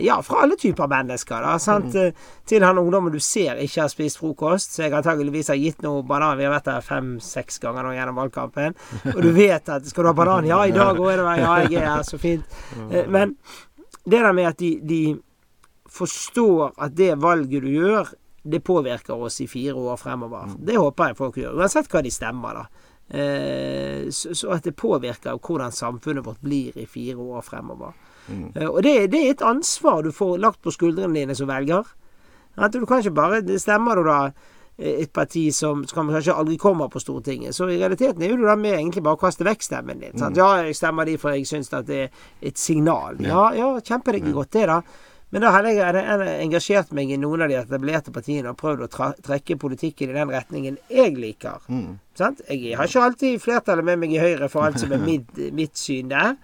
ja, 0.00 0.16
fra 0.22 0.42
alle 0.42 0.56
typer 0.58 0.88
mennesker. 0.90 1.42
da, 1.44 1.54
sant? 1.62 1.94
Mm. 1.94 2.16
Til 2.48 2.64
han 2.66 2.78
ungdommen 2.80 3.12
du 3.12 3.20
ser 3.22 3.60
ikke 3.62 3.84
har 3.84 3.92
spist 3.92 4.18
frokost. 4.18 4.74
Så 4.74 4.84
jeg 4.84 4.94
antageligvis 4.96 5.52
har 5.52 5.60
gitt 5.60 5.82
noe 5.86 6.02
banan. 6.06 6.38
Vi 6.38 6.46
har 6.46 6.54
vært 6.54 6.68
der 6.70 6.84
fem-seks 6.84 7.60
ganger 7.62 7.86
nå 7.86 7.94
gjennom 7.94 8.18
valgkampen. 8.18 8.76
Og 9.14 9.20
du 9.22 9.30
vet 9.36 9.70
at 9.70 9.86
skal 9.86 10.06
du 10.06 10.12
ha 10.12 10.16
banan? 10.16 10.48
Ja, 10.48 10.62
i 10.66 10.74
dag 10.74 10.98
òg 10.98 11.12
er 11.12 11.22
det 11.22 11.26
vel. 11.28 11.42
Ja, 11.44 11.56
jeg 11.66 11.82
er 11.82 11.90
her. 11.94 12.06
Så 12.06 12.20
fint. 12.20 12.60
Eh, 12.90 13.06
men 13.10 13.36
det 14.04 14.22
der 14.22 14.32
med 14.36 14.50
at 14.50 14.58
de, 14.58 14.74
de 14.82 15.02
forstår 15.90 16.74
at 16.78 16.96
det 16.96 17.14
valget 17.20 17.62
du 17.62 17.70
gjør, 17.70 18.10
det 18.42 18.62
påvirker 18.64 19.20
oss 19.20 19.40
i 19.44 19.48
fire 19.50 19.74
år 19.76 19.98
fremover. 20.00 20.46
Mm. 20.48 20.60
Det 20.66 20.78
håper 20.78 21.10
jeg 21.10 21.18
folk 21.18 21.36
gjør. 21.36 21.58
Uansett 21.60 21.90
hva 21.92 22.02
de 22.02 22.12
stemmer, 22.14 22.62
da. 22.62 22.68
så 24.14 24.52
at 24.54 24.64
det 24.64 24.76
påvirker 24.78 25.36
hvordan 25.36 25.74
samfunnet 25.74 26.24
vårt 26.24 26.40
blir 26.40 26.78
i 26.78 26.86
fire 26.88 27.18
år 27.20 27.44
fremover. 27.44 27.92
Mm. 28.28 28.46
Og 28.68 28.82
det, 28.84 28.94
det, 29.12 29.24
er 29.24 29.34
et 29.34 29.42
ansvar 29.46 30.04
du 30.04 30.12
får 30.14 30.38
lagt 30.42 30.62
på 30.62 30.72
skuldrene 30.74 31.16
dine 31.16 31.36
som 31.36 31.50
velger. 31.50 31.88
At 32.60 32.74
du 32.74 32.84
kan 32.86 33.00
ikke 33.00 33.14
bare 33.16 33.58
Stemmer 33.58 33.98
du 33.98 34.04
da 34.08 34.18
eh, 34.78 35.02
et 35.04 35.12
parti 35.12 35.48
som, 35.54 35.84
som 35.88 36.10
kanskje 36.10 36.34
aldri 36.34 36.58
kommer 36.60 36.90
på 36.92 37.02
Stortinget, 37.02 37.54
så 37.56 37.68
i 37.68 37.78
realiteten 37.78 38.22
er 38.22 38.36
du 38.36 38.46
da 38.46 38.56
med 38.58 38.78
egentlig 38.78 39.04
bare 39.06 39.18
å 39.18 39.22
kaste 39.22 39.46
vekk 39.46 39.64
stemmen 39.66 40.02
din. 40.02 40.16
Mm. 40.16 40.34
Ja, 40.38 40.50
jeg 40.64 40.76
stemmer 40.78 41.08
de 41.08 41.18
for 41.20 41.36
jeg 41.36 41.48
syns 41.48 41.72
at 41.72 41.88
det 41.88 42.02
er 42.06 42.26
et 42.52 42.58
signal. 42.58 43.20
Ja, 43.24 43.50
ja, 43.56 43.72
kjempedeg 43.84 44.32
godt 44.34 44.52
det, 44.58 44.66
da. 44.72 44.82
Men 45.30 45.44
da 45.44 45.52
har 45.54 45.66
jeg 45.68 45.78
engasjert 46.42 46.90
meg 46.96 47.10
i 47.14 47.18
noen 47.20 47.44
av 47.44 47.52
de 47.52 47.58
etablerte 47.60 48.10
partiene 48.10 48.50
og 48.50 48.58
prøvd 48.58 48.86
å 48.86 49.10
trekke 49.22 49.56
politikken 49.62 50.10
i 50.10 50.16
den 50.16 50.32
retningen 50.34 50.78
jeg 50.90 51.14
liker. 51.22 51.62
Mm. 51.70 52.00
Jeg 52.18 52.74
har 52.74 52.90
ikke 52.90 53.04
alltid 53.04 53.42
flertallet 53.42 53.86
med 53.86 54.00
meg 54.02 54.16
i 54.16 54.18
Høyre 54.22 54.48
for 54.50 54.66
alt 54.66 54.82
som 54.82 54.90
er 54.90 55.04
mitt, 55.10 55.30
mitt 55.54 55.78
syn 55.78 56.10
der. 56.10 56.34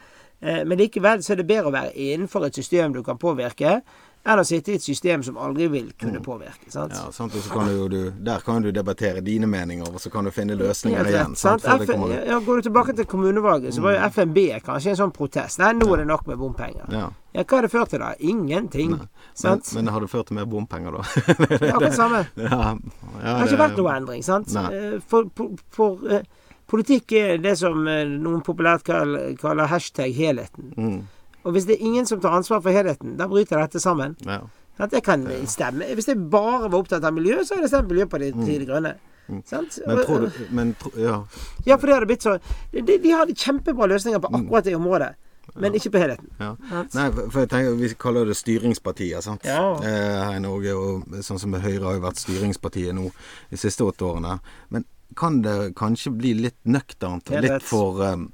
Eh, 0.46 0.64
men 0.64 0.78
likevel 0.78 1.22
så 1.22 1.35
er 1.35 1.42
det 1.42 1.48
bedre 1.48 1.70
å 1.72 1.74
være 1.74 1.94
innenfor 1.98 2.46
et 2.46 2.54
system 2.54 2.94
du 2.94 3.02
kan 3.06 3.18
påvirke, 3.18 3.80
enn 4.26 4.40
å 4.42 4.44
sitte 4.46 4.72
i 4.72 4.76
et 4.78 4.82
system 4.82 5.22
som 5.26 5.38
aldri 5.38 5.66
vil 5.70 5.88
kunne 5.98 6.20
mm. 6.20 6.24
påvirke. 6.24 6.70
Sant? 6.70 6.94
Ja, 6.94 7.11
sant? 7.14 7.35
Og 7.35 7.42
så 7.42 7.50
kan 7.50 7.68
du, 7.70 7.82
du, 7.90 7.98
der 8.26 8.42
kan 8.46 8.62
du 8.62 8.72
debattere 8.74 9.22
dine 9.26 9.46
meninger, 9.50 9.87
og 9.87 10.02
så 10.02 10.11
kan 10.11 10.26
du 10.26 10.32
finne 10.35 10.56
løsninger 10.59 11.02
ja, 11.02 11.12
igjen. 11.12 11.37
Sant? 11.38 11.62
Sant? 11.66 11.87
FN, 11.87 12.06
ja, 12.14 12.38
går 12.46 12.62
du 12.62 12.68
tilbake 12.68 12.94
til 12.98 13.09
kommunevalget, 13.11 13.74
så 13.74 13.85
var 13.85 13.96
jo 13.96 14.00
mm. 14.02 14.16
FNB 14.16 14.40
kanskje 14.66 14.94
en 14.94 15.00
sånn 15.02 15.14
protest. 15.14 15.62
Nei, 15.62 15.72
nå 15.78 15.90
er 15.94 16.02
det 16.02 16.09
nok 16.11 16.26
med 16.30 16.40
bompenger. 16.42 16.87
Ja. 16.94 17.04
ja 17.38 17.44
hva 17.46 17.61
har 17.61 17.68
det 17.68 17.72
ført 17.74 17.94
til, 17.94 18.02
da? 18.02 18.14
Ingenting. 18.18 18.96
Men, 18.96 19.62
men, 19.78 19.92
har 19.94 20.06
det 20.06 20.11
ført 20.14 20.30
til 20.30 20.40
mer 20.40 20.50
bompenger, 20.50 20.98
da? 20.98 21.06
det, 21.42 21.61
ja, 21.70 21.78
det 21.82 21.92
samme. 21.98 22.24
Ja, 22.38 22.74
det 22.74 23.30
har 23.30 23.46
ikke 23.46 23.62
vært 23.62 23.78
noe 23.82 23.94
endring, 23.94 24.26
sant? 24.26 24.54
Nei. 24.59 24.66
Eh, 24.74 24.98
for, 25.06 25.30
for, 25.38 25.54
for 25.74 26.02
uh, 26.11 26.22
Politikk 26.70 27.12
er 27.14 27.37
det 27.42 27.57
som 27.61 27.87
eh, 27.90 28.05
noen 28.11 28.42
populært 28.46 28.87
kaller, 28.87 29.66
hashtag 29.70 30.14
helheten. 30.16 30.72
Mm. 30.76 31.00
Og 31.46 31.55
hvis 31.55 31.66
det 31.68 31.76
er 31.76 31.85
ingen 31.87 32.07
som 32.09 32.20
tar 32.20 32.35
ansvar 32.35 32.62
for 32.64 32.74
helheten, 32.74 33.14
da 33.20 33.29
bryter 33.31 33.61
dette 33.62 33.83
sammen. 33.83 34.16
Ja. 34.26 34.42
At 34.83 34.90
det 34.92 35.05
kan 35.07 35.22
stemme. 35.48 35.87
Hvis 35.94 36.09
jeg 36.11 36.18
bare 36.31 36.66
var 36.68 36.81
opptatt 36.83 37.05
av 37.07 37.14
miljø, 37.14 37.38
så 37.44 37.55
hadde 37.55 37.68
jeg 37.68 37.72
stemt 37.72 37.92
Miljøpartiet 37.92 38.37
mm. 38.37 38.48
De 38.48 38.66
Grønne. 38.66 38.96
Mm. 39.29 39.42
Men 39.87 40.02
tror 40.07 40.18
du 40.26 40.33
men, 40.50 40.74
Ja. 40.96 41.24
Ja, 41.66 41.76
for 41.76 41.87
det 41.87 41.94
hadde 41.94 42.07
blitt 42.07 42.22
så 42.22 42.37
de, 42.70 42.83
de 42.83 43.11
hadde 43.11 43.35
kjempebra 43.35 43.88
løsninger 43.90 44.20
på 44.22 44.29
mm. 44.31 44.37
akkurat 44.38 44.64
det 44.64 44.76
området. 44.76 45.14
men 45.55 45.74
ikke 45.74 45.90
på 45.90 45.98
helheten. 45.98 46.29
Ja. 46.40 46.50
Nei, 46.92 47.07
for 47.14 47.40
jeg 47.40 47.48
tenker 47.48 47.79
Vi 47.81 47.88
kaller 47.98 48.26
det 48.26 48.37
styringspartiet, 48.37 49.24
sant. 49.24 49.46
Ja. 49.46 49.79
Eh, 49.79 50.24
her 50.26 50.37
i 50.37 50.42
Norge. 50.42 50.74
Og 50.74 51.22
sånn 51.24 51.40
som 51.40 51.55
Høyre 51.55 51.85
har 51.87 51.96
jo 51.96 52.02
vært 52.05 52.20
styringspartiet 52.20 52.94
nå 52.94 53.09
de 53.50 53.61
siste 53.61 53.87
åtte 53.87 54.05
årene. 54.05 54.37
Men 54.74 54.85
kan 55.16 55.40
det 55.45 55.75
kanskje 55.79 56.12
bli 56.16 56.35
litt 56.47 56.59
nøkternt? 56.64 57.31
og 57.31 57.45
Litt 57.45 57.64
for 57.64 58.03
um, 58.05 58.29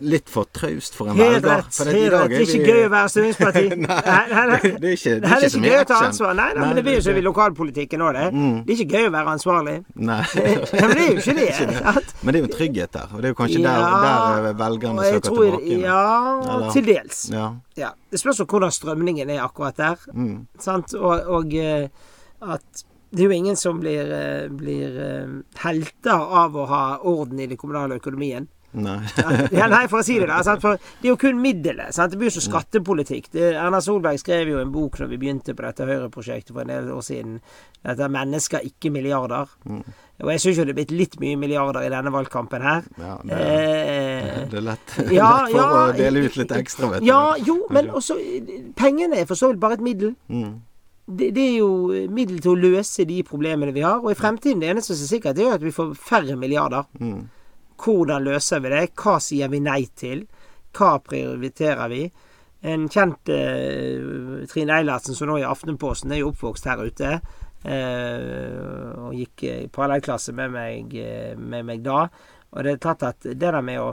litt 0.00 0.30
for 0.30 0.48
traust 0.54 0.94
for 0.94 1.10
en 1.10 1.18
helt 1.18 1.42
velger. 1.42 1.48
Rett, 1.48 1.78
helt 1.78 2.12
rett. 2.12 2.30
Det 2.30 2.38
er 2.38 2.44
ikke 2.44 2.72
gøy 2.72 2.84
å 2.86 2.90
være 2.92 3.10
styringsparti. 3.12 3.62
nei, 3.84 3.98
nei, 4.06 4.44
nei, 4.50 4.58
det 4.64 4.90
er 4.90 4.96
ikke, 4.96 5.14
det 5.22 5.30
er 5.30 5.44
ikke, 5.44 5.50
så 5.54 5.62
mye 5.62 5.80
ansvar. 5.98 6.34
Nei, 6.38 6.48
nei, 6.56 6.64
men 6.64 6.78
det 6.78 6.84
blir 6.86 6.98
jo 6.98 7.04
sånn 7.06 7.20
i 7.20 7.24
lokalpolitikken 7.24 8.04
òg, 8.06 8.18
det. 8.18 8.26
Mm. 8.34 8.58
Det 8.66 8.74
er 8.74 8.82
ikke 8.84 8.98
gøy 8.98 9.08
å 9.08 9.14
være 9.14 9.34
ansvarlig. 9.36 9.76
Nei. 10.10 10.20
men 10.80 10.92
det 10.94 11.04
er 11.04 11.08
jo 11.08 11.22
ikke 11.22 11.36
det. 11.38 11.48
men 12.22 12.30
det 12.30 12.42
er 12.42 12.44
jo 12.44 12.52
trygghet 12.54 12.98
der, 12.98 13.14
og 13.14 13.22
det 13.22 13.30
er 13.30 13.34
jo 13.34 13.40
kanskje 13.40 13.62
ja, 13.62 13.72
der, 13.78 14.44
der, 14.48 14.60
velgerne 14.62 15.08
søker 15.08 15.24
tror, 15.30 15.40
tilbake. 15.46 15.80
Ja, 15.86 16.04
Eller? 16.42 16.68
til 16.76 16.92
dels. 16.92 17.24
Ja. 17.34 17.48
ja. 17.80 17.94
Det 18.08 18.22
spørs 18.22 18.44
hvordan 18.44 18.74
strømningen 18.74 19.34
er 19.34 19.42
akkurat 19.46 19.80
der. 19.80 20.06
Mm. 20.14 20.36
Sant? 20.62 20.94
Og, 20.98 21.34
og 21.38 21.58
uh, 21.58 22.54
at 22.54 22.86
det 23.10 23.24
er 23.24 23.30
jo 23.30 23.38
ingen 23.38 23.56
som 23.56 23.80
blir, 23.80 24.12
uh, 24.12 24.46
blir 24.52 25.00
uh, 25.00 25.34
helter 25.64 26.38
av 26.42 26.56
å 26.56 26.68
ha 26.68 26.84
orden 27.08 27.40
i 27.40 27.48
den 27.50 27.60
kommunale 27.60 28.00
økonomien. 28.00 28.48
Nei. 28.70 28.98
ja, 29.56 29.64
nei, 29.70 29.86
for 29.88 30.02
å 30.02 30.04
si 30.04 30.18
det, 30.20 30.26
da. 30.28 30.56
For 30.60 30.76
det 30.76 31.08
er 31.08 31.12
jo 31.14 31.20
kun 31.20 31.38
middelet. 31.40 31.94
Sant? 31.96 32.12
Det 32.12 32.18
blir 32.20 32.28
jo 32.28 32.36
så 32.36 32.44
skattepolitikk. 32.44 33.30
Det, 33.32 33.46
Erna 33.56 33.80
Solberg 33.84 34.20
skrev 34.20 34.52
jo 34.52 34.60
en 34.60 34.72
bok 34.74 35.00
når 35.00 35.08
vi 35.14 35.20
begynte 35.22 35.54
på 35.56 35.64
dette 35.64 35.86
Høyre-prosjektet 35.88 36.52
for 36.52 36.66
en 36.66 36.74
del 36.74 36.92
år 36.92 37.06
siden. 37.06 37.38
Dette 37.80 38.04
er 38.04 38.12
'Mennesker, 38.12 38.68
ikke 38.68 38.92
milliarder'. 38.92 39.56
Mm. 39.64 39.82
Og 40.18 40.30
jeg 40.34 40.40
syns 40.42 40.58
jo 40.58 40.64
det 40.66 40.74
er 40.74 40.80
blitt 40.80 40.92
litt 40.92 41.16
mye 41.22 41.38
milliarder 41.38 41.86
i 41.86 41.90
denne 41.94 42.12
valgkampen 42.12 42.62
her. 42.62 42.86
Ja, 42.98 43.16
det, 43.22 43.38
eh, 43.38 44.46
det 44.50 44.58
er 44.60 44.66
lett, 44.66 44.94
ja, 45.14 45.32
lett 45.46 45.52
for 45.52 45.60
ja, 45.62 45.68
å 45.86 45.92
dele 45.96 46.24
ut 46.26 46.36
litt 46.36 46.54
ekstra, 46.58 46.90
vet 46.92 47.04
du. 47.04 47.06
Ja, 47.06 47.36
jo, 47.38 47.60
men 47.70 47.88
også 47.88 48.18
Pengene 48.76 49.22
er 49.22 49.28
for 49.30 49.38
så 49.38 49.52
vidt 49.52 49.62
bare 49.62 49.78
et 49.78 49.84
middel. 49.84 50.16
Mm. 50.28 50.58
Det, 51.08 51.30
det, 51.32 51.40
er 51.40 51.54
jo 51.62 52.08
middel 52.12 52.40
til 52.44 52.52
å 52.52 52.60
løse 52.60 53.06
de 53.08 53.22
problemene 53.24 53.72
vi 53.72 53.84
har. 53.84 54.02
Og 54.02 54.12
i 54.12 54.18
fremtiden, 54.18 54.60
det 54.60 54.68
eneste 54.74 54.92
som 54.92 55.06
er 55.06 55.12
sikkert, 55.14 55.40
er 55.40 55.54
at 55.56 55.64
vi 55.64 55.72
får 55.72 55.94
færre 55.96 56.36
milliarder. 56.36 56.84
Mm. 57.00 57.22
Hvordan 57.80 58.26
løser 58.26 58.60
vi 58.60 58.72
det? 58.74 58.82
Hva 58.98 59.16
sier 59.22 59.48
vi 59.48 59.62
nei 59.64 59.82
til? 59.96 60.26
Hva 60.76 60.98
prioriterer 61.00 61.88
vi? 61.92 62.02
En 62.68 62.88
kjent 62.90 63.30
eh, 63.30 64.44
Trine 64.50 64.80
Eilertsen, 64.80 65.16
som 65.16 65.30
nå 65.30 65.38
er 65.38 65.46
i 65.46 65.48
Aftenposten, 65.48 66.12
er 66.12 66.20
jo 66.20 66.32
oppvokst 66.32 66.68
her 66.68 66.82
ute. 66.84 67.14
Eh, 67.64 68.58
og 68.98 69.16
gikk 69.16 69.46
i 69.48 69.54
parallellklasse 69.72 70.34
med 70.36 70.52
meg, 70.52 70.94
med 71.38 71.66
meg 71.70 71.82
da. 71.86 72.04
Og 72.52 72.66
det 72.66 72.76
er 72.76 72.84
tatt 72.84 73.06
at 73.06 73.24
det 73.24 73.40
der 73.40 73.60
med 73.64 73.80
å 73.82 73.90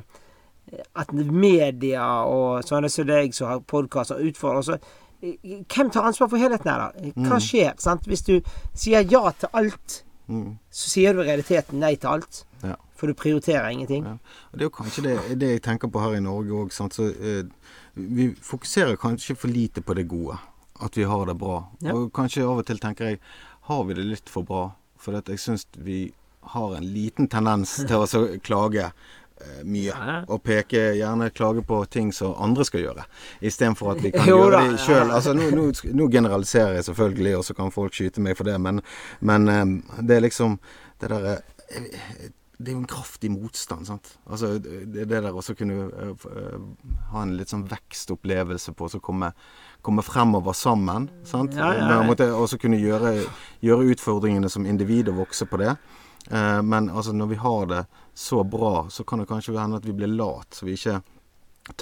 At 0.98 1.12
media 1.14 2.26
og 2.26 2.66
sånne 2.66 2.90
som 2.90 3.06
deg 3.06 3.36
som 3.38 3.48
har 3.48 3.60
podkaster, 3.70 4.18
utfordrer 4.18 4.64
også 4.64 4.78
Hvem 5.22 5.92
tar 5.92 6.08
ansvar 6.08 6.30
for 6.32 6.42
helheten 6.42 6.72
her, 6.72 6.88
da? 6.88 7.12
Hva 7.16 7.38
mm. 7.38 7.44
skjer? 7.44 7.72
Sant? 7.82 8.08
Hvis 8.10 8.26
du 8.28 8.36
sier 8.74 9.06
ja 9.12 9.24
til 9.40 9.52
alt, 9.58 10.02
mm. 10.28 10.58
så 10.70 10.92
sier 10.92 11.16
du 11.16 11.24
i 11.24 11.30
realiteten 11.30 11.82
nei 11.82 11.96
til 11.96 12.18
alt. 12.18 12.44
Ja. 12.64 12.76
For 12.96 13.12
du 13.12 13.18
prioriterer 13.18 13.70
ingenting. 13.74 14.06
Ja. 14.08 14.18
Og 14.52 14.58
Det 14.58 14.66
er 14.66 14.70
jo 14.70 14.76
kanskje 14.78 15.06
det, 15.08 15.16
det, 15.42 15.52
jeg 15.58 15.64
tenker 15.66 15.92
på 15.92 16.04
her 16.04 16.18
i 16.18 16.24
Norge 16.24 16.62
òg. 16.66 16.76
Eh, 17.06 17.48
vi 17.96 18.30
fokuserer 18.42 19.00
kanskje 19.00 19.36
for 19.36 19.52
lite 19.52 19.84
på 19.84 19.96
det 19.98 20.08
gode. 20.12 20.38
At 20.84 20.98
vi 20.98 21.08
har 21.08 21.26
det 21.26 21.38
bra. 21.40 21.64
Ja. 21.82 21.96
Og 21.96 22.12
kanskje 22.16 22.44
av 22.44 22.64
og 22.64 22.68
til 22.68 22.80
tenker 22.84 23.14
jeg 23.14 23.22
har 23.70 23.84
vi 23.84 23.98
det 23.98 24.06
litt 24.06 24.30
for 24.30 24.46
bra? 24.48 24.70
For 25.02 25.16
jeg 25.18 25.40
syns 25.42 25.68
vi 25.76 26.14
har 26.56 26.76
en 26.78 26.86
liten 26.86 27.28
tendens 27.28 27.78
til 27.90 28.04
å 28.04 28.26
klage 28.46 28.92
mye. 29.68 29.96
Og 30.32 30.40
peke, 30.46 30.82
gjerne 31.00 31.30
klage 31.36 31.66
på 31.68 31.82
ting 31.92 32.14
som 32.16 32.36
andre 32.42 32.66
skal 32.68 32.86
gjøre, 32.86 33.04
istedenfor 33.46 33.96
at 33.96 34.04
vi 34.04 34.14
kan 34.16 34.30
gjøre 34.32 34.64
det 34.70 34.80
sjøl. 34.86 35.12
Altså, 35.12 35.36
nå, 35.38 35.50
nå, 35.56 35.68
nå, 35.98 36.08
generaliserer 36.12 36.80
jeg 36.80 36.88
selvfølgelig, 36.90 37.36
og 37.40 37.46
så 37.50 37.58
kan 37.58 37.76
folk 37.76 37.98
skyte 37.98 38.24
meg 38.24 38.40
for 38.40 38.48
det, 38.48 38.56
men, 38.62 38.82
men 39.20 39.52
um, 39.52 39.78
det 40.02 40.20
er 40.20 40.28
liksom 40.30 40.60
det 41.02 41.12
derre 41.12 41.38
det 42.58 42.72
er 42.72 42.76
jo 42.76 42.82
en 42.82 42.88
kraftig 42.88 43.32
motstand. 43.32 43.88
sant? 43.88 44.14
Altså 44.26 44.56
Det, 44.60 44.86
det 44.96 45.08
der 45.12 45.28
å 45.28 45.44
kunne 45.58 45.90
uh, 45.90 46.62
ha 47.12 47.24
en 47.24 47.36
litt 47.36 47.52
sånn 47.52 47.66
vekstopplevelse 47.68 48.72
på 48.78 48.88
å 48.88 49.02
komme, 49.04 49.34
komme 49.84 50.06
fremover 50.06 50.56
sammen. 50.56 51.10
sant? 51.28 51.56
Ja, 51.58 51.74
ja, 51.76 51.90
ja. 51.92 52.30
Og 52.32 52.48
så 52.50 52.60
kunne 52.62 52.80
gjøre, 52.80 53.18
gjøre, 53.66 53.92
utfordringene 53.96 54.50
som 54.50 54.66
individ 54.66 55.12
og 55.12 55.26
vokse 55.26 55.48
på 55.50 55.60
det. 55.64 55.76
Uh, 56.32 56.62
men 56.64 56.90
altså 56.90 57.14
når 57.14 57.34
vi 57.34 57.42
har 57.44 57.68
det 57.70 57.84
så 58.16 58.44
bra, 58.48 58.88
så 58.90 59.04
kan 59.04 59.20
det 59.20 59.28
kanskje 59.28 59.58
hende 59.60 59.82
at 59.82 59.86
vi 59.86 59.94
blir 59.96 60.08
lat, 60.08 60.48
så 60.56 60.66
vi 60.66 60.78
ikke 60.78 61.02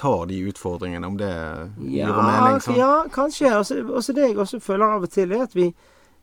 tar 0.00 0.26
de 0.26 0.40
utfordringene, 0.48 1.06
om 1.06 1.18
det 1.20 1.30
gir 1.78 2.10
mening. 2.10 2.60
Sånn. 2.64 2.78
Ja, 2.80 3.04
kanskje. 3.12 3.52
Også, 3.54 3.78
også 3.84 4.14
det 4.16 4.30
jeg 4.30 4.38
også 4.40 4.58
føler 4.64 4.96
av 4.96 5.06
og 5.06 5.12
til, 5.14 5.34
er 5.36 5.44
at 5.44 5.54
vi, 5.54 5.68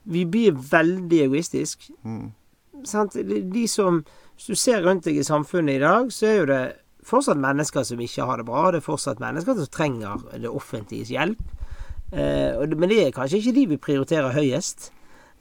vi 0.04 0.26
blir 0.28 0.58
veldig 0.58 1.22
egoistiske. 1.28 1.94
Mm. 2.04 2.32
Sant? 2.90 3.16
De 3.16 3.68
som 3.70 4.02
hvis 4.42 4.58
du 4.58 4.58
ser 4.58 4.82
rundt 4.82 5.06
deg 5.06 5.20
i 5.22 5.24
samfunnet 5.24 5.78
i 5.78 5.82
dag, 5.84 6.08
så 6.10 6.26
er 6.26 6.40
jo 6.40 6.46
det 6.50 6.62
fortsatt 7.06 7.38
mennesker 7.38 7.84
som 7.86 8.00
ikke 8.02 8.26
har 8.26 8.40
det 8.42 8.48
bra. 8.48 8.72
Det 8.74 8.80
er 8.82 8.88
fortsatt 8.88 9.20
mennesker 9.22 9.54
som 9.60 9.68
trenger 9.70 10.24
det 10.34 10.50
offentliges 10.50 11.12
hjelp. 11.14 11.44
Eh, 12.10 12.58
men 12.74 12.90
det 12.90 12.98
er 13.04 13.14
kanskje 13.14 13.38
ikke 13.38 13.54
de 13.60 13.66
vi 13.76 13.78
prioriterer 13.86 14.34
høyest. 14.34 14.90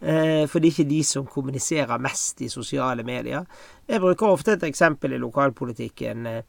Eh, 0.00 0.46
for 0.48 0.58
det 0.58 0.70
er 0.70 0.74
ikke 0.74 0.90
de 0.90 1.00
som 1.04 1.26
kommuniserer 1.28 2.00
mest 2.00 2.40
i 2.40 2.48
sosiale 2.48 3.04
medier. 3.04 3.44
Jeg 3.88 4.00
bruker 4.00 4.32
ofte 4.32 4.56
et 4.56 4.64
eksempel 4.68 5.12
i 5.12 5.20
lokalpolitikken. 5.20 6.26
Eh, 6.26 6.42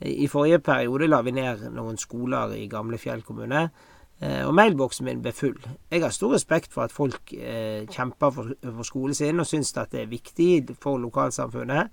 I 0.00 0.26
forrige 0.30 0.60
periode 0.62 1.08
la 1.08 1.22
vi 1.22 1.32
ned 1.34 1.70
noen 1.74 1.96
skoler 1.98 2.52
i 2.54 2.68
Gamlefjell 2.68 3.22
kommune. 3.22 3.68
Eh, 4.20 4.44
og 4.46 4.54
mailboksen 4.54 5.06
min 5.06 5.22
ble 5.22 5.32
full. 5.32 5.58
Jeg 5.90 6.02
har 6.02 6.10
stor 6.10 6.34
respekt 6.34 6.72
for 6.72 6.84
at 6.84 6.92
folk 6.92 7.34
kjemper 7.90 8.30
for, 8.30 8.82
skolen 8.82 9.14
sin 9.14 9.40
og 9.40 9.46
syns 9.46 9.76
at 9.76 9.92
det 9.92 10.02
er 10.02 10.14
viktig 10.14 10.76
for 10.80 10.98
lokalsamfunnet. 10.98 11.90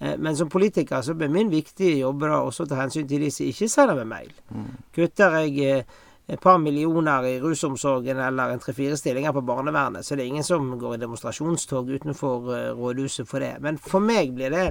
Eh, 0.00 0.18
men 0.18 0.36
som 0.36 0.48
politiker 0.48 1.02
så 1.02 1.14
blir 1.14 1.28
min 1.28 1.50
viktige 1.50 1.98
jobb 1.98 2.24
da 2.26 2.40
også 2.42 2.66
å 2.66 2.70
ta 2.70 2.80
hensyn 2.82 3.06
til 3.08 3.22
de 3.24 3.30
som 3.32 3.46
ikke 3.46 3.70
sender 3.70 4.00
meg 4.00 4.10
mail. 4.10 4.32
Mm. 4.50 4.72
Kutter 4.96 5.38
jeg 5.44 5.84
et 6.26 6.40
par 6.40 6.56
millioner 6.58 7.26
i 7.28 7.34
rusomsorgen 7.42 8.20
eller 8.20 8.54
en 8.54 8.62
tre-fire 8.62 8.96
stillinger 8.96 9.34
på 9.36 9.42
barnevernet, 9.44 10.06
så 10.06 10.16
det 10.16 10.24
er 10.24 10.32
ingen 10.32 10.46
som 10.46 10.70
går 10.80 10.96
i 10.96 11.02
demonstrasjonstog 11.02 11.90
utenfor 11.98 12.48
uh, 12.48 12.70
rådhuset 12.78 13.28
for 13.28 13.44
det. 13.44 13.58
Men 13.60 13.76
for 13.76 14.00
meg 14.00 14.32
blir 14.36 14.54
det 14.54 14.70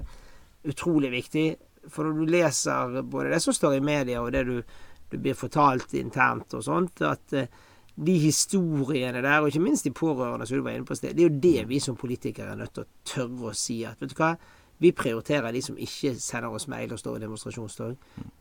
utrolig 0.65 1.11
viktig. 1.13 1.45
For 1.91 2.07
når 2.07 2.17
du 2.17 2.33
leser 2.33 2.97
både 3.03 3.35
det 3.35 3.41
som 3.43 3.53
står 3.53 3.77
i 3.77 3.85
media 3.85 4.23
og 4.23 4.31
det 4.33 4.47
du 4.49 4.57
du 5.13 5.19
blir 5.21 5.37
fortalt 5.37 5.93
internt 5.93 6.55
og 6.57 6.63
sånt, 6.65 7.03
at 7.05 7.35
uh, 7.37 7.45
de 7.93 8.15
historiene 8.17 9.21
der, 9.21 9.41
og 9.41 9.51
ikke 9.51 9.61
minst 9.61 9.85
de 9.85 9.93
pårørende 9.93 10.47
som 10.49 10.57
du 10.57 10.65
var 10.65 10.73
inne 10.73 10.87
på 10.89 10.97
sted, 10.97 11.13
det 11.13 11.21
er 11.21 11.29
jo 11.29 11.41
det 11.43 11.67
vi 11.69 11.79
som 11.83 11.97
politikere 11.99 12.55
er 12.55 12.61
nødt 12.63 12.73
til 12.73 12.87
å 12.87 13.03
tørre 13.05 13.51
å 13.51 13.57
si. 13.57 13.83
At 13.85 14.01
vet 14.01 14.15
du 14.15 14.17
hva, 14.17 14.33
vi 14.83 14.91
prioriterer 14.91 15.55
de 15.55 15.61
som 15.63 15.77
ikke 15.79 16.13
sender 16.19 16.51
oss 16.51 16.67
mail 16.71 16.91
og 16.91 16.99
står 16.99 17.17
i 17.17 17.23
demonstrasjonstog. 17.23 17.93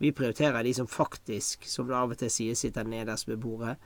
Vi 0.03 0.11
prioriterer 0.11 0.65
de 0.65 0.73
som 0.75 0.89
faktisk, 0.91 1.63
som 1.69 1.87
det 1.87 1.95
av 1.95 2.11
og 2.11 2.19
til 2.19 2.31
sier, 2.33 2.57
sitter 2.59 2.87
nederst 2.87 3.29
ved 3.29 3.39
bordet. 3.43 3.77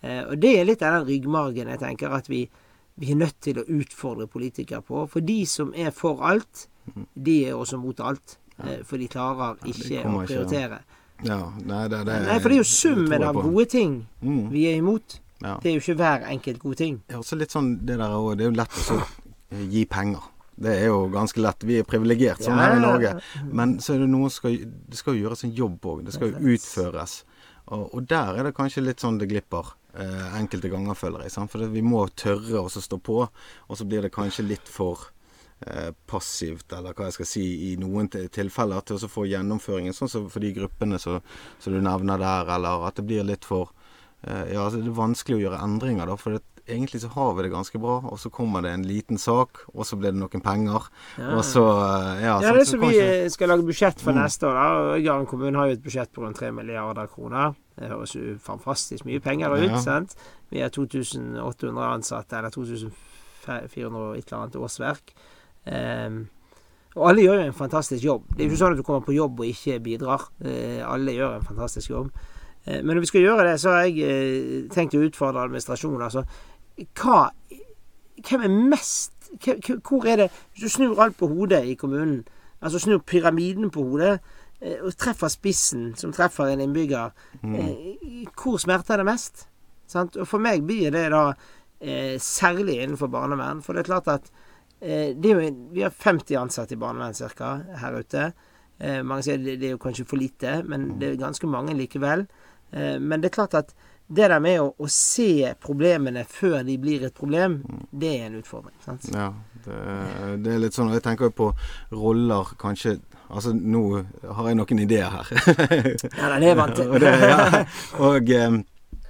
Eh, 0.00 0.22
og 0.22 0.38
det 0.40 0.54
er 0.56 0.64
litt 0.68 0.84
av 0.86 0.98
den 0.98 1.08
ryggmargen 1.10 1.68
jeg 1.74 1.82
tenker 1.82 2.14
at 2.16 2.30
vi, 2.32 2.46
vi 2.96 3.12
er 3.12 3.20
nødt 3.20 3.40
til 3.44 3.60
å 3.60 3.66
utfordre 3.80 4.28
politikere 4.30 4.80
på. 4.88 5.04
For 5.12 5.24
de 5.24 5.42
som 5.50 5.74
er 5.76 5.92
for 5.92 6.24
alt, 6.24 6.68
de 7.14 7.36
er 7.50 7.58
også 7.58 7.80
mot 7.82 8.00
alt. 8.00 8.38
Eh, 8.64 8.80
for 8.88 8.96
de 8.96 9.10
klarer 9.12 9.60
ikke 9.68 10.06
å 10.06 10.22
prioritere. 10.22 10.80
Ikke, 10.80 11.28
ja, 11.28 11.38
nei, 11.66 11.84
det, 11.90 12.04
det, 12.06 12.16
nei, 12.28 12.38
for 12.38 12.48
det 12.48 12.56
er 12.56 12.62
jo 12.62 12.70
summen 12.70 13.24
av 13.26 13.36
gode 13.42 13.66
ting 13.74 14.00
mm. 14.22 14.42
vi 14.54 14.64
er 14.70 14.78
imot. 14.78 15.20
Ja. 15.42 15.58
Det 15.62 15.70
er 15.70 15.76
jo 15.76 15.84
ikke 15.84 15.98
hver 16.00 16.26
enkelt 16.32 16.62
god 16.62 16.80
ting. 16.80 16.98
Ja, 17.10 17.20
også 17.20 17.38
litt 17.38 17.54
sånn 17.54 17.74
det 17.86 17.98
der 17.98 18.16
Det 18.38 18.46
er 18.46 18.48
jo 18.48 18.56
lett 18.58 18.78
å 18.94 18.98
gi 19.70 19.84
penger. 19.90 20.24
Det 20.58 20.74
er 20.74 20.88
jo 20.90 21.04
ganske 21.12 21.42
lett. 21.42 21.66
Vi 21.66 21.78
er 21.78 21.88
privilegert 21.88 22.42
sånn 22.42 22.58
her 22.58 22.76
i 22.76 22.82
Norge. 22.82 23.16
Men 23.46 23.76
så 23.84 23.94
er 23.94 24.04
det 24.04 24.10
noe 24.10 24.30
som 24.30 24.40
skal 24.42 24.56
Det 24.66 24.98
skal 24.98 25.18
gjøres 25.18 25.44
en 25.46 25.54
jobb 25.54 25.90
òg. 25.92 26.06
Det 26.06 26.16
skal 26.16 26.32
jo 26.32 26.54
utføres. 26.54 27.20
Og, 27.68 27.84
og, 27.92 28.00
der 28.08 28.40
er 28.40 28.48
det 28.48 28.56
kanskje 28.56 28.86
litt 28.86 29.04
sånn 29.04 29.20
det 29.20 29.28
glipper. 29.30 29.74
Eh, 29.98 30.26
enkelte 30.38 30.70
ganger, 30.72 30.96
føler 30.98 31.26
jeg. 31.26 31.34
Sant? 31.34 31.52
For 31.52 31.68
vi 31.70 31.84
må 31.84 32.06
tørre 32.16 32.64
å 32.64 32.72
stå 32.72 32.98
på. 32.98 33.20
Og 33.68 33.78
så 33.78 33.86
blir 33.86 34.06
det 34.06 34.14
kanskje 34.14 34.46
litt 34.48 34.72
for 34.72 35.10
Eh, 35.60 35.90
passivt, 36.06 36.70
eller 36.72 36.94
hva 36.94 37.08
jeg 37.08 37.16
skal 37.16 37.26
si, 37.26 37.44
i 37.66 37.76
noen 37.82 38.06
tilfeller, 38.06 38.84
til 38.86 39.00
å 39.02 39.08
få 39.10 39.24
gjennomføringen. 39.26 39.96
Sånn 39.96 40.10
som 40.10 40.28
for 40.30 40.44
de 40.44 40.52
gruppene 40.54 41.00
som 41.02 41.18
du 41.64 41.80
nevner 41.82 42.20
der, 42.22 42.52
eller 42.54 42.84
at 42.86 43.00
det 43.00 43.04
blir 43.08 43.26
litt 43.26 43.48
for 43.48 43.72
eh, 44.22 44.52
Ja, 44.52 44.68
altså 44.68 44.78
det 44.78 44.92
er 44.92 44.94
vanskelig 45.00 45.40
å 45.40 45.42
gjøre 45.42 45.58
endringer, 45.66 46.06
da. 46.06 46.14
For 46.20 46.36
det, 46.36 46.44
egentlig 46.68 47.00
så 47.02 47.08
har 47.12 47.34
vi 47.34 47.44
det 47.44 47.50
ganske 47.52 47.78
bra, 47.80 47.96
og 48.04 48.18
så 48.20 48.30
kommer 48.30 48.62
det 48.64 48.72
en 48.74 48.86
liten 48.86 49.18
sak, 49.18 49.62
og 49.74 49.86
så 49.86 49.98
blir 49.98 50.14
det 50.14 50.20
noen 50.20 50.44
penger. 50.44 50.88
Ja. 51.18 51.32
Og 51.36 51.44
så 51.46 51.64
eh, 51.64 52.22
Ja, 52.24 52.36
ja 52.44 52.52
det 52.54 52.62
er 52.62 52.68
så 52.68 52.80
vi 52.82 52.94
skal 53.34 53.52
lage 53.52 53.66
budsjett 53.66 54.00
for 54.00 54.14
mm. 54.14 54.20
neste 54.22 54.48
år, 54.48 54.58
da. 54.58 54.94
Øygarden 54.96 55.26
kommune 55.30 55.58
har 55.58 55.70
jo 55.70 55.78
et 55.78 55.84
budsjett 55.84 56.12
på 56.14 56.24
rundt 56.24 56.40
3 56.40 56.52
milliarder 56.52 57.10
kroner. 57.12 57.56
Det 57.78 57.90
høres 57.92 58.14
jo 58.16 58.38
fantastisk 58.42 59.06
mye 59.08 59.20
penger 59.24 59.54
ut, 59.56 59.68
ja. 59.70 59.82
sant. 59.82 60.16
Vi 60.50 60.62
er 60.64 60.72
2800 60.74 61.92
ansatte, 61.92 62.38
eller 62.38 62.50
2400 62.54 64.00
og 64.00 64.18
et 64.18 64.26
eller 64.26 64.40
annet 64.42 64.56
årsverk. 64.56 65.14
Um, 65.68 66.26
Og 66.96 67.10
alle 67.10 67.22
gjør 67.22 67.36
jo 67.38 67.50
en 67.50 67.54
fantastisk 67.54 68.04
jobb. 68.04 68.24
Det 68.32 68.40
er 68.40 68.48
jo 68.48 68.50
ikke 68.50 68.58
sånn 68.58 68.72
at 68.74 68.78
du 68.80 68.82
kommer 68.82 69.04
på 69.06 69.14
jobb 69.14 69.40
og 69.40 69.46
ikke 69.46 69.76
bidrar. 69.84 70.24
Uh, 70.42 70.80
alle 70.88 71.14
gjør 71.14 71.36
en 71.36 71.46
fantastisk 71.46 71.92
jobb. 71.92 72.08
Eh, 72.68 72.82
men 72.84 72.94
når 72.94 73.00
vi 73.04 73.10
skal 73.12 73.24
gjøre 73.24 73.48
det, 73.50 73.56
så 73.60 73.72
har 73.72 73.86
jeg 73.86 74.04
eh, 74.04 74.68
tenkt 74.72 74.96
å 74.96 75.02
utfordre 75.06 75.46
administrasjonen. 75.46 76.04
Altså, 76.04 76.24
hva 76.98 77.28
Hvem 78.18 78.44
er 78.46 78.56
mest 78.72 79.30
Hvor 79.86 80.06
er 80.06 80.16
det 80.16 80.28
Hvis 80.52 80.64
du 80.64 80.68
snur 80.68 81.02
alt 81.02 81.16
på 81.18 81.28
hodet 81.30 81.64
i 81.64 81.74
kommunen, 81.74 82.24
altså 82.60 82.78
snur 82.78 82.98
pyramiden 82.98 83.70
på 83.70 83.82
hodet, 83.82 84.18
eh, 84.60 84.80
og 84.82 84.96
treffer 84.96 85.28
spissen, 85.28 85.92
som 85.96 86.12
treffer 86.12 86.48
en 86.48 86.60
innbygger, 86.60 87.10
mm. 87.42 88.26
hvor 88.34 88.56
smerter 88.58 88.96
det 88.96 89.06
mest? 89.06 89.44
Sant? 89.86 90.16
Og 90.16 90.26
for 90.28 90.42
meg 90.42 90.64
blir 90.66 90.90
det 90.90 91.04
da 91.12 91.22
eh, 91.80 92.16
særlig 92.20 92.80
innenfor 92.82 93.10
barnevern. 93.12 93.62
For 93.62 93.72
det 93.76 93.84
er 93.84 93.90
klart 93.92 94.10
at 94.12 94.30
eh, 94.80 95.14
det 95.16 95.30
er 95.30 95.38
jo, 95.38 95.52
vi 95.72 95.84
har 95.86 95.94
50 95.94 96.40
ansatte 96.40 96.74
i 96.74 96.80
barnevern 96.80 97.14
ca. 97.14 97.54
her 97.82 98.00
ute. 98.00 98.30
Eh, 98.78 99.02
mange 99.02 99.26
sier 99.26 99.40
det, 99.42 99.58
det 99.60 99.70
er 99.70 99.76
jo 99.76 99.82
kanskje 99.82 100.06
for 100.08 100.20
lite, 100.20 100.60
men 100.68 100.96
det 101.00 101.12
er 101.12 101.22
ganske 101.22 101.50
mange 101.50 101.76
likevel. 101.78 102.26
Eh, 102.72 102.98
men 103.00 103.22
det 103.22 103.30
er 103.30 103.38
klart 103.40 103.56
at 103.58 103.74
det 104.08 104.28
der 104.32 104.40
med 104.40 104.60
å, 104.62 104.70
å, 104.80 104.88
se 104.88 105.52
problemene 105.60 106.24
før 106.28 106.62
de 106.64 106.78
blir 106.80 107.04
et 107.08 107.14
problem, 107.14 107.60
det 107.92 108.14
er 108.16 108.26
en 108.30 108.38
utfordring. 108.40 108.74
Sant? 108.84 109.04
Ja, 109.12 109.28
det, 109.66 109.76
det, 110.44 110.54
er 110.54 110.62
litt 110.62 110.76
sånn 110.76 110.94
Jeg 110.94 111.04
tenker 111.04 111.34
på 111.34 111.52
roller 111.92 112.56
kanskje 112.60 112.98
Altså, 113.28 113.50
nå 113.52 113.82
har 114.24 114.46
jeg 114.48 114.56
noen 114.56 114.78
ideer 114.80 115.12
her. 115.12 115.30
ja, 116.16 116.28
den 116.32 116.46
er 116.48 116.54
vant 116.56 116.78
til. 116.78 116.88
og, 116.94 117.02
det, 117.02 117.10
ja. 117.28 117.58
og 118.00 118.30
eh, 118.32 118.54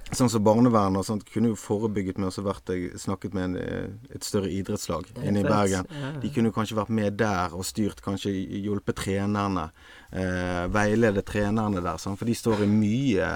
Sånn 0.09 0.31
som 0.33 0.41
barnevern 0.41 0.97
og 0.97 1.05
sånt 1.05 1.27
kunne 1.29 1.51
jo 1.51 1.57
forebygget 1.59 2.17
med 2.17 2.31
å 2.31 2.43
vært 2.47 2.71
snakket 2.97 3.35
med 3.37 3.43
en, 3.45 3.55
eh, 3.61 4.15
et 4.17 4.25
større 4.25 4.49
idrettslag 4.49 5.05
inne 5.21 5.43
i 5.43 5.45
Bergen. 5.45 5.87
De 6.19 6.31
kunne 6.33 6.51
kanskje 6.51 6.79
vært 6.79 6.91
med 6.99 7.15
der 7.21 7.53
og 7.53 7.63
styrt, 7.67 8.01
kanskje 8.01 8.33
hjulpet 8.33 8.97
trenerne. 9.03 9.69
Eh, 10.09 10.65
veilede 10.73 11.21
trenerne 11.23 11.79
der, 11.79 12.01
sånn, 12.01 12.17
for 12.17 12.25
de 12.25 12.35
står 12.35 12.65
i 12.65 12.71
mye 12.73 13.29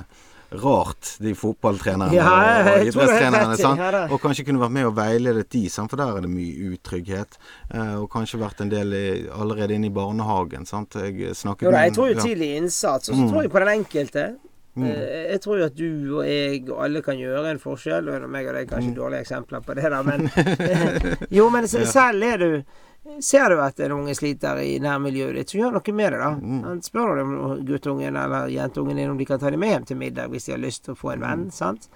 rart, 0.62 1.16
de 1.24 1.34
fotballtrenerne 1.38 2.14
ja, 2.16 2.28
og 2.28 2.88
idrettstrenerne. 2.88 3.58
Ja, 3.58 4.04
og 4.08 4.22
kanskje 4.22 4.46
kunne 4.48 4.62
vært 4.62 4.76
med 4.76 4.88
og 4.90 4.96
veiledet 4.98 5.50
de, 5.54 5.66
sant? 5.72 5.92
for 5.92 6.02
der 6.02 6.18
er 6.18 6.26
det 6.26 6.32
mye 6.32 6.72
utrygghet. 6.74 7.38
Eh, 7.74 7.96
og 8.02 8.08
kanskje 8.14 8.42
vært 8.42 8.64
en 8.64 8.72
del 8.72 8.96
i, 8.98 9.06
allerede 9.34 9.78
inne 9.78 9.90
i 9.90 9.94
barnehagen. 9.94 10.68
Sant? 10.70 11.00
Jeg 11.00 11.36
snakket 11.40 11.70
jo, 11.70 11.76
da, 11.76 11.86
Jeg 11.88 11.98
tror 11.98 12.12
jo 12.14 12.18
tidlig 12.22 12.54
innsats, 12.60 13.10
og 13.10 13.16
så 13.16 13.22
mm. 13.22 13.30
tror 13.32 13.46
jeg 13.46 13.54
på 13.54 13.64
den 13.64 13.74
enkelte. 13.74 14.28
Mm. 14.76 14.88
Eh, 14.90 15.20
jeg 15.34 15.42
tror 15.44 15.60
jo 15.60 15.68
at 15.70 15.76
du 15.78 15.90
og 16.20 16.24
jeg 16.28 16.64
og 16.68 16.80
alle 16.86 17.04
kan 17.06 17.20
gjøre 17.20 17.52
en 17.54 17.62
forskjell. 17.62 18.10
Og 18.10 18.30
meg 18.30 18.50
og 18.50 18.58
deg 18.58 18.66
er 18.66 18.72
kanskje 18.72 18.94
mm. 18.94 18.98
dårlige 19.02 19.28
eksempler 19.28 19.66
på 19.66 19.78
det, 19.80 19.92
da, 19.94 20.02
men 20.06 20.30
Jo, 21.38 21.50
men 21.54 21.70
selv 21.70 22.30
er 22.30 22.42
du 22.42 22.50
Ser 23.20 23.52
du 23.52 23.60
at 23.60 23.80
en 23.84 23.92
unge 23.98 24.16
sliter 24.16 24.62
i 24.64 24.78
nærmiljøet 24.80 25.36
ditt, 25.36 25.52
så 25.52 25.60
gjør 25.60 25.76
noe 25.76 25.96
med 25.96 26.14
det, 26.16 26.20
da. 26.22 26.30
Mm. 26.40 26.80
Spør 26.86 27.20
du 27.20 27.34
guttungen 27.68 28.16
eller 28.16 28.48
jentungen 28.52 29.00
din 29.00 29.12
om 29.12 29.20
de 29.20 29.28
kan 29.28 29.42
ta 29.42 29.52
dem 29.52 29.60
med 29.60 29.74
hjem 29.74 29.88
til 29.90 30.00
middag 30.00 30.32
hvis 30.32 30.48
de 30.48 30.56
har 30.56 30.64
lyst 30.64 30.86
til 30.86 30.96
å 30.96 31.00
få 31.00 31.12
en 31.14 31.26
venn. 31.26 31.46
Mm. 31.50 31.54
sant? 31.54 31.90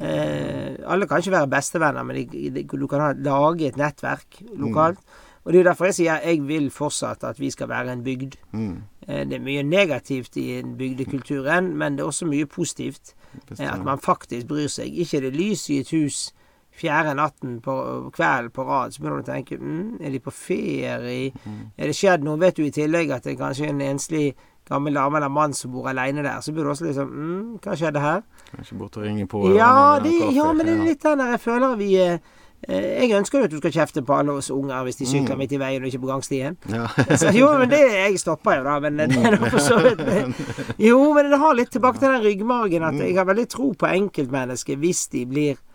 Eh, 0.00 0.76
alle 0.88 1.08
kan 1.08 1.20
ikke 1.20 1.34
være 1.34 1.50
bestevenner, 1.52 2.04
men 2.04 2.22
de, 2.28 2.44
de, 2.52 2.64
du 2.64 2.86
kan 2.88 3.02
ha, 3.04 3.10
lage 3.16 3.68
et 3.68 3.80
nettverk 3.80 4.42
lokalt. 4.52 5.00
Mm. 5.00 5.26
Og 5.44 5.52
Det 5.52 5.60
er 5.60 5.68
derfor 5.70 5.88
jeg 5.88 5.96
sier 5.96 6.24
jeg 6.24 6.42
vil 6.44 6.68
fortsatt 6.72 7.24
at 7.24 7.40
vi 7.40 7.50
skal 7.50 7.68
være 7.68 7.92
en 7.92 8.04
bygd. 8.04 8.36
Mm. 8.52 8.74
Eh, 9.06 9.22
det 9.28 9.38
er 9.38 9.44
mye 9.44 9.64
negativt 9.64 10.36
i 10.36 10.60
bygdekulturen, 10.62 11.72
men 11.76 11.96
det 11.96 12.04
er 12.04 12.12
også 12.12 12.28
mye 12.28 12.46
positivt. 12.46 13.14
Eh, 13.58 13.64
at 13.64 13.84
man 13.84 13.98
faktisk 13.98 14.46
bryr 14.46 14.68
seg. 14.68 14.92
Ikke 14.92 15.16
er 15.16 15.28
det 15.28 15.36
lys 15.36 15.68
i 15.70 15.80
et 15.80 15.92
hus 15.96 16.34
fjerde 16.80 17.14
natten 17.18 17.58
på 17.64 17.74
kvelden 18.14 18.52
på 18.54 18.64
rad, 18.68 18.94
så 18.94 19.02
begynner 19.02 19.20
du 19.20 19.26
å 19.26 19.32
tenke 19.32 19.58
mm, 19.60 20.00
Er 20.00 20.14
de 20.14 20.22
på 20.24 20.32
ferie? 20.34 21.30
Mm. 21.44 21.60
Er 21.76 21.90
det 21.90 21.96
skjedd 21.98 22.24
noe? 22.26 22.40
Vet 22.40 22.58
du 22.58 22.64
i 22.66 22.72
tillegg 22.74 23.12
at 23.14 23.26
det 23.26 23.34
er 23.34 23.40
kanskje 23.42 23.70
en 23.70 23.84
enslig 23.84 24.32
gammel 24.70 24.94
dame 24.94 25.18
eller 25.18 25.32
mann 25.32 25.54
som 25.56 25.72
bor 25.74 25.88
aleine 25.90 26.22
der, 26.22 26.40
så 26.44 26.52
blir 26.54 26.64
du 26.64 26.72
også 26.72 26.88
liksom 26.88 27.14
mm, 27.14 27.46
Hva 27.64 27.78
skjedde 27.78 28.04
her? 28.04 28.20
Kanskje 28.50 28.80
bort 28.80 29.00
og 29.00 29.06
ringe 29.06 29.26
på? 29.30 29.46
Ja, 29.56 29.98
det, 30.02 30.14
ja 30.36 30.52
men 30.52 30.66
det 30.66 30.76
er 30.76 30.86
litt 30.92 31.02
den 31.06 31.24
der 31.24 31.34
jeg 31.36 31.42
føler 31.46 31.80
vi 31.80 31.94
er 32.00 32.20
Eh, 32.68 33.08
jeg 33.08 33.16
ønsker 33.16 33.40
jo 33.40 33.46
at 33.48 33.52
du 33.54 33.56
skal 33.56 33.72
kjefte 33.72 34.02
på 34.04 34.12
alle 34.20 34.34
oss 34.36 34.50
unger 34.52 34.82
hvis 34.84 34.98
de 34.98 35.06
sykler 35.08 35.32
mm. 35.32 35.40
midt 35.40 35.54
i 35.56 35.60
veien 35.62 35.84
og 35.84 35.88
ikke 35.88 36.02
på 36.02 36.10
gangstien. 36.10 36.58
Ja. 36.68 36.90
så, 37.16 37.32
jo, 37.32 37.48
men 37.56 37.70
det 37.72 37.80
Jeg 37.80 38.20
stopper 38.20 38.58
jo 38.58 38.66
da, 38.66 38.76
men 38.84 39.00
det 39.00 39.08
er 39.16 39.36
noe 39.38 39.48
for 39.48 39.64
så 39.64 39.78
vidt 39.80 40.02
Jo, 40.90 40.98
men 41.16 41.30
det 41.32 41.40
har 41.40 41.56
litt 41.56 41.72
tilbake 41.72 42.02
til 42.02 42.12
den 42.12 42.24
ryggmargen 42.26 42.84
at 42.84 43.00
jeg 43.00 43.16
har 43.16 43.28
veldig 43.28 43.48
tro 43.48 43.72
på 43.72 43.88
enkeltmennesket 43.88 44.80
hvis 44.82 45.06
de 45.14 45.24
blir 45.30 45.54
eh, 45.54 45.69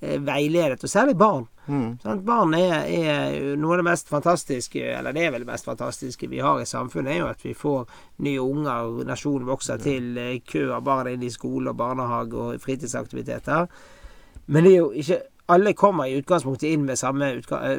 veiledet, 0.00 0.84
og 0.84 0.90
særlig 0.90 1.16
barn. 1.20 1.46
Mm. 1.70 1.90
Sånn, 2.02 2.22
barn 2.26 2.54
er, 2.58 2.86
er, 2.88 3.34
noe 3.60 3.76
av 3.76 3.82
det 3.82 3.86
mest 3.90 4.08
fantastiske, 4.10 4.82
eller 4.96 5.14
det 5.14 5.26
er 5.26 5.34
vel 5.34 5.44
det 5.44 5.50
mest 5.52 5.68
fantastiske 5.68 6.28
vi 6.30 6.40
har 6.42 6.60
i 6.60 6.68
samfunnet, 6.68 7.12
er 7.12 7.20
jo 7.20 7.30
at 7.30 7.44
vi 7.44 7.54
får 7.56 7.84
nye 8.26 8.42
unger, 8.42 9.02
nasjonen 9.08 9.48
vokser 9.48 9.82
til, 9.82 10.12
eh, 10.18 10.38
kø 10.46 10.70
av 10.76 10.86
barn 10.86 11.12
inn 11.12 11.26
i 11.26 11.32
skole 11.32 11.70
og 11.70 11.78
barnehage 11.78 12.34
og 12.34 12.64
fritidsaktiviteter. 12.64 13.68
Men 14.50 14.66
det 14.66 14.72
er 14.72 14.80
jo 14.80 14.90
ikke 15.04 15.20
alle 15.54 15.72
kommer 15.78 16.08
i 16.08 16.16
utgangspunktet 16.18 16.68
inn 16.70 16.84
med 16.88 16.98
samme, 16.98 17.30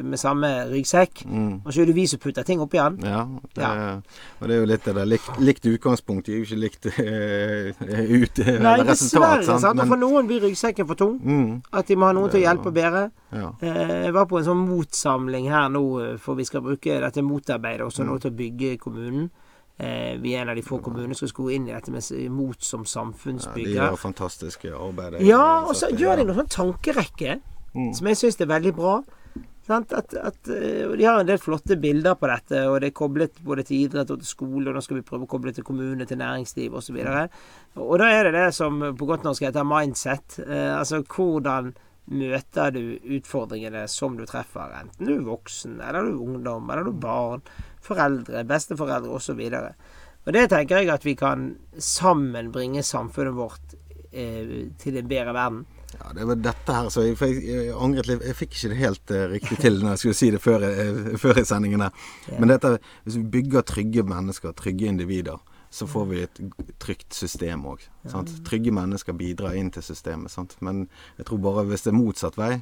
med 0.04 0.20
samme 0.20 0.50
ryggsekk, 0.70 1.24
mm. 1.26 1.52
og 1.64 1.72
så 1.72 1.82
er 1.82 1.90
det 1.90 1.96
vi 1.96 2.06
som 2.10 2.20
putter 2.22 2.46
ting 2.46 2.62
oppi 2.62 2.80
den. 2.80 2.98
Ja, 3.06 3.24
det, 3.56 3.62
ja. 3.62 3.94
og 4.40 4.48
det 4.48 4.56
er 4.56 4.60
jo 4.60 4.70
litt 4.70 4.86
det 4.88 4.94
der 4.98 5.08
likt, 5.08 5.30
likt 5.42 5.68
utgangspunkt, 5.72 6.26
det 6.26 6.34
er 6.34 6.40
jo 6.40 6.48
ikke 6.48 6.60
likt 6.62 6.88
uh, 6.90 7.82
ut, 8.16 8.42
Nei, 8.66 8.76
resultat. 8.86 9.46
Sant? 9.48 9.64
sant? 9.64 9.78
Men, 9.78 9.88
for 9.90 10.00
noen 10.00 10.28
blir 10.30 10.42
ryggsekken 10.46 10.88
for 10.88 10.98
tung. 10.98 11.18
Mm. 11.22 11.60
At 11.72 11.88
de 11.88 11.98
må 11.98 12.08
ha 12.08 12.16
noen 12.16 12.32
til 12.32 12.42
å 12.42 12.44
hjelpe 12.46 12.72
og 12.72 12.76
bære. 12.76 13.06
Ja. 13.32 13.52
Jeg 13.64 14.12
var 14.14 14.28
på 14.30 14.40
en 14.40 14.48
sånn 14.48 14.66
motsamling 14.66 15.48
her 15.52 15.70
nå, 15.72 15.84
eh, 16.02 16.18
for 16.20 16.38
vi 16.38 16.46
skal 16.48 16.64
bruke 16.64 16.98
dette 17.02 17.24
motarbeidet 17.24 17.86
også 17.86 18.04
mm. 18.04 18.10
nå 18.10 18.18
til 18.22 18.32
å 18.32 18.38
bygge 18.42 18.74
kommunen. 18.82 19.30
Eh, 19.82 20.20
vi 20.20 20.34
er 20.34 20.42
en 20.42 20.52
av 20.52 20.56
de 20.56 20.62
få 20.62 20.78
kommunene 20.84 21.16
som 21.16 21.30
skal 21.30 21.46
gå 21.46 21.54
inn 21.56 21.70
i 21.70 21.72
dette 21.72 21.90
med 21.90 22.04
mot 22.30 22.62
som 22.62 22.84
samfunnsbygger. 22.86 23.72
Ja, 23.72 23.86
de 23.86 23.88
gjør 23.90 24.02
fantastiske 24.02 24.74
arbeid. 24.76 25.22
Ja, 25.26 25.46
og 25.64 25.74
så 25.78 25.88
gjør 25.90 26.20
de 26.20 26.28
noen 26.28 26.42
sånn 26.42 26.52
tankerekke 26.52 27.40
mm. 27.74 27.92
som 27.98 28.08
jeg 28.10 28.20
syns 28.20 28.40
er 28.40 28.50
veldig 28.52 28.74
bra. 28.76 29.00
At, 29.70 29.92
at, 29.94 30.48
eh, 30.50 30.90
De 30.90 31.04
har 31.06 31.20
en 31.20 31.26
del 31.26 31.38
flotte 31.38 31.76
bilder 31.78 32.16
på 32.18 32.28
dette, 32.28 32.64
og 32.66 32.80
det 32.82 32.90
er 32.90 32.96
koblet 32.98 33.38
både 33.46 33.62
til 33.66 33.84
idrett 33.86 34.10
og 34.10 34.18
til 34.20 34.28
skole. 34.28 34.66
Og 34.68 34.74
nå 34.74 34.82
skal 34.82 34.98
vi 34.98 35.06
prøve 35.06 35.28
å 35.28 35.30
koble 35.30 35.54
til 35.54 35.64
kommune, 35.64 36.06
til 36.06 36.18
næringsliv 36.18 36.74
osv. 36.80 36.98
Og, 36.98 37.38
og 37.86 37.94
da 38.02 38.10
er 38.10 38.26
det 38.26 38.34
det 38.36 38.50
som 38.56 38.82
på 38.98 39.08
godt 39.08 39.24
norsk 39.26 39.46
heter 39.46 39.66
mindset. 39.66 40.40
Eh, 40.42 40.72
altså 40.74 41.04
hvordan 41.06 41.72
møter 42.12 42.72
du 42.74 42.82
utfordringene 43.16 43.84
som 43.88 44.16
du 44.18 44.24
treffer, 44.26 44.74
enten 44.80 45.06
du 45.06 45.14
er 45.14 45.26
voksen, 45.26 45.78
eller 45.80 46.08
du 46.08 46.16
er 46.16 46.24
ungdom, 46.26 46.70
eller 46.70 46.88
du 46.88 46.90
er 46.96 47.04
barn, 47.04 47.44
foreldre, 47.82 48.42
besteforeldre 48.48 49.14
osv. 49.14 49.40
Og 50.26 50.34
det 50.34 50.48
tenker 50.50 50.82
jeg 50.82 50.90
at 50.92 51.06
vi 51.06 51.14
kan 51.18 51.52
sammen 51.78 52.50
bringe 52.54 52.82
samfunnet 52.86 53.38
vårt 53.38 53.76
eh, 54.10 54.68
til 54.82 54.98
en 54.98 55.08
bedre 55.08 55.36
verden. 55.38 55.62
Ja, 55.92 56.12
det 56.16 56.26
var 56.28 56.40
dette 56.40 56.76
her, 56.76 56.88
så 56.92 57.04
jeg, 57.04 57.16
jeg, 57.44 57.70
angret 57.76 58.08
litt 58.08 58.22
Jeg 58.24 58.36
fikk 58.38 58.54
ikke 58.56 58.70
det 58.72 58.78
helt 58.80 59.12
uh, 59.12 59.22
riktig 59.32 59.58
til 59.60 59.80
når 59.82 59.94
jeg 59.94 60.02
skulle 60.02 60.18
si 60.18 60.30
det 60.34 60.40
før, 60.42 60.64
uh, 60.64 61.14
før 61.20 61.40
i 61.42 61.46
sendingen 61.48 61.84
her. 61.84 62.04
Yeah. 62.28 62.40
Men 62.40 62.52
dette, 62.54 62.76
hvis 63.04 63.18
vi 63.20 63.24
bygger 63.38 63.66
trygge 63.68 64.04
mennesker, 64.08 64.54
trygge 64.58 64.88
individer, 64.88 65.40
så 65.72 65.88
får 65.88 66.08
vi 66.10 66.20
et 66.26 66.40
trygt 66.82 67.16
system 67.16 67.64
òg. 67.70 67.84
Ja. 68.04 68.20
Trygge 68.44 68.74
mennesker 68.76 69.16
bidrar 69.16 69.56
inn 69.56 69.70
til 69.72 69.84
systemet. 69.84 70.32
Sant? 70.34 70.58
Men 70.60 70.86
jeg 71.16 71.28
tror 71.28 71.40
bare 71.44 71.64
hvis 71.70 71.86
det 71.86 71.94
er 71.94 71.96
motsatt 71.96 72.36
vei, 72.36 72.58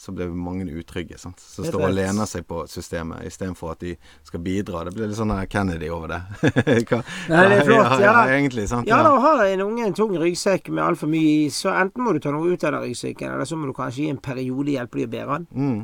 så 0.00 0.12
blir 0.16 0.30
mange 0.32 0.64
utrygge. 0.64 1.18
Sant? 1.20 1.42
Så 1.44 1.60
står 1.66 1.82
og 1.90 1.92
lener 1.92 2.28
seg 2.28 2.46
på 2.48 2.62
systemet 2.72 3.26
istedenfor 3.28 3.74
at 3.74 3.82
de 3.84 3.90
skal 4.24 4.40
bidra. 4.40 4.86
Det 4.88 4.94
blir 4.96 5.10
litt 5.10 5.18
sånn 5.18 5.34
Kennedy 5.52 5.90
over 5.92 6.14
det. 6.14 6.20
Hva, 6.88 7.02
Nei, 7.28 7.42
det 7.52 7.58
er 7.58 7.68
flott. 7.68 8.00
Ja, 8.00 8.14
da, 8.16 8.22
egentlig, 8.32 8.64
sant? 8.70 8.88
Ja, 8.88 9.02
da 9.04 9.12
har 9.20 9.44
en 9.44 9.66
unge 9.66 9.84
en 9.84 9.96
tung 9.98 10.14
ryggsekk 10.16 10.72
med 10.72 10.86
altfor 10.86 11.10
mye 11.12 11.34
i, 11.42 11.50
så 11.52 11.74
enten 11.76 12.06
må 12.06 12.14
du 12.16 12.22
ta 12.24 12.32
noe 12.32 12.48
ut 12.48 12.64
av 12.64 12.78
den 12.78 12.86
ryggsekken, 12.86 13.34
eller 13.34 13.50
så 13.50 13.60
må 13.60 13.68
du 13.68 13.76
kanskje 13.76 14.06
i 14.06 14.12
en 14.14 14.22
periode 14.24 14.72
hjelpe 14.72 15.02
dem 15.02 15.10
å 15.10 15.14
bære 15.18 15.36
den. 15.36 15.48
Mm. 15.52 15.80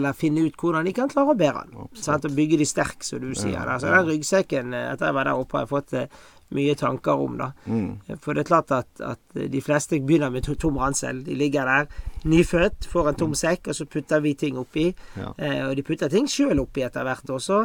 Eller 0.00 0.18
finne 0.18 0.48
ut 0.48 0.58
hvordan 0.58 0.90
de 0.90 0.96
kan 0.98 1.14
klare 1.14 1.30
å 1.30 1.38
bære 1.38 1.64
den. 1.70 1.88
Sant? 1.98 2.26
Og 2.26 2.34
bygge 2.34 2.58
de 2.58 2.66
sterk, 2.66 3.06
som 3.06 3.22
du 3.22 3.30
sier. 3.38 3.54
Ja, 3.54 3.78
Så 3.78 3.94
den 3.94 4.10
ryggsekken, 4.10 4.74
eh, 4.74 4.90
etter 4.96 5.12
jeg 5.12 5.18
var 5.20 5.30
der 5.30 5.38
oppe, 5.38 5.58
har 5.58 5.66
jeg 5.66 5.72
fått 5.76 5.94
eh, 5.98 6.22
mye 6.56 6.74
tanker 6.78 7.22
om. 7.22 7.36
da. 7.38 7.50
Mm. 7.66 8.16
For 8.22 8.34
det 8.34 8.44
er 8.44 8.48
klart 8.48 8.72
at, 8.74 8.88
at, 9.04 9.20
de 9.34 9.60
fleste 9.62 10.00
begynner 10.00 10.32
med 10.34 10.48
tom 10.58 10.78
ransel. 10.78 11.22
De 11.26 11.34
ligger 11.34 11.68
der 11.68 11.86
nyfødt, 12.24 12.88
får 12.90 13.08
en 13.08 13.20
tom 13.20 13.34
mm. 13.34 13.40
sekk, 13.42 13.70
og 13.70 13.78
så 13.78 13.86
putter 13.86 14.20
vi 14.24 14.34
ting 14.34 14.58
oppi. 14.58 14.90
Ja. 15.16 15.32
Eh, 15.38 15.62
og 15.68 15.76
de 15.78 15.86
putter 15.86 16.10
ting 16.12 16.28
sjøl 16.30 16.60
oppi 16.62 16.84
etter 16.86 17.06
hvert 17.06 17.30
også. 17.30 17.62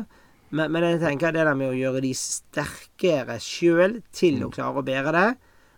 Men, 0.55 0.71
men, 0.71 0.83
jeg 0.83 1.01
tenker 1.01 1.33
det 1.33 1.45
der 1.47 1.57
med 1.57 1.73
å 1.73 1.75
gjøre 1.77 2.03
de 2.05 2.13
sterkere 2.15 3.39
sjøl 3.41 3.99
til 4.13 4.39
mm. 4.39 4.47
å 4.47 4.53
klare 4.53 4.81
å 4.81 4.85
bære 4.85 5.15
det. 5.15 5.29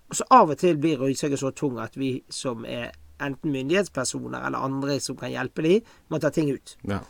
Og 0.08 0.20
så 0.20 0.28
av 0.32 0.54
og 0.54 0.60
til 0.60 0.80
blir 0.80 1.00
ryggsekken 1.02 1.40
så 1.40 1.52
tung 1.56 1.80
at 1.84 1.98
vi 2.00 2.18
som 2.32 2.66
er 2.68 2.92
enten 3.24 3.52
myndighetspersoner 3.52 4.46
eller 4.46 4.66
andre 4.68 5.00
som 5.02 5.18
kan 5.18 5.32
hjelpe 5.34 5.64
dem, 5.66 5.88
må 6.12 6.20
ta 6.22 6.30
ting 6.34 6.52
ut. 6.54 6.76
Ja. 6.88 7.02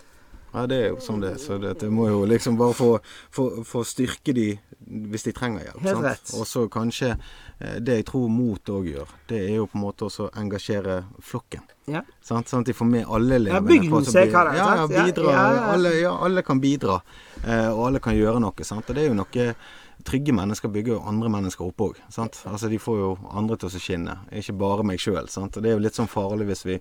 Ja, 0.53 0.63
det 0.69 0.77
er 0.77 0.88
jo 0.93 1.01
sånn 1.03 1.21
det 1.23 1.33
er. 1.36 1.41
Så 1.41 1.57
det, 1.62 1.73
det 1.81 1.89
må 1.93 2.07
jo 2.10 2.23
liksom 2.29 2.57
bare 2.60 2.75
få, 2.77 2.89
få, 3.33 3.49
få 3.67 3.83
styrke 3.88 4.33
de 4.36 4.47
hvis 4.88 5.25
de 5.27 5.33
trenger 5.36 5.65
hjelp. 5.67 5.81
Helt 5.83 6.03
rett. 6.05 6.33
Og 6.38 6.47
så 6.47 6.63
kanskje 6.71 7.10
eh, 7.13 7.79
Det 7.83 7.97
jeg 7.99 8.05
tror 8.07 8.29
mot 8.31 8.69
òg 8.71 8.88
gjør, 8.88 9.10
det 9.27 9.41
er 9.49 9.55
jo 9.57 9.65
på 9.67 9.79
en 9.79 9.83
måte 9.83 10.07
å 10.07 10.29
engasjere 10.39 11.01
flokken. 11.23 11.65
Ja. 11.91 12.03
Sant? 12.23 12.49
Sånn 12.51 12.63
at 12.63 12.71
de 12.71 12.75
får 12.77 12.89
med 12.89 13.07
alle 13.07 13.41
elevene. 13.41 13.57
Ja, 13.60 13.63
bygden 13.67 14.07
ser 14.07 14.31
hva 14.31 14.45
det 14.47 14.55
ja, 14.60 14.69
ja, 14.81 14.88
bidra, 14.91 15.33
ja, 15.33 15.43
ja, 15.57 15.65
Alle, 15.73 15.93
ja, 15.99 16.13
alle 16.27 16.43
kan 16.47 16.62
bidra, 16.63 17.01
eh, 17.43 17.67
og 17.73 17.89
alle 17.89 18.03
kan 18.03 18.15
gjøre 18.17 18.41
noe. 18.43 18.67
Sant? 18.67 18.88
Og 18.88 18.97
det 18.97 19.05
er 19.05 19.12
jo 19.12 19.19
noe 19.19 19.49
trygge 20.08 20.34
mennesker 20.36 20.72
bygger 20.72 20.96
jo 20.96 21.02
andre 21.10 21.30
mennesker 21.32 21.67
opp 21.67 21.84
òg. 21.84 22.00
Altså, 22.15 22.70
de 22.72 22.80
får 22.80 23.00
jo 23.02 23.12
andre 23.28 23.58
til 23.60 23.70
å 23.70 23.82
skinne, 23.82 24.15
ikke 24.41 24.56
bare 24.60 24.86
meg 24.88 25.02
sjøl. 25.04 25.28
Det 25.28 25.63
er 25.65 25.76
jo 25.76 25.84
litt 25.84 26.00
sånn 26.00 26.12
farlig 26.12 26.48
hvis 26.50 26.65
vi 26.67 26.80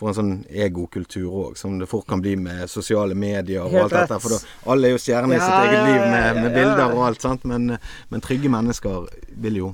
får 0.00 0.10
en 0.10 0.18
sånn 0.18 0.32
egokultur 0.48 1.28
òg, 1.28 1.60
som 1.60 1.76
det 1.80 1.90
fort 1.90 2.08
kan 2.08 2.22
bli 2.24 2.34
med 2.40 2.70
sosiale 2.72 3.16
medier 3.18 3.66
og 3.66 3.76
alt 3.84 3.96
dette. 3.96 4.18
For 4.22 4.36
da, 4.36 4.40
alle 4.72 4.90
er 4.90 4.96
jo 4.96 5.04
stjerner 5.04 5.36
i 5.36 5.42
sitt 5.42 5.60
eget 5.68 5.86
liv 5.90 6.02
med, 6.08 6.42
med 6.42 6.50
bilder 6.56 6.96
og 6.96 7.06
alt, 7.10 7.24
sant. 7.24 7.46
Men, 7.48 7.76
men 8.12 8.24
trygge 8.24 8.52
mennesker 8.52 9.08
vil 9.44 9.62
jo 9.62 9.72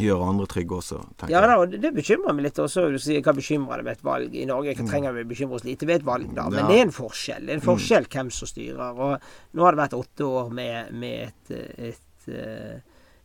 gjøre 0.00 0.26
andre 0.32 0.46
trygge 0.48 0.76
også, 0.76 0.98
tenker 1.18 1.34
ja, 1.34 1.40
da, 1.44 1.56
og 1.60 1.72
det 1.82 1.90
bekymrer 1.94 2.34
meg 2.36 2.46
litt 2.46 2.60
også. 2.62 2.86
Du 2.94 2.98
sier 3.02 3.24
hva 3.26 3.34
bekymrer 3.36 3.80
det 3.80 3.86
med 3.88 3.98
et 3.98 4.04
valg 4.06 4.36
i 4.38 4.44
Norge? 4.48 4.74
Hva 4.78 4.86
mm. 4.86 4.90
trenger 4.92 5.16
vi 5.16 5.24
bekymre 5.32 5.58
oss 5.58 5.66
lite 5.66 5.88
ved 5.88 6.00
et 6.00 6.06
valg, 6.06 6.30
da? 6.36 6.46
Men 6.48 6.62
ja. 6.62 6.68
det 6.70 6.76
er 6.78 6.86
en 6.86 6.94
forskjell. 6.94 7.46
Det 7.46 7.56
er 7.56 7.60
en 7.60 7.66
forskjell 7.66 8.06
mm. 8.06 8.12
hvem 8.14 8.30
som 8.36 8.50
styrer. 8.50 9.02
Og 9.08 9.58
nå 9.58 9.66
har 9.66 9.76
det 9.76 9.82
vært 9.82 9.98
åtte 9.98 10.30
år 10.30 10.54
med, 10.56 10.94
med 11.02 11.26
et, 11.26 11.58
et 11.90 12.06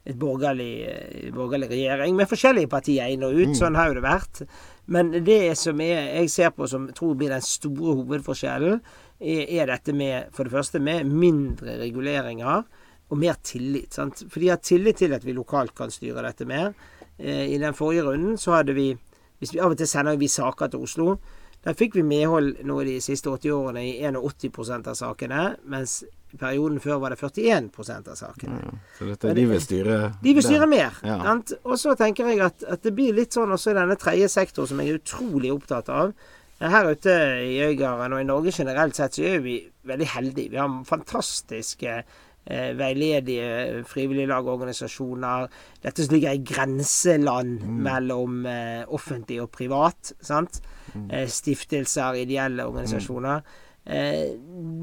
et 0.05 0.17
borgerlig, 0.21 0.85
eh, 0.85 1.31
borgerlig, 1.33 1.69
regjering 1.69 2.15
med 2.15 2.29
forskjellige 2.29 2.69
partier 2.69 3.09
inn 3.09 3.25
og 3.25 3.33
ut. 3.33 3.51
Mm. 3.53 3.57
Sånn 3.57 3.75
har 3.75 3.89
jo 3.89 3.97
det 3.97 4.05
vært. 4.05 4.41
Men 4.85 5.11
det 5.25 5.57
som 5.57 5.81
er, 5.81 6.21
jeg 6.21 6.29
ser 6.29 6.51
på 6.53 6.67
som 6.69 6.85
tror 6.93 7.15
blir 7.17 7.33
den 7.33 7.41
store 7.41 7.97
hovedforskjellen, 8.01 8.81
er, 9.19 9.45
er, 9.47 9.65
dette 9.71 9.95
med 9.95 10.29
for 10.35 10.45
det 10.45 10.53
første 10.53 10.79
med 10.83 11.07
mindre 11.09 11.79
reguleringer 11.81 12.65
og 13.09 13.17
mer 13.17 13.39
tillit. 13.41 13.95
Sant? 13.97 14.25
For 14.29 14.43
de 14.43 14.51
har 14.51 14.61
tillit 14.61 15.01
til 15.01 15.15
at 15.15 15.25
vi 15.25 15.33
lokalt 15.33 15.73
kan 15.77 15.93
styre 15.93 16.25
dette 16.25 16.45
mer. 16.45 16.75
Eh, 17.17 17.55
I 17.55 17.57
den 17.57 17.73
forrige 17.73 18.05
runden 18.05 18.37
så 18.37 18.59
hadde 18.59 18.77
vi 18.77 18.93
vi 19.35 19.59
Av 19.59 19.73
og 19.73 19.77
til 19.77 19.87
sender 19.89 20.15
vi 20.15 20.29
saker 20.31 20.69
til 20.71 20.85
Oslo. 20.85 21.17
Der 21.65 21.75
fikk 21.75 21.97
vi 21.97 22.05
medhold 22.07 22.61
nå 22.63 22.77
de 22.87 23.01
siste 23.03 23.27
80 23.27 23.51
årene 23.51 23.81
i 23.83 23.97
81% 24.05 24.87
av 24.87 24.95
sakene, 24.95 25.41
mens 25.67 26.05
i 26.35 26.39
perioden 26.39 26.81
før 26.83 26.99
var 27.03 27.15
det 27.15 27.19
41% 27.21 28.11
av 28.11 28.19
sakene. 28.19 28.59
Ja, 28.61 28.73
så 28.99 29.09
dette, 29.09 29.33
de 29.37 29.45
vil 29.49 29.61
styre 29.63 29.99
De 30.21 30.35
vil 30.37 30.45
styre 30.45 30.67
mer. 30.69 30.99
Ja. 31.07 31.19
Og 31.63 31.77
så 31.81 31.95
tenker 31.99 32.29
jeg 32.31 32.43
at, 32.45 32.65
at, 32.67 32.83
det 32.85 32.93
blir 32.97 33.15
litt 33.15 33.35
sånn 33.35 33.53
også 33.55 33.73
i 33.73 33.77
denne 33.79 33.97
tredje 33.99 34.29
sektor, 34.31 34.67
som 34.69 34.81
jeg 34.81 34.93
er 34.93 35.01
utrolig 35.01 35.53
opptatt 35.55 35.91
av. 35.93 36.13
Her 36.59 36.87
ute 36.87 37.15
i 37.43 37.57
Øygarden 37.65 38.15
og 38.15 38.21
i 38.21 38.27
Norge 38.27 38.53
generelt 38.55 38.95
sett 38.95 39.17
så 39.17 39.25
er 39.27 39.41
vi 39.43 39.57
veldig 39.87 40.07
heldige. 40.13 40.53
Vi 40.53 40.61
har 40.61 40.77
fantastiske 40.87 41.97
eh, 41.97 42.71
veiledige 42.79 43.83
frivillige 43.89 44.29
lag 44.31 44.47
og 44.47 44.61
organisasjoner. 44.61 45.49
Dette 45.83 46.05
som 46.05 46.15
ligger 46.15 46.37
i 46.37 46.45
grenseland 46.47 47.59
mm. 47.59 47.83
mellom 47.89 48.47
eh, 48.47 48.85
offentlig 48.87 49.41
og 49.43 49.51
privat. 49.55 50.15
sant? 50.23 50.61
Mm. 50.95 51.07
Eh, 51.11 51.27
stiftelser, 51.29 52.19
ideelle 52.23 52.65
organisasjoner. 52.65 53.41
Eh, 53.85 54.31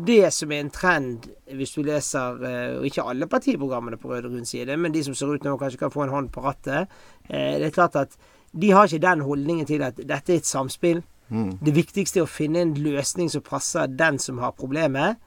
det 0.07 0.33
som 0.35 0.53
er 0.53 0.61
en 0.62 0.70
trend, 0.70 1.31
hvis 1.57 1.75
du 1.75 1.83
leser 1.87 2.44
eh, 2.46 2.77
og 2.79 2.87
ikke 2.87 3.07
alle 3.11 3.27
partiprogrammene 3.31 3.98
på 3.98 4.12
rød-grønn 4.12 4.46
side, 4.46 4.77
men 4.77 4.94
de 4.94 5.03
som 5.05 5.16
ser 5.16 5.33
ut 5.33 5.46
nå 5.46 5.57
kanskje 5.59 5.81
kan 5.81 5.94
få 5.94 6.07
en 6.07 6.14
hånd 6.14 6.31
på 6.35 6.44
rattet, 6.44 6.92
det 7.29 7.64
er 7.66 7.75
klart 7.75 7.96
at 7.96 8.14
de 8.53 8.70
har 8.70 8.85
ikke 8.85 9.07
den 9.07 9.25
holdningen 9.25 9.66
til 9.66 9.83
at 9.83 9.96
dette 9.96 10.35
er 10.35 10.42
et 10.42 10.46
samspill. 10.46 11.03
Mm. 11.33 11.59
Det 11.64 11.72
viktigste 11.75 12.20
er 12.20 12.27
å 12.27 12.31
finne 12.31 12.61
en 12.61 12.75
løsning 12.77 13.31
som 13.33 13.44
passer 13.44 13.88
den 13.88 14.18
som 14.20 14.40
har 14.42 14.53
problemet, 14.59 15.20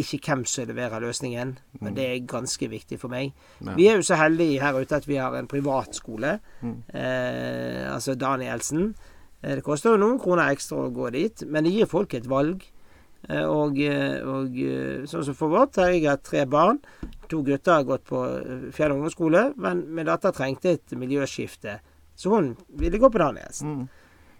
ikke 0.00 0.18
hvem 0.24 0.44
som 0.48 0.66
leverer 0.66 1.04
løsningen. 1.04 1.54
Men 1.80 1.92
mm. 1.92 1.96
det 1.96 2.06
er 2.08 2.26
ganske 2.28 2.68
viktig 2.72 2.98
for 3.00 3.12
meg. 3.12 3.34
Ja. 3.60 3.76
Vi 3.76 3.88
er 3.88 4.00
jo 4.00 4.06
så 4.06 4.18
heldige 4.18 4.62
her 4.62 4.78
ute 4.80 4.98
at 4.98 5.08
vi 5.08 5.20
har 5.20 5.36
en 5.38 5.50
privatskole, 5.50 6.38
mm. 6.62 6.76
eh, 6.94 7.92
altså 7.92 8.16
Danielsen. 8.18 8.94
Det 9.42 9.64
koster 9.66 9.94
jo 9.94 9.98
noen 9.98 10.20
kroner 10.22 10.52
ekstra 10.54 10.84
å 10.84 10.92
gå 10.94 11.10
dit, 11.14 11.42
men 11.50 11.66
det 11.66 11.72
gir 11.74 11.90
folk 11.90 12.14
et 12.14 12.28
valg. 12.30 12.62
Eh, 13.28 13.46
og, 13.46 13.78
eh, 13.78 14.18
og, 14.26 14.56
eh, 14.58 15.02
sånn 15.06 15.24
som 15.24 15.34
for 15.34 15.52
vårt, 15.52 15.76
har 15.78 15.92
jeg 15.92 16.06
hatt 16.06 16.24
tre 16.26 16.44
barn. 16.44 16.80
To 17.28 17.42
gutter 17.42 17.78
har 17.78 17.84
gått 17.84 18.04
på 18.04 18.18
Fjell 18.74 18.94
ungdomsskole, 18.94 19.52
men 19.56 19.84
min 19.94 20.06
datter 20.06 20.34
trengte 20.34 20.74
et 20.74 20.94
miljøskifte. 20.98 21.78
Så 22.16 22.30
hun 22.34 22.56
ville 22.76 22.98
gå 22.98 23.10
på 23.10 23.22
Danielsen. 23.22 23.68
Mm. 23.68 23.88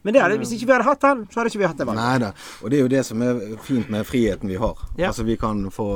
Men 0.02 0.14
det 0.14 0.22
hadde, 0.22 0.38
hvis 0.42 0.52
ikke 0.56 0.66
vi 0.66 0.74
hadde 0.74 0.86
hatt 0.88 1.04
han, 1.06 1.20
så 1.30 1.40
hadde 1.40 1.52
ikke 1.52 1.60
vi 1.62 1.68
hatt 1.68 1.78
det 1.78 1.86
valget. 1.86 2.02
Neida. 2.02 2.30
Og 2.62 2.72
det 2.72 2.78
er 2.78 2.82
jo 2.82 2.90
det 2.90 3.02
som 3.06 3.22
er 3.22 3.42
fint 3.62 3.90
med 3.92 4.06
friheten 4.08 4.50
vi 4.50 4.58
har. 4.58 4.80
Ja. 4.98 5.12
Altså 5.12 5.26
Vi 5.26 5.36
kan 5.38 5.62
få, 5.70 5.88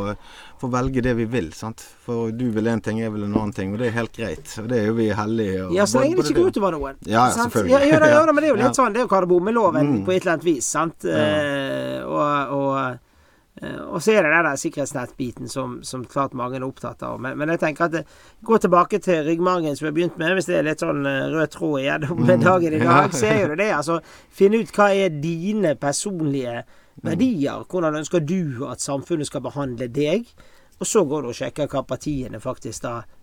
få, 0.61 0.71
velge 0.71 1.03
det 1.03 1.16
vi 1.19 1.27
vil. 1.31 1.53
sant? 1.53 1.83
For 2.05 2.31
du 2.31 2.47
vil 2.55 2.71
en 2.71 2.81
ting, 2.81 3.01
jeg 3.03 3.12
vil 3.14 3.27
en 3.27 3.35
annen 3.35 3.55
ting. 3.57 3.75
Og 3.75 3.83
det 3.83 3.90
er 3.90 3.97
helt 3.99 4.14
greit. 4.14 4.59
Og 4.62 4.69
det 4.71 4.79
er 4.83 4.87
jo 4.92 4.95
vi 5.01 5.09
heldige. 5.11 5.66
ja, 5.75 5.87
så 5.87 6.05
lenge 6.05 6.21
det 6.21 6.31
ikke 6.31 6.40
går 6.40 6.55
utover 6.55 6.77
noen. 6.79 7.01
Ja, 7.03 7.27
ja 7.27 7.33
selvfølgelig. 7.40 7.75
Ja, 7.75 7.99
ja, 7.99 8.12
ja, 8.14 8.23
men 8.31 8.42
det 8.42 8.51
er 8.51 8.55
jo 8.55 8.61
litt 8.62 8.79
sånn. 8.81 8.95
Det 8.95 9.03
er 9.03 9.09
jo 9.09 9.12
kardemommeloven 9.14 9.90
mm. 9.90 9.99
på 10.07 10.14
et 10.14 10.23
eller 10.23 10.37
annet 10.37 10.49
vis. 10.53 10.71
sant? 10.77 11.09
Eh, 11.11 11.99
og, 12.07 12.55
og 12.61 13.06
og 13.64 14.03
så 14.05 14.12
er 14.12 14.27
det 14.27 14.33
den 14.35 14.59
sikkerhetsnettbiten 14.61 15.49
som, 15.49 15.79
som, 15.83 16.05
klart 16.05 16.35
mange 16.37 16.59
er 16.59 16.66
opptatt 16.66 17.03
av. 17.07 17.21
Men, 17.21 17.38
men 17.40 17.55
jeg 17.55 17.62
tenker 17.62 17.87
at 17.87 17.95
det, 17.95 18.03
gå 18.45 18.59
tilbake 18.61 19.01
til 19.01 19.23
ryggmargen 19.25 19.77
som 19.77 19.87
vi 19.87 19.88
har 19.88 19.97
begynt 19.97 20.19
med, 20.21 20.35
hvis 20.37 20.51
det 20.51 20.59
er 20.59 20.66
litt 20.66 20.85
sånn 20.85 21.07
eh, 21.09 21.23
rød 21.33 21.55
tråd 21.55 21.79
gjennom 21.87 22.21
mm. 22.21 22.35
dagen 22.45 22.77
i 22.77 22.83
dag, 22.83 23.16
så 23.16 23.31
er 23.31 23.40
jo 23.40 23.53
det 23.55 23.61
det. 23.62 23.71
Altså, 23.81 24.01
finne 24.33 24.61
ut 24.61 24.77
hva 24.77 24.90
er 24.92 25.16
dine 25.23 25.73
personlige 25.81 26.62
verdier. 27.05 27.64
Hvordan 27.69 28.01
ønsker 28.03 28.25
du 28.25 28.66
at 28.69 28.85
samfunnet 28.85 29.29
skal 29.29 29.45
behandle 29.45 29.88
deg? 29.88 30.29
Og 30.77 30.88
så 30.88 31.07
går 31.09 31.25
du 31.25 31.33
og 31.33 31.38
sjekker 31.38 31.71
hva 31.73 31.85
partiene 31.88 32.40
faktisk 32.42 32.85
da 32.85 32.99
Eh, 33.01 33.15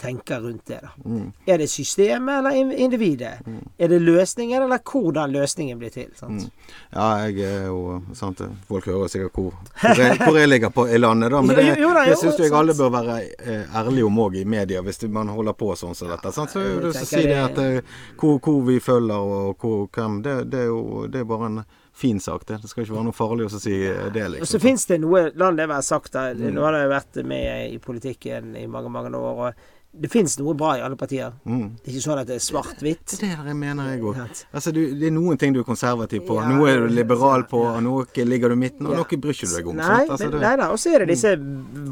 tenker 0.00 0.40
rundt 0.40 0.66
det. 0.66 0.78
da. 0.82 0.88
Mm. 1.04 1.32
Er 1.46 1.58
det 1.58 1.68
systemet 1.70 2.38
eller 2.38 2.50
individet? 2.78 3.46
Mm. 3.46 3.68
Er 3.78 3.88
det 3.88 3.98
løsningen, 4.02 4.62
eller 4.62 4.78
hvordan 4.92 5.32
løsningen 5.32 5.78
blir 5.78 5.90
til? 5.90 6.08
sant? 6.16 6.42
Mm. 6.42 6.50
Ja, 6.92 7.08
jeg 7.26 7.40
er 7.40 7.66
jo 7.66 8.02
sant, 8.14 8.40
Folk 8.68 8.86
hører 8.86 9.08
sikkert 9.08 9.32
hvor, 9.34 9.54
hvor, 9.80 10.02
jeg, 10.02 10.16
hvor 10.22 10.38
jeg 10.38 10.48
ligger 10.48 10.68
på 10.68 10.86
i 10.88 10.98
landet, 10.98 11.30
da. 11.30 11.42
Men 11.42 11.56
det, 11.58 11.66
jo, 11.68 11.74
jo, 11.82 11.90
da, 11.94 12.04
jo, 12.08 12.14
det 12.14 12.18
syns 12.22 12.40
jeg 12.40 12.54
alle 12.60 12.74
bør 12.78 12.92
være 12.96 13.18
eh, 13.38 13.76
ærlige 13.80 14.08
om 14.08 14.20
òg 14.24 14.38
i 14.40 14.44
media, 14.44 14.82
hvis 14.82 15.02
man 15.08 15.28
holder 15.28 15.56
på 15.58 15.72
sånn 15.76 15.94
som 15.98 16.10
dette. 16.12 16.32
Sant? 16.34 16.54
Så 16.54 16.64
er 16.64 16.80
det 16.82 16.92
å 16.92 17.04
si 17.04 17.24
det 17.28 17.40
at 17.42 17.60
eh, 17.62 17.98
hvor, 18.16 18.38
hvor, 18.38 18.62
vi 18.68 18.80
følger 18.80 19.18
og 19.18 19.60
hvor, 19.60 19.86
hvem, 19.94 20.22
det, 20.24 20.38
det, 20.52 20.64
er 20.66 20.72
jo 20.72 21.06
det 21.12 21.22
er 21.22 21.28
bare 21.28 21.52
en 21.52 21.60
fin 21.98 22.20
sak, 22.22 22.46
det. 22.46 22.60
Det 22.62 22.70
skal 22.70 22.84
ikke 22.84 22.94
være 22.96 23.08
noe 23.08 23.16
farlig 23.16 23.48
å 23.48 23.58
si 23.58 23.74
det. 23.78 24.28
liksom. 24.34 24.44
Og 24.44 24.52
så 24.52 24.62
finnes 24.62 24.86
det 24.86 25.00
noe 25.02 25.24
La 25.38 25.50
det 25.54 25.66
være 25.70 25.86
sagt, 25.86 26.12
da. 26.14 26.28
Mm. 26.36 26.52
Nå 26.54 26.68
har 26.68 26.78
jeg 26.78 26.92
vært 26.94 27.18
med 27.26 27.74
i 27.74 27.82
politikken 27.82 28.54
i 28.58 28.68
mange, 28.70 28.92
mange 28.94 29.12
år. 29.18 29.42
og 29.48 29.66
det 29.98 30.10
finnes 30.12 30.34
noe 30.38 30.52
bra 30.54 30.74
i 30.78 30.82
alle 30.84 30.96
partier. 31.00 31.32
Mm. 31.48 31.78
Det 31.80 31.88
er 31.88 31.94
ikke 31.94 32.04
sånn 32.04 32.20
at 32.20 32.28
det 32.28 32.36
er 32.36 32.42
svart-hvitt. 32.44 33.14
Det 33.18 33.30
er 33.32 33.40
det 33.46 33.54
mener 33.56 33.88
jeg 33.94 34.02
òg. 34.04 34.18
Altså, 34.52 34.72
det 34.74 35.08
er 35.08 35.14
noen 35.14 35.40
ting 35.40 35.56
du 35.56 35.62
er 35.62 35.66
konservativ 35.66 36.26
på, 36.28 36.36
ja, 36.38 36.44
noe 36.52 36.68
er 36.70 36.84
du 36.84 36.92
liberal 36.92 37.46
på, 37.48 37.62
og 37.70 37.80
noe 37.82 38.26
ligger 38.28 38.52
du 38.52 38.58
midten, 38.60 38.86
og 38.86 38.94
ja. 38.94 39.00
noe 39.00 39.20
bryr 39.24 39.34
ikke 39.34 39.48
du 39.48 39.56
deg 39.56 39.70
om. 39.72 39.80
Nei, 39.80 40.02
altså, 40.04 40.28
men, 40.28 40.44
nei 40.44 40.54
da. 40.60 40.68
Og 40.74 40.82
så 40.82 40.92
er 40.92 41.04
det 41.04 41.14
disse 41.14 41.34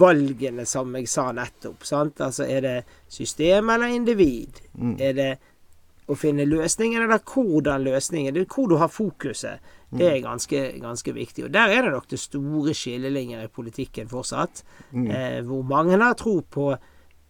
valgene 0.04 0.68
som 0.68 0.92
jeg 1.00 1.10
sa 1.10 1.26
nettopp. 1.34 1.88
Sant? 1.88 2.22
Altså, 2.28 2.46
er 2.46 2.66
det 2.68 2.76
system 3.08 3.72
eller 3.74 3.96
individ? 3.96 4.60
Mm. 4.76 4.94
Er 5.00 5.16
det 5.16 5.30
å 6.06 6.14
finne 6.14 6.46
løsningen, 6.46 7.02
eller 7.02 7.24
hvordan 7.26 7.82
løsningen 7.82 8.36
Det 8.36 8.44
er 8.44 8.52
hvor 8.52 8.68
du 8.70 8.76
har 8.78 8.92
fokuset. 8.92 9.72
Det 9.90 10.06
er 10.06 10.22
ganske, 10.24 10.62
ganske, 10.82 11.12
viktig. 11.14 11.44
Og 11.44 11.52
der 11.54 11.70
er 11.70 11.82
det 11.82 11.92
nok 11.94 12.08
det 12.10 12.18
store 12.18 12.74
skillelinjer 12.74 13.44
i 13.44 13.52
politikken 13.52 14.08
fortsatt. 14.08 14.64
Mm. 14.90 15.10
Eh, 15.10 15.42
hvor 15.46 15.62
mange 15.62 15.98
har 16.02 16.16
tro 16.18 16.40
på 16.50 16.72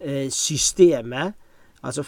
eh, 0.01 0.31
systemet, 0.31 1.35
altså, 1.83 2.05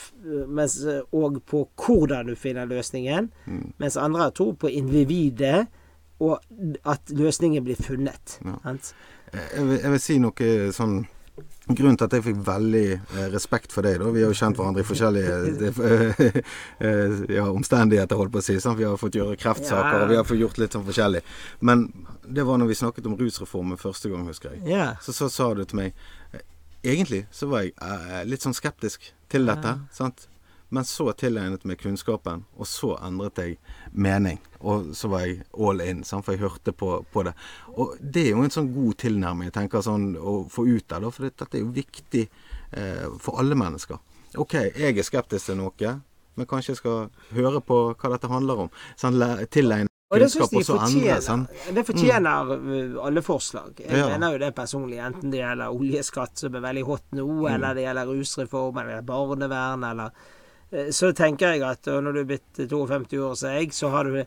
mens, 0.49 0.79
og 1.13 1.43
på 1.47 1.69
hvordan 1.77 2.33
du 2.33 2.35
finner 2.35 2.65
løsningen, 2.65 3.31
mm. 3.47 3.75
mens 3.79 3.97
andre 3.97 4.21
har 4.21 4.31
tro 4.31 4.53
på 4.53 4.69
individet, 4.69 5.67
og 6.21 6.41
at 6.85 7.13
løsningen 7.15 7.65
blir 7.65 7.77
funnet. 7.77 8.41
Ja. 8.45 8.57
Jeg, 9.55 9.67
vil, 9.69 9.79
jeg 9.83 9.91
vil 9.91 10.01
si 10.03 10.19
noe 10.19 10.73
sånn 10.75 11.03
Grunnen 11.69 11.99
til 12.01 12.07
at 12.07 12.15
jeg 12.17 12.25
fikk 12.25 12.39
veldig 12.47 12.85
eh, 12.97 13.25
respekt 13.33 13.75
for 13.75 13.85
deg, 13.85 13.99
da 14.01 14.09
Vi 14.15 14.23
har 14.25 14.33
jo 14.33 14.39
kjent 14.39 14.57
hverandre 14.57 14.85
i 14.85 14.89
forskjellige 14.89 15.35
eh, 15.69 16.39
eh, 16.89 17.19
ja, 17.37 17.45
omstendigheter, 17.51 18.17
holdt 18.17 18.33
på 18.33 18.41
å 18.41 18.47
si. 18.47 18.57
Sånn. 18.63 18.79
Vi 18.79 18.87
har 18.89 18.97
fått 19.01 19.19
gjøre 19.19 19.37
kreftsaker, 19.41 19.99
ja. 19.99 20.05
og 20.07 20.13
vi 20.13 20.17
har 20.17 20.25
fått 20.29 20.41
gjort 20.41 20.61
litt 20.63 20.77
sånn 20.77 20.87
forskjellig. 20.87 21.21
Men 21.61 21.91
det 22.25 22.47
var 22.49 22.61
når 22.61 22.73
vi 22.73 22.79
snakket 22.81 23.11
om 23.11 23.19
rusreformen 23.21 23.81
første 23.81 24.13
gang, 24.13 24.25
husker 24.31 24.57
jeg. 24.57 24.65
Ja. 24.73 24.89
Så, 25.05 25.13
så 25.17 25.29
sa 25.33 25.53
du 25.57 25.65
til 25.65 25.83
meg 25.83 26.07
Egentlig 26.87 27.25
så 27.35 27.49
var 27.51 27.65
jeg 27.65 27.73
eh, 27.83 28.21
litt 28.31 28.45
sånn 28.45 28.55
skeptisk 28.55 29.03
til 29.29 29.49
dette. 29.51 29.73
sant? 29.93 30.29
Men 30.69 30.85
så 30.85 31.07
tilegnet 31.17 31.65
meg 31.65 31.81
kunnskapen, 31.81 32.43
og 32.61 32.69
så 32.69 32.93
endret 33.07 33.41
jeg 33.41 33.57
mening. 33.93 34.41
Og 34.61 34.91
så 34.97 35.09
var 35.09 35.25
jeg 35.25 35.41
all 35.57 35.81
in, 35.85 36.03
sant? 36.05 36.27
for 36.27 36.37
jeg 36.37 36.43
hørte 36.45 36.75
på, 36.77 36.91
på, 37.13 37.25
det. 37.25 37.33
Og 37.77 37.97
det 38.01 38.27
er 38.27 38.37
jo 38.37 38.45
en 38.45 38.53
sånn 38.53 38.69
god 38.75 38.99
tilnærming 39.01 39.49
jeg 39.49 39.57
tenker 39.57 39.85
sånn 39.85 40.11
å 40.21 40.43
få 40.53 40.67
ut 40.69 40.93
av 40.93 41.07
det, 41.07 41.15
for 41.17 41.29
dette 41.31 41.49
er 41.57 41.65
jo 41.65 41.73
viktig 41.73 42.27
eh, 42.27 43.09
for 43.23 43.41
alle 43.41 43.57
mennesker. 43.59 44.01
OK, 44.37 44.59
jeg 44.77 44.93
er 44.93 45.07
skeptisk 45.07 45.49
til 45.49 45.61
noe, 45.63 45.95
men 46.37 46.49
kanskje 46.49 46.75
jeg 46.75 46.83
skal 46.83 47.07
høre 47.35 47.65
på 47.65 47.85
hva 47.95 48.13
dette 48.13 48.29
handler 48.31 48.67
om. 48.67 48.75
Sånn, 49.01 49.17
tilegne 49.49 49.89
og 50.09 50.23
så 50.65 50.79
endre. 50.81 51.19
Sånn. 51.21 51.45
Det 51.77 51.85
fortjener 51.85 52.49
mm. 52.49 52.95
alle 53.05 53.23
forslag. 53.25 53.81
Jeg 53.83 53.99
ja. 54.01 54.07
mener 54.09 54.35
jo 54.35 54.41
det 54.41 54.55
personlig, 54.57 55.01
enten 55.05 55.33
det 55.33 55.43
gjelder 55.43 55.75
oljeskatt, 55.75 56.37
som 56.41 56.57
er 56.57 56.65
veldig 56.65 56.85
hot 56.89 57.05
nå, 57.13 57.27
mm. 57.27 57.49
eller 57.55 57.77
det 57.77 57.85
gjelder 57.85 58.13
rusreform, 58.13 58.81
eller 58.85 59.05
barnevern, 59.09 59.85
eller 59.91 60.27
Så 60.93 61.15
tenker 61.17 61.55
jeg 61.55 61.65
at 61.65 61.89
når 61.89 62.13
du 62.13 62.21
er 62.21 62.29
blitt 62.35 62.63
52 62.69 63.19
år 63.25 63.35
som 63.41 63.55
jeg, 63.57 63.73
så 63.73 63.89
har 63.95 64.09
du 64.09 64.19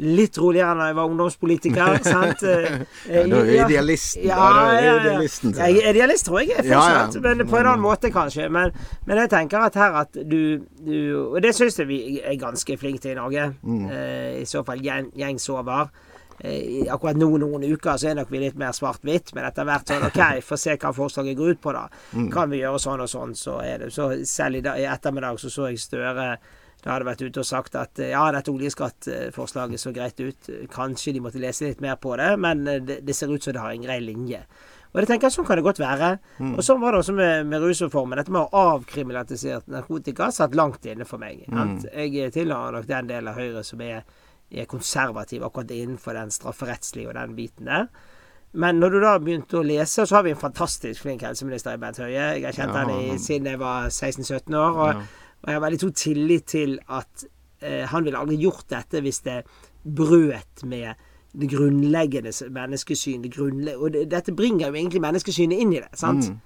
litt 0.00 0.38
roligere 0.40 0.76
da 0.78 0.86
jeg 0.88 0.96
var 0.96 1.10
ungdomspolitiker. 1.10 1.96
sant? 2.14 2.44
ja, 2.44 3.24
du 3.26 3.34
er 3.36 3.50
idealisten. 3.66 4.24
Ja, 4.28 4.50
ja, 4.80 4.94
idealisten 5.00 5.56
ja, 5.56 5.68
ja. 5.68 5.90
Idealist 5.92 6.28
tror 6.28 6.40
jeg 6.40 6.54
er 6.56 6.68
fortsatt, 6.68 7.18
men 7.24 7.44
på 7.46 7.58
en 7.58 7.66
annen 7.72 7.84
måte 7.84 8.12
kanskje. 8.14 8.48
Men, 8.52 8.72
men 9.08 9.24
jeg 9.24 9.32
tenker 9.34 9.66
at 9.66 9.80
her 9.80 9.98
at 10.04 10.14
du, 10.14 10.62
du 10.86 10.96
Og 11.34 11.40
det 11.42 11.52
syns 11.56 11.78
jeg 11.82 11.90
vi 11.90 12.00
er 12.22 12.38
ganske 12.40 12.78
flinke 12.80 13.02
til 13.02 13.16
i 13.16 13.18
Norge. 13.20 13.50
Mm. 13.62 13.84
Eh, 13.90 14.40
I 14.40 14.46
så 14.48 14.64
fall 14.66 14.80
gjeng, 14.84 15.12
gjengs 15.18 15.48
over. 15.52 15.90
Eh, 15.90 16.09
akkurat 16.40 17.18
nå 17.20 17.28
noen 17.42 17.66
uker 17.68 17.98
så 18.00 18.10
er 18.10 18.16
nok 18.20 18.30
vi 18.32 18.40
litt 18.44 18.56
mer 18.60 18.72
svart-hvitt, 18.76 19.34
men 19.36 19.48
etter 19.48 19.68
hvert 19.68 19.92
sånn 19.92 20.06
OK, 20.08 20.22
få 20.48 20.58
se 20.60 20.78
hva 20.80 20.94
forslaget 20.96 21.38
går 21.38 21.56
ut 21.56 21.62
på, 21.62 21.74
da. 21.76 21.84
Mm. 22.14 22.30
Kan 22.32 22.54
vi 22.54 22.62
gjøre 22.62 22.80
sånn 22.80 23.04
og 23.04 23.12
sånn, 23.12 23.36
så 23.36 23.60
er 23.64 23.84
det 23.84 23.92
Så 23.94 24.10
selv 24.28 24.60
i, 24.60 24.64
dag, 24.64 24.80
i 24.80 24.88
ettermiddag 24.88 25.40
så 25.40 25.52
så 25.52 25.68
jeg 25.70 25.80
Støre 25.80 26.34
da 26.80 26.94
hadde 26.94 27.08
vært 27.10 27.22
ute 27.26 27.42
og 27.42 27.48
sagt 27.48 27.76
at 27.76 28.00
eh, 28.00 28.14
ja, 28.14 28.22
dette 28.32 28.52
oljeskattforslaget 28.52 29.82
så 29.82 29.92
greit 29.92 30.20
ut. 30.20 30.50
Kanskje 30.72 31.12
de 31.16 31.20
måtte 31.24 31.40
lese 31.42 31.68
litt 31.68 31.82
mer 31.84 31.98
på 32.00 32.14
det, 32.16 32.30
men 32.40 32.64
eh, 32.64 32.80
det, 32.80 33.00
det 33.04 33.16
ser 33.16 33.32
ut 33.32 33.44
som 33.44 33.56
det 33.56 33.60
har 33.60 33.74
en 33.74 33.84
grei 33.84 33.98
linje. 34.04 34.40
Og 34.90 35.02
jeg 35.02 35.10
tenker 35.12 35.30
Sånn 35.30 35.46
kan 35.46 35.60
det 35.60 35.66
godt 35.66 35.78
være. 35.82 36.14
Mm. 36.40 36.56
Og 36.56 36.64
Sånn 36.66 36.80
var 36.82 36.94
det 36.94 37.02
også 37.04 37.14
med, 37.14 37.46
med 37.50 37.62
rusreformen. 37.62 38.18
Dette 38.18 38.32
med 38.34 38.42
å 38.42 38.64
avkriminalisere 38.74 39.62
narkotika 39.70 40.30
satt 40.34 40.56
langt 40.58 40.88
inne 40.88 41.06
for 41.06 41.22
meg. 41.22 41.44
Mm. 41.46 41.76
Jeg 41.94 42.32
tilhører 42.34 42.74
nok 42.78 42.88
den 42.88 43.12
delen 43.12 43.30
av 43.30 43.38
Høyre 43.38 43.62
som 43.66 43.84
er, 43.86 44.02
er 44.50 44.68
konservativ 44.70 45.44
akkurat 45.46 45.70
innenfor 45.74 46.16
den 46.18 46.32
strafferettslige 46.34 47.10
og 47.10 47.16
den 47.18 47.36
biten 47.38 47.70
der. 47.70 47.86
Men 48.52 48.80
når 48.82 48.90
du 48.90 48.98
da 49.04 49.12
begynte 49.22 49.60
å 49.60 49.66
lese, 49.66 50.06
så 50.06 50.16
har 50.16 50.24
vi 50.26 50.32
en 50.34 50.40
fantastisk 50.40 51.04
flink 51.04 51.22
helseminister 51.22 51.76
i 51.76 51.80
Bent 51.82 52.00
Høie. 52.02 52.16
Jeg 52.18 52.42
har 52.48 52.56
kjent 52.56 52.74
ja, 52.74 52.86
han 52.88 53.20
siden 53.22 53.46
jeg 53.46 53.60
var 53.60 53.86
16-17 53.92 54.56
år. 54.58 54.80
og 54.80 54.88
ja. 54.88 55.04
Og 55.40 55.48
jeg 55.48 55.56
har 55.56 55.62
veldig 55.64 55.78
stor 55.80 55.92
tillit 55.96 56.46
til 56.52 56.74
at 56.92 57.24
eh, 57.64 57.86
han 57.88 58.04
ville 58.04 58.18
aldri 58.20 58.36
gjort 58.42 58.66
dette 58.72 59.00
hvis 59.00 59.22
det 59.24 59.38
brøt 59.84 60.64
med 60.68 61.06
det 61.32 61.48
grunnleggende 61.48 62.32
menneskesyn. 62.52 63.22
Det 63.24 63.32
grunnle 63.32 63.76
og 63.78 63.94
det, 63.94 64.04
dette 64.12 64.34
bringer 64.36 64.68
jo 64.68 64.76
egentlig 64.76 65.00
menneskesynet 65.00 65.62
inn 65.62 65.72
i 65.72 65.80
det. 65.80 65.92
sant? 65.96 66.28
Mm. 66.28 66.40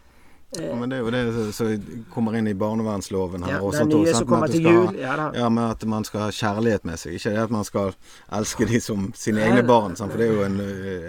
Ja, 0.61 0.75
men 0.79 0.91
det 0.91 0.99
er 0.99 1.03
jo 1.03 1.13
det 1.15 1.53
som 1.57 2.03
kommer 2.13 2.37
inn 2.39 2.49
i 2.51 2.55
barnevernsloven 2.59 3.43
her. 3.47 3.57
Ja, 3.57 3.61
også, 3.65 3.85
den 3.85 4.05
nye 4.05 4.15
som 4.15 4.29
kommer 4.29 4.53
til 4.53 4.69
jul. 4.69 4.99
Ja, 5.01 5.17
da. 5.19 5.27
ja, 5.39 5.49
med 5.49 5.71
at 5.71 5.85
man 5.91 6.07
skal 6.07 6.27
ha 6.27 6.29
kjærlighet 6.35 6.87
med 6.89 7.01
seg. 7.01 7.17
Ikke 7.19 7.33
det 7.35 7.43
at 7.45 7.55
man 7.55 7.67
skal 7.67 7.91
elske 8.39 8.69
de 8.71 8.81
som 8.85 9.09
sine 9.19 9.43
egne 9.47 9.65
barn, 9.67 9.97
sant? 9.99 10.15
for 10.15 10.23
det 10.23 10.29
er 10.29 10.39
jo 10.39 10.47
en, 10.47 10.61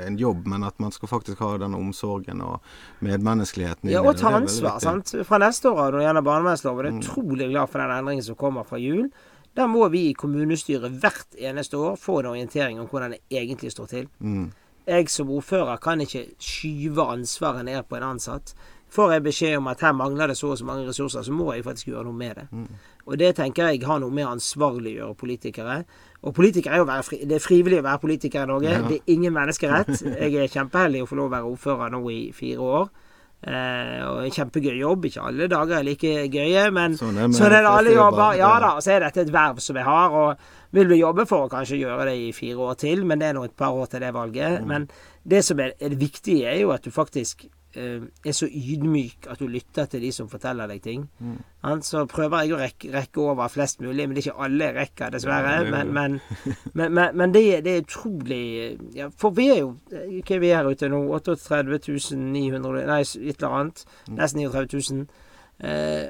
en, 0.08 0.18
jobb. 0.20 0.48
Men 0.52 0.66
at 0.68 0.80
man 0.82 0.96
skal 0.96 1.12
faktisk 1.12 1.44
ha 1.46 1.54
den 1.62 1.78
omsorgen 1.78 2.42
og 2.46 2.60
medmenneskeligheten. 3.06 3.94
Ja, 3.94 4.02
og 4.02 4.18
ta 4.20 4.34
ansvar. 4.40 4.82
sant? 4.84 5.14
Fra 5.28 5.42
neste 5.42 5.72
år 5.72 5.94
når 5.94 6.02
det 6.02 6.10
gjelder 6.10 6.28
barnevernsloven, 6.32 6.86
er 6.86 6.92
jeg 6.92 7.06
utrolig 7.06 7.50
glad 7.54 7.72
for 7.72 7.84
den 7.84 7.96
endringen 8.00 8.26
som 8.26 8.40
kommer 8.40 8.68
fra 8.68 8.82
jul. 8.82 9.10
Da 9.56 9.70
må 9.72 9.88
vi 9.88 10.10
i 10.10 10.16
kommunestyret 10.18 10.98
hvert 11.00 11.38
eneste 11.40 11.80
år 11.80 11.96
få 12.00 12.20
en 12.20 12.34
orientering 12.34 12.80
om 12.82 12.90
hvordan 12.92 13.16
det 13.16 13.22
egentlig 13.32 13.72
står 13.72 13.92
til. 13.92 14.08
Mm. 14.20 14.50
Jeg 14.86 15.10
som 15.10 15.30
ordfører 15.34 15.80
kan 15.82 16.02
ikke 16.04 16.28
skyve 16.38 17.06
ansvaret 17.16 17.66
ned 17.66 17.88
på 17.90 17.98
en 17.98 18.10
ansatt. 18.12 18.54
Får 18.96 19.12
jeg 19.12 19.24
beskjed 19.26 19.58
om 19.60 19.68
at 19.68 19.82
her 19.84 19.96
mangler 19.98 20.32
det 20.32 20.38
så 20.40 20.54
og 20.54 20.60
så 20.60 20.66
mange 20.68 20.88
ressurser, 20.88 21.24
så 21.28 21.34
må 21.36 21.50
jeg 21.54 21.66
faktisk 21.66 21.90
gjøre 21.92 22.06
noe 22.08 22.16
med 22.16 22.38
det. 22.40 22.46
Mm. 22.52 22.68
Og 23.06 23.18
det 23.20 23.34
tenker 23.38 23.74
jeg 23.74 23.84
har 23.86 24.00
noe 24.02 24.14
med 24.14 24.26
å 24.26 24.36
ansvarliggjøre 24.36 25.18
politikere. 25.20 25.80
Og 26.24 26.36
politikere 26.38 26.80
er 26.80 26.84
jo 26.84 27.02
fri, 27.06 27.20
det 27.28 27.38
er 27.38 27.44
frivillig 27.44 27.82
å 27.82 27.86
være 27.86 28.02
politiker 28.06 28.46
i 28.46 28.52
Norge. 28.54 28.72
Ja. 28.72 28.86
Det 28.88 29.02
er 29.02 29.16
ingen 29.18 29.36
menneskerett. 29.36 29.92
Jeg 30.26 30.38
er 30.42 30.54
kjempeheldig 30.54 31.04
å 31.04 31.10
få 31.10 31.20
lov 31.20 31.28
å 31.30 31.36
være 31.36 31.52
ordfører 31.52 31.92
nå 31.94 32.02
i 32.14 32.22
fire 32.36 32.70
år. 32.80 32.88
Eh, 33.46 34.00
og 34.08 34.24
en 34.26 34.34
kjempegøy 34.34 34.80
jobb. 34.80 35.06
Ikke 35.10 35.26
alle 35.30 35.50
dager 35.52 35.78
er 35.78 35.86
like 35.86 36.14
gøye, 36.34 36.64
men 36.74 36.96
sånn 36.98 37.20
er, 37.20 37.36
sånn 37.36 37.52
er 37.52 37.60
det 37.60 37.74
alle 37.74 37.94
jobber. 37.94 38.40
Ja 38.40 38.54
da, 38.64 38.72
så 38.82 38.96
er 38.96 39.06
dette 39.06 39.26
et 39.26 39.34
verv 39.34 39.60
som 39.62 39.78
jeg 39.78 39.86
har, 39.86 40.16
og 40.18 40.74
vil 40.76 40.90
vi 40.90 41.02
jobbe 41.02 41.28
for 41.30 41.46
å 41.46 41.52
kanskje 41.52 41.84
gjøre 41.84 42.08
det 42.10 42.16
i 42.24 42.32
fire 42.36 42.72
år 42.72 42.80
til, 42.82 43.04
men 43.06 43.22
det 43.22 43.30
er 43.30 43.38
nå 43.38 43.46
et 43.46 43.58
par 43.60 43.76
år 43.76 43.92
til 43.92 44.02
det 44.02 44.16
valget. 44.16 44.64
Mm. 44.64 44.72
Men 44.72 44.88
det 45.36 45.44
som 45.46 45.62
er, 45.62 45.76
er 45.78 45.94
det 45.94 46.02
viktige, 46.02 46.48
er 46.50 46.64
jo 46.64 46.74
at 46.74 46.88
du 46.88 46.90
faktisk 46.96 47.46
er 47.76 48.36
så 48.36 48.48
ydmyk 48.48 49.28
at 49.32 49.40
du 49.40 49.48
lytter 49.52 49.86
til 49.92 50.04
de 50.06 50.12
som 50.16 50.30
forteller 50.32 50.70
deg 50.72 50.82
ting. 50.84 51.06
Mm. 51.20 51.82
Så 51.84 52.06
prøver 52.10 52.46
jeg 52.46 52.56
å 52.56 52.60
rekke, 52.62 52.92
rekke, 52.94 53.22
over 53.22 53.52
flest 53.52 53.82
mulig, 53.84 54.06
men 54.06 54.16
det 54.16 54.24
er 54.24 54.30
ikke 54.30 54.46
alle 54.48 54.70
jeg 54.70 54.76
rekker, 54.78 55.14
dessverre. 55.16 55.54
Ja, 55.58 55.84
men, 55.84 56.20
men, 56.78 56.94
men, 56.94 57.18
men 57.18 57.34
det, 57.36 57.44
det, 57.66 57.74
er 57.74 57.84
utrolig 57.84 58.44
ja, 58.96 59.10
For 59.18 59.36
vi 59.36 59.50
er 59.54 59.62
jo 59.64 59.74
Hva 59.90 60.38
er 60.38 60.44
vi 60.44 60.54
her 60.54 60.70
ute 60.70 60.90
nå? 60.92 61.02
38 61.18 61.64
900 62.20 62.86
Nei, 62.88 63.02
et 63.02 63.36
eller 63.36 63.60
annet. 63.60 63.86
Mm. 64.08 64.18
Nesten 64.22 64.46
39 64.46 64.84
000. 64.92 65.06
Eh, 65.66 66.10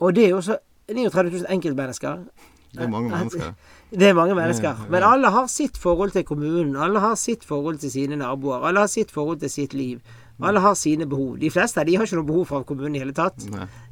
og 0.00 0.16
det 0.16 0.24
er 0.24 0.34
jo 0.34 0.40
også 0.40 0.58
39 0.90 1.36
000 1.38 1.52
enkeltmennesker. 1.54 2.24
Det 2.72 2.82
er 2.82 2.88
mange 2.88 3.10
mennesker. 3.10 3.52
Det 4.00 4.08
er 4.08 4.14
mange 4.14 4.34
mennesker. 4.34 4.86
Men 4.90 5.02
alle 5.02 5.30
har 5.34 5.46
sitt 5.46 5.78
forhold 5.78 6.10
til 6.10 6.24
kommunen. 6.24 6.76
Alle 6.76 7.00
har 7.00 7.14
sitt 7.14 7.44
forhold 7.44 7.78
til 7.78 7.90
sine 7.90 8.16
naboer. 8.16 8.66
Alle 8.66 8.80
har 8.80 8.86
sitt 8.86 9.10
forhold 9.10 9.40
til 9.40 9.50
sitt 9.50 9.74
liv. 9.74 9.98
Alle 10.42 10.62
har 10.64 10.74
sine 10.78 11.06
behov. 11.10 11.36
De 11.40 11.50
fleste 11.52 11.84
de 11.86 11.96
har 11.96 12.06
ikke 12.06 12.18
noe 12.20 12.28
behov 12.28 12.46
for 12.48 12.66
kommunen 12.68 12.96
i 12.96 13.02
hele 13.02 13.14
tatt. 13.16 13.44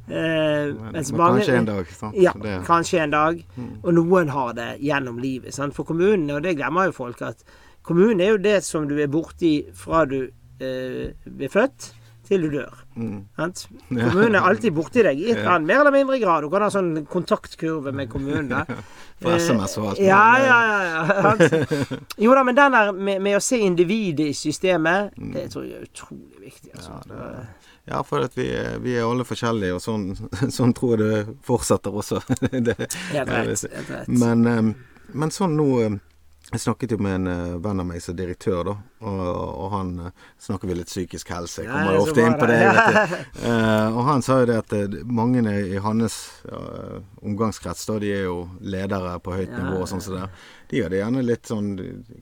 Eh, 0.09 0.71
mens 0.93 1.11
mange, 1.13 1.43
kanskje 1.43 1.57
en 1.59 1.69
dag. 1.69 1.93
Sant? 1.93 2.17
Ja, 2.17 2.33
det. 2.41 2.55
kanskje 2.67 3.03
en 3.03 3.13
dag. 3.13 3.43
Mm. 3.55 3.71
Og 3.83 3.93
noen 3.99 4.33
har 4.33 4.55
det 4.57 4.69
gjennom 4.81 5.21
livet. 5.21 5.53
Sant? 5.55 5.77
For 5.77 5.87
kommunen, 5.87 6.29
og 6.33 6.43
det 6.45 6.57
glemmer 6.57 6.89
jo 6.89 6.97
folk, 7.03 7.21
at 7.21 7.45
kommunen 7.85 8.23
er 8.25 8.33
jo 8.33 8.41
det 8.41 8.59
som 8.65 8.89
du 8.89 8.97
er 8.99 9.11
borti 9.11 9.53
fra 9.77 10.05
du 10.09 10.21
eh, 10.25 11.15
blir 11.25 11.53
født 11.53 11.93
til 12.29 12.45
du 12.45 12.49
dør. 12.53 12.81
Mm. 12.95 13.23
Kommunen 13.89 14.37
er 14.37 14.45
alltid 14.45 14.73
borti 14.75 15.03
deg 15.05 15.19
i 15.19 15.31
et 15.31 15.39
eller 15.39 15.55
annet 15.55 15.69
mer 15.71 15.81
eller 15.81 15.95
mindre 15.95 16.19
grad. 16.21 16.45
Du 16.45 16.51
kan 16.53 16.65
ha 16.65 16.69
sånn 16.73 16.91
kontaktkurve 17.09 17.93
med 17.95 18.11
kommunen. 18.11 18.75
For 19.19 19.35
SMS 19.35 19.75
og 19.81 19.89
alt. 19.91 20.01
Ja, 20.03 20.23
ja, 20.39 20.59
ja. 20.87 21.97
Jo 22.21 22.35
da, 22.37 22.43
men 22.47 22.55
den 22.55 22.77
der 22.77 22.91
med, 22.95 23.23
med, 23.25 23.35
å 23.35 23.41
se 23.43 23.59
individet 23.65 24.29
i 24.31 24.35
systemet, 24.37 25.15
mm. 25.17 25.33
det 25.35 25.47
tror 25.51 25.65
jeg 25.67 25.81
er 25.81 25.89
utrolig 25.89 26.45
viktig. 26.45 26.71
Altså. 26.77 26.93
Ja, 26.93 27.01
det, 27.09 27.71
ja, 27.89 28.03
for 28.05 28.29
vi, 28.37 28.45
vi, 28.85 28.93
er 28.95 29.07
alle 29.09 29.25
forskjellige, 29.27 29.75
og 29.75 29.83
sånn, 29.83 30.05
sånn, 30.57 30.75
tror 30.77 30.95
jeg 30.95 31.01
det 31.01 31.39
fortsetter 31.47 31.99
også. 32.03 32.21
det, 32.29 32.77
helt 33.11 33.33
rett. 33.33 33.65
Helt 33.73 33.91
rett. 33.97 34.13
Men, 34.13 34.45
eh, 34.47 35.09
men 35.17 35.35
sånn 35.35 35.57
nå 35.57 35.71
jeg 36.49 36.63
snakket 36.63 36.95
jo 36.95 36.97
med 37.03 37.19
en 37.19 37.29
uh, 37.29 37.57
venn 37.61 37.81
av 37.83 37.85
meg 37.85 38.01
som 38.01 38.15
er 38.15 38.23
direktør, 38.23 38.71
da. 38.71 38.73
Og, 38.99 39.21
og 39.63 39.71
han 39.71 39.91
uh, 40.09 40.27
snakker 40.41 40.67
vi 40.67 40.75
litt 40.75 40.91
psykisk 40.91 41.31
helse. 41.31 41.63
Jeg 41.63 41.71
kommer 41.71 41.95
ja, 41.95 42.03
ofte 42.03 42.25
inn 42.25 42.37
på 42.39 42.49
det. 42.49 42.59
uh, 43.45 43.87
og 43.97 44.01
han 44.09 44.25
sa 44.25 44.41
jo 44.41 44.49
det 44.49 44.59
at 44.59 44.97
mange 45.07 45.43
i 45.49 45.79
hans 45.79 46.19
omgangskrets, 47.23 47.85
da, 47.87 47.99
de 48.03 48.11
er 48.11 48.25
jo 48.27 48.41
ledere 48.59 49.15
på 49.23 49.37
høyt 49.37 49.55
nivå 49.55 49.83
og 49.83 49.87
sånn 49.87 50.03
som 50.03 50.09
så 50.09 50.15
det 50.15 50.27
de 50.69 50.81
hadde 50.83 50.99
gjerne 50.99 51.21
litt 51.25 51.49
sånn 51.49 51.69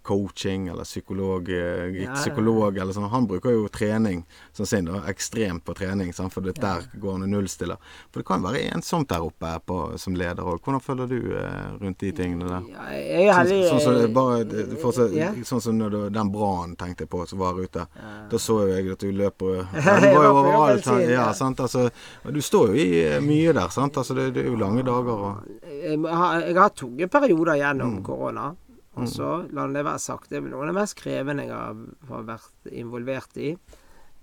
coaching 0.07 0.69
eller 0.71 0.88
psykolog, 0.88 1.49
eh, 1.51 2.13
psykolog 2.15 2.78
eller 2.78 2.95
sånn. 2.95 3.09
Han 3.11 3.28
bruker 3.28 3.51
jo 3.51 3.67
trening 3.67 4.21
som 4.55 4.65
sin, 4.65 4.88
da, 4.88 5.01
ekstremt 5.11 5.65
på 5.67 5.75
trening, 5.75 6.13
sant? 6.15 6.32
for 6.34 6.45
det 6.45 6.55
der 6.61 6.86
går 6.93 7.17
han 7.17 7.25
og 7.25 7.34
nullstiller. 7.34 7.82
For 8.07 8.23
det 8.23 8.28
kan 8.30 8.45
være 8.45 8.63
ensomt 8.71 9.09
der 9.11 9.25
oppe 9.25 9.51
på, 9.67 9.80
som 9.99 10.15
leder 10.15 10.47
òg. 10.47 10.61
Hvordan 10.63 10.84
føler 10.84 11.11
du 11.11 11.17
uh, 11.36 11.75
rundt 11.82 11.99
de 11.99 12.13
tingene 12.15 12.47
der? 12.47 12.69
Ja, 12.71 12.88
jeg 12.95 13.28
er 13.28 13.51
sånn, 13.51 13.84
sånn, 13.84 13.99
som 14.03 14.15
bare, 14.15 14.67
for, 14.80 14.95
så, 14.95 15.09
sånn 15.51 15.63
som 15.67 15.80
når 15.80 15.95
du, 15.95 15.99
den 16.15 16.32
brannen 16.32 16.66
tenkte 16.76 17.07
på 17.07 17.24
som 17.30 17.39
var 17.39 17.59
ute. 17.59 17.86
Da 18.32 18.39
så 18.41 18.59
jo 18.65 18.76
jeg 18.76 18.91
at 18.91 19.05
du 19.05 19.11
løper 19.15 19.63
var 19.88 20.03
jo 20.11 20.34
overalt. 20.34 20.91
Ja, 21.07 21.30
sant? 21.38 21.63
Altså, 21.63 21.88
du 22.28 22.41
står 22.43 22.74
jo 22.74 22.84
i 22.84 23.01
eh, 23.05 23.18
mye 23.24 23.55
der, 23.55 23.72
sant. 23.74 23.97
Altså, 23.97 24.18
det, 24.18 24.32
det 24.36 24.45
er 24.45 24.51
jo 24.51 24.59
lange 24.59 24.84
dager. 24.88 25.26
Og... 25.32 25.49
Jeg 25.63 25.99
har, 26.03 26.39
jeg 26.43 26.59
har 26.59 26.76
tunge 26.76 27.09
perioder 27.11 27.61
gjennom 27.61 27.99
mm. 27.99 28.05
korona. 28.05 28.51
Og 28.97 29.09
så, 29.09 29.32
la 29.53 29.68
det 29.70 29.84
være 29.86 30.01
sagt, 30.01 30.32
det 30.32 30.39
er 30.39 30.47
noe 30.47 30.63
av 30.65 30.72
det 30.72 30.78
mest 30.80 30.97
krevende 30.97 31.45
jeg 31.45 31.53
har, 31.53 32.24
vært 32.26 32.72
involvert 32.74 33.38
i. 33.38 33.51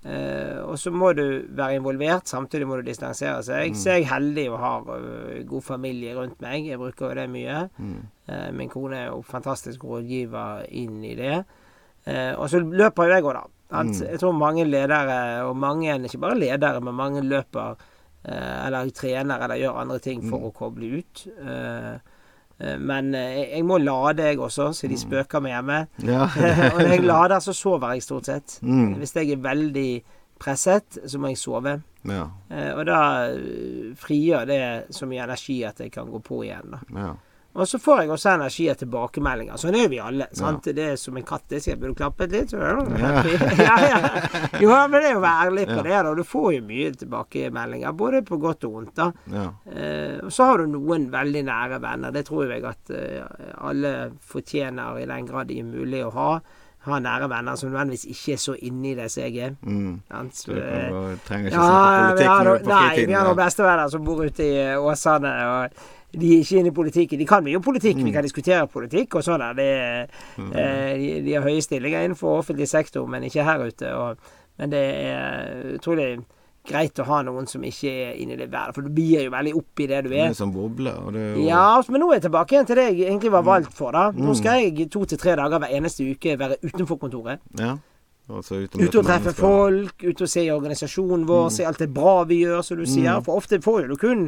Eh, 0.05 0.59
og 0.61 0.77
så 0.77 0.91
må 0.93 1.15
du 1.17 1.47
være 1.57 1.79
involvert, 1.79 2.29
samtidig 2.29 2.67
må 2.69 2.77
du 2.81 2.89
distansere 2.89 3.41
seg. 3.47 3.73
Mm. 3.73 3.79
Så 3.81 3.91
er 3.91 4.01
jeg 4.01 4.11
heldig 4.11 4.47
og 4.51 4.59
har 4.61 4.91
uh, 4.91 5.45
god 5.49 5.65
familie 5.65 6.17
rundt 6.19 6.43
meg. 6.45 6.69
Jeg 6.69 6.81
bruker 6.81 7.09
jo 7.09 7.19
det 7.21 7.29
mye. 7.33 7.61
Mm. 7.79 8.01
Eh, 8.29 8.49
min 8.57 8.73
kone 8.73 8.99
er 8.99 9.13
jo 9.13 9.23
fantastisk 9.25 9.87
rådgiver 9.89 10.67
inn 10.77 10.99
i 11.07 11.15
det. 11.19 11.39
Eh, 12.05 12.33
og 12.37 12.49
så 12.53 12.61
løper 12.61 13.09
jo 13.09 13.17
jeg 13.17 13.25
òg, 13.25 13.35
da. 13.37 13.45
Mm. 13.75 13.93
Jeg 14.05 14.21
tror 14.21 14.35
mange 14.39 14.65
ledere, 14.69 15.19
og 15.49 15.57
mange, 15.59 15.97
ikke 16.07 16.21
bare 16.23 16.39
ledere, 16.39 16.81
men 16.85 16.95
mange 16.95 17.23
løper 17.25 17.79
eh, 18.23 18.67
eller 18.67 18.91
trener 18.95 19.47
eller 19.47 19.59
gjør 19.63 19.81
andre 19.83 20.03
ting 20.05 20.21
for 20.23 20.39
mm. 20.39 20.51
å 20.51 20.53
koble 20.55 20.91
ut. 21.01 21.25
Eh, 21.43 21.95
men 22.79 23.09
jeg 23.19 23.65
må 23.67 23.81
lade, 23.83 24.29
jeg 24.29 24.39
også, 24.39 24.69
så 24.79 24.87
de 24.87 24.95
mm. 24.95 25.01
spøker 25.01 25.43
meg 25.43 25.57
hjemme. 25.57 25.79
Ja. 26.07 26.29
og 26.75 26.79
når 26.79 26.93
jeg 26.93 27.03
lader, 27.03 27.41
så 27.43 27.57
sover 27.57 27.97
jeg 27.97 28.05
stort 28.07 28.31
sett. 28.31 28.59
Mm. 28.63 28.95
Hvis 29.01 29.17
jeg 29.17 29.35
er 29.35 29.43
veldig 29.43 29.89
presset, 30.39 31.01
så 31.07 31.19
må 31.19 31.33
jeg 31.33 31.41
sove. 31.41 31.75
Ja. 32.07 32.29
Eh, 32.53 32.71
og 32.77 32.85
da 32.87 33.01
frigjør 33.99 34.49
det 34.49 34.63
så 34.95 35.09
mye 35.11 35.25
energi 35.25 35.63
at 35.67 35.81
jeg 35.83 35.93
kan 35.95 36.11
gå 36.11 36.21
på 36.25 36.45
igjen. 36.45 36.77
Da. 36.77 36.83
Ja. 36.95 37.15
Og 37.55 37.69
så 37.71 37.79
får 37.79 38.01
jeg 38.03 38.11
også 38.11 38.31
energi 38.33 38.65
og 38.73 38.79
tilbakemeldinger. 38.81 39.59
Sånn 39.63 39.77
er 39.79 39.91
vi 39.93 40.01
alle. 40.03 40.27
sant? 40.35 40.67
Det 40.75 40.87
er 40.91 40.97
som 40.99 41.15
en 41.21 41.27
katt. 41.27 41.45
Jeg 41.55 41.63
sier, 41.63 41.77
burde 41.79 41.95
du 41.95 42.01
klappet 42.01 42.35
litt? 42.35 42.51
Så 42.51 42.59
ja. 42.59 43.13
ja, 43.69 43.77
ja. 43.87 44.01
Jo, 44.59 44.73
men 44.75 44.97
det 44.99 45.13
er 45.13 45.15
jo 45.15 45.21
å 45.21 45.23
være 45.23 45.47
ærlig 45.47 45.69
på 45.71 45.79
det. 45.87 45.95
da. 45.95 46.15
Du 46.19 46.25
får 46.27 46.49
jo 46.57 46.65
mye 46.67 46.91
tilbakemeldinger, 47.05 47.95
både 47.95 48.25
på 48.27 48.41
godt 48.43 48.67
og 48.67 48.75
vondt. 48.81 48.99
da. 48.99 49.09
Ja. 49.31 49.47
Eh, 49.71 50.19
og 50.27 50.35
så 50.35 50.51
har 50.51 50.65
du 50.65 50.75
noen 50.75 51.07
veldig 51.15 51.45
nære 51.47 51.79
venner. 51.87 52.19
Det 52.19 52.27
tror 52.27 52.51
jeg 52.51 52.67
at 52.73 52.95
eh, 52.99 53.47
alle 53.71 53.95
fortjener 54.35 54.99
i 55.05 55.09
den 55.15 55.31
grad 55.31 55.53
det 55.53 55.63
er 55.63 55.71
mulig 55.71 56.03
å 56.09 56.13
ha 56.19 56.29
ha 56.85 56.99
nære 57.01 57.31
venner 57.33 57.57
som 57.57 57.71
nødvendigvis 57.71 58.05
ikke 58.13 58.35
er 58.35 58.41
så 58.43 58.55
inni 58.69 58.93
det 58.99 59.07
som 59.13 59.23
jeg 59.25 59.39
er. 59.41 59.55
Mm. 59.65 60.03
Så, 60.37 60.53
du 60.53 61.21
trenger 61.25 61.49
ikke 61.49 61.61
ja, 61.61 61.65
se 61.65 62.03
politikk 62.05 62.29
politikk 62.29 62.29
på 62.29 62.49
fritiden? 62.53 62.73
Nei, 62.75 63.07
vi 63.07 63.17
har 63.17 63.29
noen 63.29 63.39
bestevenner 63.39 63.93
som 63.95 64.05
bor 64.05 64.25
ute 64.25 64.49
i 64.49 64.65
Åsane. 64.77 65.35
og 65.49 66.03
de 66.21 66.31
er 66.35 66.45
ikke 66.45 66.61
inne 66.61 66.71
i 66.73 66.77
politikken. 66.77 67.21
De 67.21 67.27
kan 67.29 67.45
mye 67.45 67.59
om 67.59 67.65
politikk, 67.65 67.99
mm. 67.99 68.07
vi 68.09 68.15
kan 68.15 68.27
diskutere 68.27 68.69
politikk 68.71 69.19
og 69.19 69.27
sånn. 69.27 69.45
Det, 69.59 69.69
mm. 70.37 70.53
eh, 70.53 70.93
de, 71.01 71.11
de, 71.27 71.35
har 71.37 71.47
høye 71.47 71.65
stillinger 71.65 72.07
innenfor 72.07 72.41
offentlig 72.41 72.69
sektor, 72.71 73.07
men 73.11 73.27
ikke 73.29 73.47
her 73.47 73.67
ute. 73.67 73.93
Og, 73.99 74.33
men 74.61 74.73
det 74.73 74.85
er 75.11 75.75
utrolig 75.75 76.09
greit 76.65 77.01
å 77.03 77.05
ha 77.09 77.21
noen 77.27 77.49
som 77.49 77.65
ikke 77.67 77.91
er 77.93 78.21
inne 78.23 78.37
i 78.37 78.41
det 78.41 78.49
været, 78.53 78.73
for 78.77 78.87
du 78.87 78.93
blir 78.95 79.27
jo 79.27 79.33
veldig 79.35 79.53
opp 79.59 79.83
i 79.85 79.89
det 79.91 79.99
du 80.07 80.11
er. 80.13 80.31
Det 80.31 80.31
er 80.33 80.39
som 80.39 80.53
boble, 80.55 80.95
jo... 81.13 81.43
Ja, 81.45 81.67
men 81.93 82.01
nå 82.01 82.09
er 82.09 82.19
jeg 82.19 82.29
tilbake 82.31 82.57
igjen 82.57 82.71
til 82.71 82.81
det 82.81 82.87
jeg 82.87 83.09
egentlig 83.11 83.33
var 83.35 83.45
valgt 83.45 83.75
for. 83.77 83.93
da. 83.93 84.07
Nå 84.17 84.31
mm. 84.31 84.39
skal 84.41 84.63
jeg 84.63 84.89
to 84.93 85.05
til 85.11 85.21
tre 85.21 85.37
dager 85.41 85.61
hver 85.61 85.75
eneste 85.77 86.07
uke 86.09 86.39
være 86.41 86.63
utenfor 86.65 87.01
kontoret. 87.03 87.45
Ja. 87.61 87.75
Altså, 88.25 88.63
ute 88.65 88.89
og 88.89 89.05
treffe 89.05 89.35
folk, 89.37 89.99
ute 90.01 90.25
og 90.25 90.31
se 90.33 90.43
organisasjonen 90.49 91.27
vår, 91.29 91.43
mm. 91.45 91.53
se 91.53 91.65
alt 91.69 91.81
det 91.83 91.91
bra 91.93 92.15
vi 92.25 92.39
gjør, 92.41 92.63
som 92.65 92.79
du 92.81 92.87
sier. 92.89 93.19
Mm. 93.19 93.25
For 93.27 93.37
ofte 93.37 93.59
får 93.61 93.83
jo 93.83 93.89
du 93.91 93.99
kun 94.01 94.23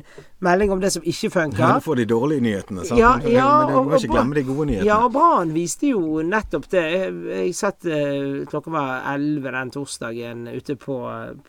melding 0.45 0.75
om 0.75 0.83
det 0.83 0.91
som 0.93 1.07
ikke 1.09 1.31
funker. 1.33 1.63
Ja, 1.63 1.79
du 1.81 1.87
får 1.87 2.03
de 2.03 2.05
dårlige 2.11 2.45
nyhetene, 2.45 2.85
sant? 2.85 3.01
Ja, 3.01 3.15
ja, 3.25 3.47
men 3.65 3.73
du 3.73 3.89
må 3.89 3.97
ikke 3.97 4.11
glemme 4.13 4.37
de 4.37 4.43
gode 4.45 4.67
nyhetene. 4.69 4.89
Ja, 4.91 4.99
og 5.07 5.15
Brann 5.15 5.55
viste 5.57 5.95
jo 5.95 6.21
nettopp 6.21 6.69
det. 6.75 6.83
Jeg 7.31 7.55
satt 7.57 7.89
uh, 7.89 8.43
klokka 8.51 8.75
var 8.75 9.09
elleve 9.15 9.55
den 9.57 9.73
torsdagen 9.73 10.45
ute 10.53 10.77
på, 10.77 10.99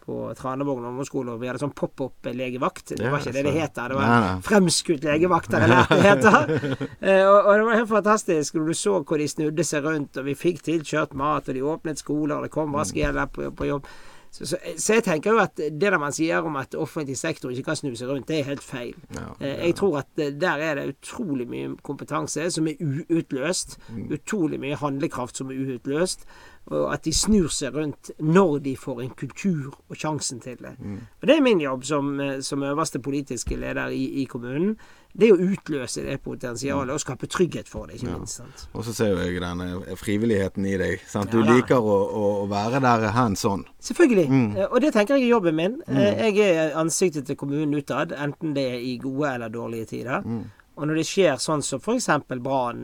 på 0.06 0.22
Tranevåg 0.40 0.80
ungdomsskole, 0.86 1.36
og 1.36 1.44
vi 1.44 1.52
hadde 1.52 1.66
sånn 1.66 1.76
pop-opp 1.76 2.32
legevakt. 2.32 2.96
Det 2.96 3.12
var 3.12 3.20
ikke 3.20 3.36
det 3.42 3.46
det 3.50 3.56
heter. 3.58 3.92
Det 3.92 4.00
var 4.00 4.08
nei, 4.08 4.22
nei. 4.24 4.40
fremskutt 4.48 5.10
legevakt, 5.10 5.52
har 5.52 5.68
jeg 5.68 5.74
lært 5.76 5.92
det 5.92 6.00
heter. 6.08 6.56
uh, 6.56 7.28
og, 7.28 7.38
og, 7.44 7.52
det 7.52 7.68
var 7.74 7.80
helt 7.82 7.92
fantastisk 7.92 8.56
når 8.56 8.72
du 8.72 8.80
så 8.86 8.96
hvor 9.04 9.20
de 9.20 9.30
snudde 9.36 9.68
seg 9.68 9.84
rundt, 9.84 10.24
og 10.24 10.32
vi 10.32 10.40
fikk 10.48 10.64
tilkjørt 10.72 11.20
mat, 11.20 11.52
og 11.52 11.60
de 11.60 11.68
åpnet 11.76 12.00
skoler 12.00 12.37
når 12.38 12.48
det 12.48 12.54
kom 12.54 12.78
vaskehjelp 12.78 13.34
på, 13.36 13.50
på 13.58 13.72
jobb. 13.72 13.90
Så, 14.32 14.46
så, 14.46 14.58
så, 14.78 14.98
jeg 14.98 15.04
tenker 15.06 15.34
jo 15.34 15.40
at 15.42 15.56
det 15.58 15.80
der 15.82 15.98
man 16.02 16.14
sier 16.14 16.46
om 16.46 16.58
at 16.60 16.76
offentlig 16.78 17.16
sektor 17.18 17.54
ikke 17.54 17.70
kan 17.70 17.80
snu 17.80 17.94
seg 17.98 18.12
rundt, 18.12 18.28
det 18.30 18.42
er 18.42 18.50
helt 18.52 18.64
feil. 18.66 18.94
Ja, 19.16 19.24
ja. 19.24 19.36
Eh, 19.40 19.64
jeg 19.70 19.78
tror 19.80 20.02
at 20.04 20.22
eh, 20.22 20.34
der 20.36 20.62
er 20.62 20.78
det 20.78 20.88
utrolig 20.92 21.48
mye 21.50 21.72
kompetanse 21.88 22.50
som 22.54 22.68
er 22.70 22.78
uutløst. 22.84 23.78
Mm. 23.90 24.12
Utrolig 24.20 24.60
mye 24.62 24.78
handlekraft 24.78 25.40
som 25.40 25.52
er 25.54 25.64
uutløst. 25.64 26.28
Og 26.68 26.94
at 26.94 27.06
de 27.08 27.14
snur 27.16 27.48
seg 27.54 27.76
rundt 27.78 28.12
når 28.20 28.58
de 28.66 28.74
får 28.76 29.02
en 29.04 29.14
kultur 29.16 29.70
og 29.72 29.96
sjansen 29.96 30.42
til 30.44 30.58
det. 30.60 30.74
Mm. 30.80 31.00
Og 31.22 31.28
Det 31.28 31.36
er 31.38 31.44
min 31.46 31.62
jobb 31.64 31.86
som, 31.88 32.20
eh, 32.20 32.40
som 32.42 32.64
øverste 32.64 33.00
politiske 33.00 33.56
leder 33.56 33.88
i, 33.88 34.22
i 34.22 34.26
kommunen 34.26 34.76
det 35.18 35.32
å 35.34 35.38
utløse 35.42 36.04
det 36.06 36.20
potensialet 36.22 36.94
og 36.94 37.02
skape 37.02 37.30
trygghet 37.32 37.70
for 37.70 37.90
det, 37.90 37.98
ikke 37.98 38.10
ja. 38.10 38.18
minst. 38.20 38.38
Sant? 38.42 38.66
Og 38.78 38.86
så 38.86 38.94
ser 38.94 39.14
jo 39.14 39.24
jeg 39.24 39.42
den 39.42 39.64
eh, 39.66 39.96
frivilligheten 39.98 40.68
i 40.70 40.76
deg. 40.78 41.02
Sant? 41.10 41.34
Du 41.34 41.42
ja, 41.42 41.56
liker 41.58 41.82
å, 41.82 41.98
å, 42.06 42.28
være 42.52 42.82
der 42.84 43.08
hands 43.16 43.46
on. 43.50 43.66
Selvfølgelig. 43.84 44.28
Mm. 44.30 44.52
Eh, 44.54 44.68
og 44.68 44.84
det 44.84 44.94
tenker 44.94 45.18
jeg 45.18 45.26
er 45.26 45.34
jobben 45.34 45.58
min. 45.58 45.80
Mm. 45.88 46.00
Eh, 46.04 46.24
jeg 46.28 46.54
er 46.62 46.78
ansiktet 46.78 47.30
til 47.30 47.40
kommunen 47.40 47.74
utad, 47.80 48.14
enten 48.14 48.54
det 48.58 48.68
er 48.76 48.86
i 48.86 48.98
gode 49.02 49.34
eller 49.34 49.54
dårlige 49.54 49.90
tider. 49.96 50.22
Mm. 50.22 50.44
Og 50.78 50.86
når 50.86 51.02
det 51.02 51.08
skjer 51.10 51.42
sånn 51.42 51.66
som 51.66 51.82
f.eks. 51.82 52.12
Brann, 52.46 52.84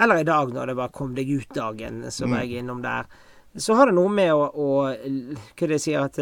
eller 0.00 0.20
i 0.20 0.28
dag 0.28 0.54
når 0.54 0.72
det 0.72 0.78
var 0.78 0.94
Kom 0.94 1.12
deg 1.14 1.28
ut-dagen, 1.30 2.06
som 2.10 2.32
mm. 2.32 2.38
jeg 2.40 2.62
innom 2.62 2.80
der, 2.84 3.10
så 3.56 3.74
har 3.78 3.90
det 3.90 3.96
noe 3.98 4.10
med 4.14 4.32
å, 4.32 4.46
å 4.50 4.70
Hva 5.58 5.68
det 5.70 5.80
sier 5.82 6.04
at 6.06 6.20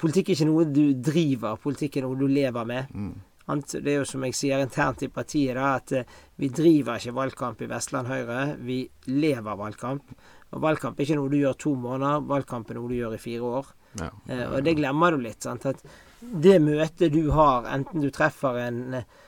Politikk 0.00 0.30
er 0.30 0.38
ikke 0.38 0.48
noe 0.48 0.64
du 0.72 0.84
driver, 0.96 1.58
politikk 1.60 1.98
er 1.98 2.06
noe 2.06 2.16
du 2.16 2.24
lever 2.24 2.64
med. 2.64 2.92
Mm. 2.96 3.10
Det 3.44 3.82
er 3.82 3.98
jo 3.98 4.06
som 4.08 4.22
jeg 4.24 4.36
sier 4.36 4.62
internt 4.64 5.02
i 5.04 5.10
partiet, 5.12 5.52
da, 5.58 5.74
at 5.76 5.92
eh, 5.92 6.14
vi 6.40 6.48
driver 6.48 6.96
ikke 6.96 7.12
valgkamp 7.18 7.60
i 7.60 7.68
Vestland 7.68 8.08
Høyre. 8.08 8.38
Vi 8.64 8.78
lever 9.12 9.58
valgkamp. 9.60 10.14
Og 10.54 10.62
valgkamp 10.64 10.96
er 10.96 11.04
ikke 11.04 11.18
noe 11.18 11.32
du 11.32 11.36
gjør 11.42 11.58
to 11.60 11.74
måneder, 11.76 12.24
valgkamp 12.30 12.70
er 12.70 12.78
noe 12.78 12.88
du 12.88 12.96
gjør 12.96 13.18
i 13.18 13.20
fire 13.20 13.50
år. 13.60 13.68
Ja, 14.00 14.08
ja, 14.08 14.38
ja. 14.38 14.48
og 14.48 14.64
det 14.64 14.74
glemmer 14.78 15.12
du 15.12 15.20
litt. 15.26 15.44
Sant? 15.44 15.68
At 15.68 15.84
det 16.20 16.56
møtet 16.64 17.12
du 17.12 17.28
har, 17.36 17.68
enten 17.74 18.00
du 18.00 18.08
treffer 18.14 18.62
en, 18.64 18.80
eh, 19.02 19.22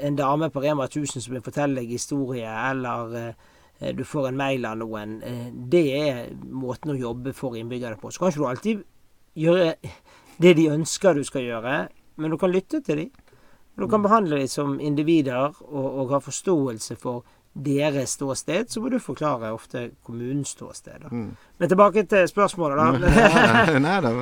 en 0.00 0.16
dame 0.16 0.50
på 0.50 0.62
Rema 0.62 0.88
1000 0.88 1.22
som 1.24 1.34
vil 1.34 1.44
fortelle 1.44 1.80
deg 1.80 1.92
historie, 1.96 2.48
eller 2.70 3.18
eh, 3.20 3.92
du 3.94 4.04
får 4.06 4.30
en 4.30 4.38
mail 4.38 4.64
av 4.68 4.78
noen, 4.80 5.18
det 5.70 5.84
er 5.98 6.18
måten 6.46 6.94
å 6.94 6.98
jobbe 6.98 7.34
for 7.36 7.56
innbyggerne 7.58 7.98
på. 8.00 8.12
Så 8.12 8.22
kan 8.22 8.30
ikke 8.30 8.42
du 8.42 8.48
alltid 8.48 8.84
gjøre 9.34 9.74
det 10.42 10.54
de 10.58 10.70
ønsker 10.70 11.14
du 11.14 11.24
skal 11.26 11.46
gjøre, 11.46 11.76
men 12.16 12.30
du 12.30 12.38
kan 12.38 12.52
lytte 12.54 12.80
til 12.86 13.02
dem. 13.02 13.10
Du 13.74 13.88
kan 13.90 14.02
behandle 14.02 14.38
dem 14.38 14.48
som 14.50 14.76
individer 14.80 15.50
og, 15.50 15.86
og 15.86 16.12
ha 16.14 16.20
forståelse 16.22 16.96
for 17.02 17.24
deres 17.54 18.16
ståsted, 18.16 18.70
så 18.70 18.80
må 18.82 18.90
du 18.90 18.96
forklare 18.98 19.52
ofte 19.54 19.86
kommunens 20.02 20.56
ståsted. 20.56 21.06
Mm. 21.10 21.28
Men 21.62 21.70
tilbake 21.70 22.02
til 22.10 22.26
spørsmålet, 22.26 22.80
da. 22.80 23.12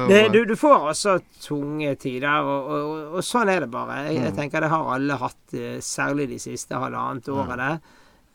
Det, 0.12 0.20
du, 0.34 0.42
du, 0.44 0.54
får 0.56 0.90
også 0.90 1.16
tunge 1.40 1.94
tider, 2.00 2.44
og, 2.44 2.68
og, 2.68 3.00
og, 3.16 3.24
sånn 3.24 3.48
er 3.48 3.64
det 3.64 3.70
bare. 3.72 4.02
Jeg, 4.04 4.18
jeg, 4.18 4.34
mm. 4.34 4.36
tenker 4.36 4.64
det 4.64 4.70
har 4.74 4.92
alle 4.96 5.16
hatt, 5.22 5.42
eh, 5.56 5.80
særlig 5.80 6.28
de 6.34 6.38
siste 6.42 6.76
halvannet 6.76 7.32
årene. 7.32 7.72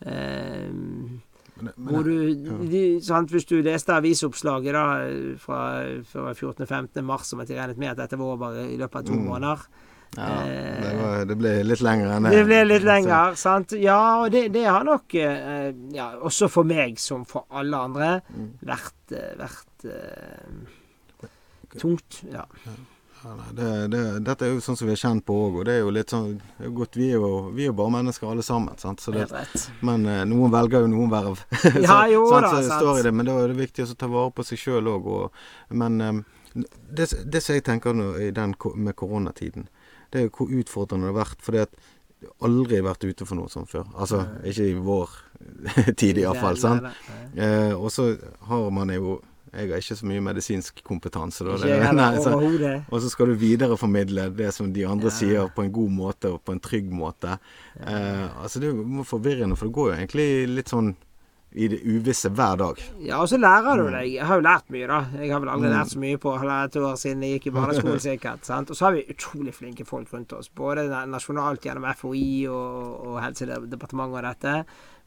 Um, 0.01 1.21
hvor 1.57 2.05
du, 2.05 2.33
de, 2.69 2.81
sant, 3.01 3.31
Hvis 3.33 3.47
du 3.49 3.55
leste 3.65 3.95
avisoppslaget 3.95 4.75
da 4.77 4.85
fra, 5.41 5.61
fra 6.05 6.33
14.-15. 6.33 7.01
mars 7.05 7.33
om 7.33 7.41
at 7.41 7.49
de 7.49 7.57
regnet 7.57 7.81
med 7.81 7.95
at 7.95 8.01
dette 8.03 8.19
var 8.19 8.35
over 8.35 8.59
i 8.61 8.77
løpet 8.77 8.99
av 9.01 9.07
to 9.07 9.17
mm. 9.17 9.23
måneder 9.25 9.63
ja, 10.16 10.43
det, 10.82 10.93
var, 10.97 11.26
det, 11.26 11.36
ble 11.38 11.53
litt 11.68 11.82
lenger 11.86 12.16
enn 12.16 12.26
det. 12.26 12.34
Det 12.34 12.43
ble 12.47 12.60
litt 12.66 12.86
lenger, 12.88 13.38
sant. 13.38 13.76
Ja, 13.78 13.99
og 14.24 14.32
det, 14.34 14.47
det 14.55 14.66
har 14.66 14.86
nok, 14.88 15.14
eh, 15.14 15.70
ja, 15.93 16.10
også 16.26 16.49
for 16.49 16.68
meg 16.68 16.97
som 17.01 17.26
for 17.30 17.45
alle 17.53 17.82
andre, 17.89 18.12
mm. 18.34 18.51
vært, 18.66 19.14
eh, 19.14 19.34
vært 19.38 19.88
uh, 19.91 21.28
tungt. 21.78 22.24
Ja. 22.32 22.47
ja 22.64 23.36
det, 23.60 23.70
det, 23.93 24.01
dette 24.26 24.47
er 24.47 24.55
jo 24.55 24.64
sånn 24.64 24.80
som 24.80 24.89
vi 24.89 24.95
er 24.95 25.03
kjent 25.03 25.26
på 25.28 25.38
òg, 25.38 25.60
og 25.62 25.70
det 25.70 25.76
er 25.76 25.84
jo 25.84 25.93
litt 25.93 26.16
sånn 26.16 26.39
godt, 26.80 26.97
Vi 26.97 27.12
er 27.12 27.22
jo, 27.22 27.32
vi 27.53 27.68
er 27.70 27.78
bare 27.78 27.97
mennesker 27.99 28.32
alle 28.32 28.45
sammen. 28.47 28.74
Sant? 28.82 29.05
Det, 29.14 29.28
men 29.86 30.08
noen 30.32 30.53
velger 30.55 30.88
jo 30.88 30.91
noen 30.95 31.14
verv. 31.14 31.45
så, 31.62 31.76
ja, 31.84 31.99
jo 32.16 32.26
sant, 32.32 32.49
da, 32.49 32.82
så 32.82 32.97
i 32.97 33.05
det, 33.05 33.14
Men 33.14 33.30
da 33.30 33.38
er 33.43 33.53
det 33.53 33.62
viktig 33.62 33.86
å 33.86 33.93
ta 33.93 34.10
vare 34.10 34.34
på 34.34 34.47
seg 34.49 34.66
sjøl 34.66 34.89
òg. 34.95 35.14
Men 35.78 36.26
det, 36.58 37.12
det 37.26 37.41
som 37.43 37.58
jeg 37.58 37.66
tenker 37.68 37.93
nå 37.93 38.16
i 38.24 38.32
den 38.34 38.58
med 38.76 38.97
koronatiden, 38.97 39.68
det 40.12 40.20
er 40.20 40.28
jo 40.28 40.34
hvor 40.39 40.58
utfordrende 40.62 41.08
det 41.08 41.14
har 41.14 41.22
vært. 41.22 41.45
Fordi 41.45 41.64
at 41.66 41.80
du 42.18 42.30
aldri 42.47 42.82
vært 42.86 43.05
ute 43.05 43.26
for 43.30 43.38
noe 43.39 43.51
sånt 43.51 43.72
før. 43.72 43.88
Altså 43.95 44.24
ikke 44.47 44.68
i 44.72 44.76
vår 44.88 45.16
tid 46.01 46.22
iallfall. 46.24 46.60
Sant? 46.62 46.88
Eh, 47.36 47.74
og 47.74 47.91
så 47.93 48.12
har 48.49 48.70
man 48.74 48.93
jo 48.95 49.20
jeg 49.58 49.72
har 49.72 49.80
ikke 49.82 49.95
så 49.95 50.05
mye 50.05 50.22
medisinsk 50.22 50.82
kompetanse. 50.86 51.45
Da. 51.47 51.55
Ikke 51.55 51.93
Nei, 51.97 52.10
så, 52.22 52.34
og 52.36 52.99
så 53.01 53.10
skal 53.10 53.32
du 53.32 53.39
videreformidle 53.41 54.28
det 54.36 54.51
som 54.53 54.70
de 54.76 54.84
andre 54.86 55.10
ja. 55.10 55.16
sier, 55.16 55.51
på 55.55 55.64
en 55.64 55.72
god 55.74 55.93
måte 55.95 56.34
og 56.36 56.41
på 56.45 56.53
en 56.53 56.62
trygg 56.62 56.91
måte. 56.93 57.38
Ja. 57.80 57.88
Eh, 57.93 58.26
altså 58.43 58.62
Det 58.62 58.70
er 58.70 58.76
jo 58.76 59.05
forvirrende, 59.08 59.58
for 59.58 59.70
det 59.70 59.78
går 59.80 59.91
jo 59.91 59.97
egentlig 59.97 60.30
litt 60.51 60.74
sånn 60.74 60.93
i 61.58 61.68
det 61.72 61.80
uvisse 61.84 62.30
hver 62.30 62.60
dag. 62.62 62.82
Ja, 63.03 63.20
og 63.22 63.30
så 63.32 63.39
lærer 63.41 63.82
du 63.82 63.88
deg. 63.89 64.12
Jeg 64.14 64.26
har 64.30 64.39
jo 64.39 64.45
lært 64.45 64.70
mye, 64.74 64.88
da. 64.89 64.99
Jeg 65.18 65.34
har 65.34 65.43
vel 65.43 65.51
aldri 65.53 65.72
lært 65.74 65.93
så 65.93 66.01
mye 66.03 66.22
på 66.22 66.34
halvannet 66.38 66.80
år 66.82 66.97
siden 67.01 67.26
jeg 67.26 67.38
gikk 67.38 67.49
i 67.49 67.55
barneskolen, 67.58 68.01
sikkert. 68.03 68.45
sant? 68.47 68.72
Og 68.72 68.80
så 68.80 68.88
har 68.88 68.97
vi 68.97 69.05
utrolig 69.14 69.55
flinke 69.58 69.88
folk 69.88 70.14
rundt 70.14 70.36
oss. 70.38 70.51
Både 70.53 70.88
nasjonalt 71.10 71.66
gjennom 71.66 71.88
FHI 71.97 72.28
og, 72.53 72.97
og 73.10 73.22
Helsedepartementet 73.26 74.20
og 74.22 74.28
dette. 74.30 74.58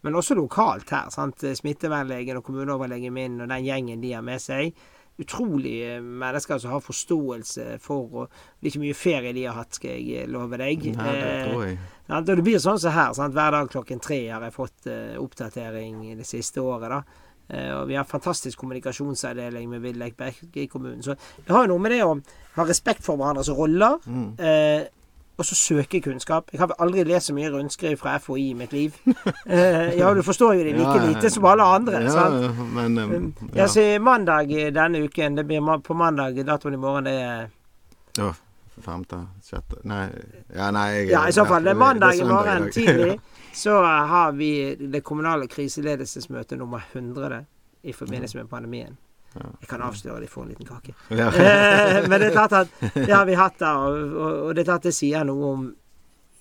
Men 0.02 0.16
også 0.16 0.34
lokalt 0.38 0.90
her. 0.90 1.10
sant? 1.14 1.44
Smittevernlegen 1.62 2.40
og 2.40 2.46
kommuneoverlegen 2.46 3.14
min 3.14 3.40
og 3.40 3.50
den 3.52 3.66
gjengen 3.66 4.02
de 4.02 4.14
har 4.16 4.24
med 4.26 4.42
seg 4.42 4.74
utrolige 5.20 5.96
eh, 5.96 6.02
mennesker 6.02 6.58
som 6.58 6.74
har 6.74 6.84
forståelse 6.84 7.78
for 7.82 8.20
og 8.22 8.28
Det 8.30 8.68
er 8.68 8.72
ikke 8.72 8.84
mye 8.84 8.98
ferie 8.98 9.32
de 9.36 9.46
har 9.48 9.58
hatt, 9.58 9.74
skal 9.76 9.96
jeg 9.96 10.22
eh, 10.22 10.28
love 10.30 10.60
deg. 10.60 10.86
Nei, 10.96 11.16
det 11.16 11.32
tror 11.48 11.64
jeg. 11.66 11.80
Eh, 12.08 12.22
det 12.28 12.38
blir 12.44 12.62
sånn 12.62 12.80
som 12.80 12.94
her. 12.94 13.12
Sant? 13.16 13.34
Hver 13.36 13.56
dag 13.56 13.72
klokken 13.72 14.00
tre 14.02 14.20
har 14.28 14.46
jeg 14.46 14.56
fått 14.56 14.88
eh, 14.90 15.18
oppdatering 15.20 16.06
det 16.18 16.28
siste 16.28 16.62
året. 16.64 16.88
da. 16.94 17.26
Eh, 17.50 17.72
og 17.74 17.88
vi 17.90 17.98
har 17.98 18.06
fantastisk 18.06 18.58
kommunikasjonsavdeling 18.62 19.68
med 19.70 19.82
Villek 19.82 20.16
Bekke 20.18 20.62
i 20.62 20.68
kommunen. 20.70 21.02
Så 21.02 21.16
det 21.44 21.50
har 21.50 21.66
jo 21.66 21.74
noe 21.74 21.82
med 21.82 21.96
det 21.96 22.02
å 22.06 22.14
ha 22.56 22.66
respekt 22.68 23.04
for 23.06 23.18
hverandres 23.18 23.50
roller. 23.54 23.98
Mm. 24.06 24.28
Eh, 24.38 24.88
og 25.40 25.46
så 25.48 25.56
søke 25.56 26.00
kunnskap. 26.04 26.50
Jeg 26.52 26.60
har 26.60 26.74
aldri 26.78 27.04
lest 27.08 27.30
så 27.30 27.34
mye 27.34 27.48
rundskriv 27.50 27.96
fra 27.96 28.18
FHI 28.20 28.50
i 28.50 28.54
mitt 28.54 28.72
liv. 28.76 28.96
Eh, 29.50 29.98
ja, 29.98 30.10
du 30.14 30.22
forstår 30.22 30.54
jo 30.54 30.64
det 30.64 30.72
like 30.76 30.98
ja, 30.98 31.06
lite 31.06 31.30
som 31.30 31.44
alle 31.44 31.64
andre. 31.64 32.02
Ja, 32.04 32.10
sant? 32.10 32.58
men 32.74 32.98
um, 32.98 33.12
um 33.14 33.48
ja. 33.48 33.62
Jeg 33.62 33.70
sier 33.70 34.02
mandag 34.04 34.52
denne 34.74 35.00
uken. 35.04 35.36
Det 35.36 35.44
blir 35.46 35.80
på 35.82 35.94
mandag. 35.94 36.38
Datoen 36.46 36.74
i 36.74 36.80
morgen 36.80 37.08
det 37.08 37.14
er 37.22 37.48
ja. 38.18 38.30
femte, 38.84 39.18
sjette 39.44 39.80
Nei, 39.88 40.04
ja, 40.54 40.70
nei 40.70 40.86
jeg, 40.92 41.08
ja, 41.10 41.26
i 41.28 41.34
så 41.34 41.44
fall. 41.48 41.64
Det 41.64 41.74
er 41.74 41.80
mandag 41.80 42.20
i 42.20 42.24
morgen 42.24 42.70
tidlig. 42.72 43.18
Så 43.52 43.74
har 43.82 44.32
vi 44.32 44.76
det 44.78 45.00
kommunale 45.02 45.48
kriseledelsesmøtet 45.50 46.58
nummer 46.58 46.84
100 46.92 47.44
i 47.82 47.92
forbindelse 47.92 48.38
med 48.38 48.48
pandemien. 48.48 48.96
Jeg 49.34 49.68
kan 49.70 49.82
avsløre 49.86 50.24
de 50.24 50.28
får 50.30 50.42
en 50.42 50.54
liten 50.54 50.66
kake. 50.66 50.94
Ja. 51.20 51.28
Eh, 51.30 52.08
men 52.08 52.18
det 52.18 52.30
er 52.30 52.38
klart 52.38 52.56
at 52.56 52.72
det 52.94 53.12
har 53.12 53.26
vi 53.28 53.38
hatt 53.38 53.60
da, 53.62 53.74
og, 53.86 54.54
det 54.54 54.64
er 54.64 54.72
klart 54.72 54.88
det 54.88 54.96
sier 54.96 55.26
noe 55.28 55.52
om 55.54 55.68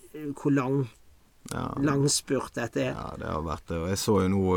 hvor 0.09 0.49
lang 0.49 0.79
ja. 1.53 1.65
langspurt 1.85 2.55
dette 2.57 2.81
er. 2.81 2.95
Ja, 2.97 3.11
det 3.17 3.27
har 3.29 3.43
vært 3.45 3.67
det. 3.69 3.77
Og 3.77 3.91
jeg 3.91 3.99
så 4.01 4.15
jo 4.23 4.31
nå 4.33 4.55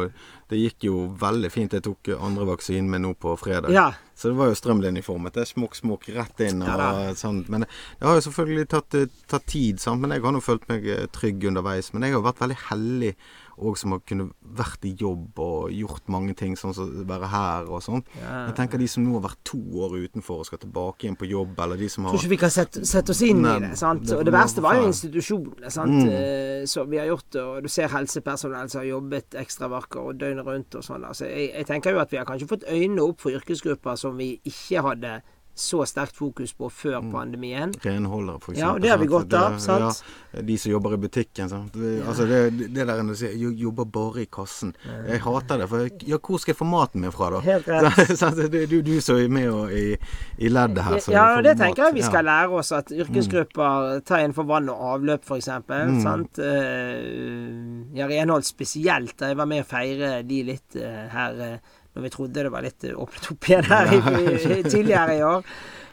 Det 0.50 0.58
gikk 0.58 0.86
jo 0.88 0.96
veldig 1.20 1.50
fint. 1.52 1.76
Jeg 1.76 1.84
tok 1.86 2.10
andre 2.18 2.46
vaksinen 2.50 2.90
med 2.92 3.04
nå 3.04 3.12
på 3.20 3.34
fredag. 3.40 3.72
Ja. 3.72 3.86
Så 4.16 4.32
det 4.32 4.36
var 4.40 4.50
jo 4.50 4.56
strømlinjeformet. 4.58 5.32
Det 5.32 5.44
er 5.44 5.48
smokk, 5.48 5.76
smokk 5.78 6.08
rett 6.12 6.42
inn. 6.44 6.60
Og, 6.64 6.68
ja, 6.68 7.14
sånn. 7.16 7.44
Men 7.52 7.64
det 7.64 8.08
har 8.08 8.18
jo 8.18 8.26
selvfølgelig 8.26 8.68
tatt, 8.74 8.98
tatt 9.32 9.46
tid, 9.48 9.80
sant? 9.80 10.02
men 10.04 10.12
jeg 10.12 10.24
har 10.24 10.36
nå 10.36 10.42
følt 10.44 10.68
meg 10.72 10.88
trygg 11.16 11.48
underveis. 11.48 11.92
Men 11.94 12.08
jeg 12.08 12.18
har 12.18 12.26
vært 12.26 12.44
veldig 12.44 12.60
heldig 12.68 13.14
og 13.62 13.78
som 13.80 13.94
har 13.94 14.02
kunnet 14.06 14.32
vært 14.42 14.84
i 14.88 14.92
jobb 14.98 15.38
og 15.42 15.72
gjort 15.74 16.10
mange 16.12 16.34
ting, 16.38 16.56
sånn 16.58 16.74
som 16.76 16.88
å 17.02 17.04
være 17.08 17.30
her 17.32 17.70
og 17.70 17.82
sånn. 17.84 18.04
Ja. 18.18 18.46
Jeg 18.50 18.56
tenker 18.58 18.82
de 18.82 18.88
som 18.90 19.04
nå 19.06 19.16
har 19.16 19.24
vært 19.28 19.42
to 19.48 19.60
år 19.84 19.96
utenfor 20.04 20.42
og 20.42 20.48
skal 20.48 20.60
tilbake 20.62 21.06
igjen 21.06 21.18
på 21.20 21.28
jobb, 21.30 21.58
eller 21.64 21.80
de 21.80 21.88
som 21.92 22.06
har 22.06 22.14
Tror 22.14 22.24
ikke 22.24 22.34
vi 22.34 22.40
kan 22.42 22.54
sette, 22.54 22.84
sette 22.88 23.14
oss 23.14 23.22
inn 23.26 23.42
Nei, 23.44 23.56
i 23.58 23.66
det. 23.66 23.72
sant? 23.80 24.04
Det, 24.08 24.16
og 24.18 24.26
det 24.28 24.34
verste 24.34 24.64
var 24.64 24.80
jo 24.80 24.88
institusjonene, 24.90 25.72
sant. 25.72 25.98
Mm. 26.02 26.12
Eh, 26.12 26.64
så 26.70 26.86
vi 26.90 27.00
har 27.00 27.10
gjort 27.10 27.40
og 27.42 27.66
du 27.66 27.70
ser 27.72 27.92
helsepersonell 27.92 28.70
som 28.72 28.82
har 28.82 28.90
jobbet 28.90 29.38
ekstravakker 29.42 30.08
og 30.10 30.18
døgnet 30.20 30.48
rundt 30.48 30.78
og 30.78 30.86
sånn. 30.86 31.06
Altså, 31.08 31.28
jeg, 31.28 31.52
jeg 31.56 31.68
tenker 31.68 31.94
jo 31.94 32.02
at 32.02 32.12
vi 32.12 32.20
har 32.20 32.28
kanskje 32.28 32.50
fått 32.50 32.66
øynene 32.68 33.04
opp 33.04 33.22
for 33.24 33.34
yrkesgrupper 33.34 33.98
som 34.00 34.18
vi 34.18 34.34
ikke 34.48 34.84
hadde 34.88 35.20
så 35.54 35.84
sterkt 35.84 36.16
fokus 36.16 36.54
på 36.56 36.68
før 36.72 37.00
mm. 37.02 37.10
pandemien. 37.12 37.72
Renholdere, 37.84 38.40
f.eks. 38.40 38.58
Ja, 38.58 38.72
det 38.80 38.88
har 38.88 38.98
vi 38.98 39.08
godt 39.10 39.34
av. 39.36 39.58
sant? 39.60 40.00
Ja, 40.32 40.40
de 40.48 40.56
som 40.58 40.72
jobber 40.72 40.94
i 40.96 41.00
butikken. 41.02 41.50
sant? 41.50 41.76
Ja. 41.76 42.06
Altså 42.08 42.24
det, 42.26 42.38
det 42.72 42.86
der 42.88 43.02
du 43.04 43.12
sier 43.18 43.34
jobber 43.36 43.84
bare 43.84 44.24
i 44.24 44.28
kassen. 44.32 44.72
Jeg 45.08 45.20
hater 45.26 45.60
det. 45.60 45.68
For 45.68 46.08
ja, 46.08 46.18
hvor 46.18 46.40
skal 46.40 46.54
jeg 46.54 46.60
få 46.62 46.68
maten 46.70 47.04
min 47.04 47.12
fra, 47.12 47.28
da? 47.34 47.42
Helt 47.44 47.68
rett. 47.68 48.24
det 48.52 48.62
er 48.62 48.70
du, 48.70 48.78
du 48.86 48.94
som 49.04 49.20
er 49.20 49.28
med 49.32 49.50
og, 49.52 49.74
i, 49.76 49.98
i 50.40 50.52
leddet 50.52 50.86
her. 50.86 50.98
ja, 51.12 51.26
det 51.44 51.58
tenker 51.60 51.88
jeg 51.88 51.98
vi 52.00 52.06
skal 52.06 52.26
lære 52.30 52.62
oss. 52.62 52.72
At 52.72 52.94
yrkesgrupper 52.96 54.00
tar 54.08 54.24
inn 54.24 54.36
for 54.36 54.48
vann 54.48 54.72
og 54.72 54.80
avløp, 54.94 55.28
f.eks. 55.28 55.52
Mm. 55.68 56.00
Sant? 56.00 56.40
Uh, 56.40 57.92
ja, 57.98 58.08
renhold 58.08 58.48
spesielt. 58.48 59.20
Jeg 59.20 59.36
var 59.36 59.52
med 59.52 59.66
å 59.66 59.68
feire 59.68 60.14
de 60.24 60.42
litt 60.48 60.80
uh, 60.80 61.06
her. 61.12 61.60
Når 61.92 62.06
vi 62.06 62.10
trodde 62.14 62.44
det 62.46 62.52
var 62.52 62.64
litt 62.64 62.84
åpnet 62.88 63.30
opp 63.34 63.48
igjen 63.48 63.66
her 63.68 63.90
i, 63.96 64.00
i, 64.00 64.62
tidligere 64.64 65.16
i 65.18 65.24
år. 65.26 65.48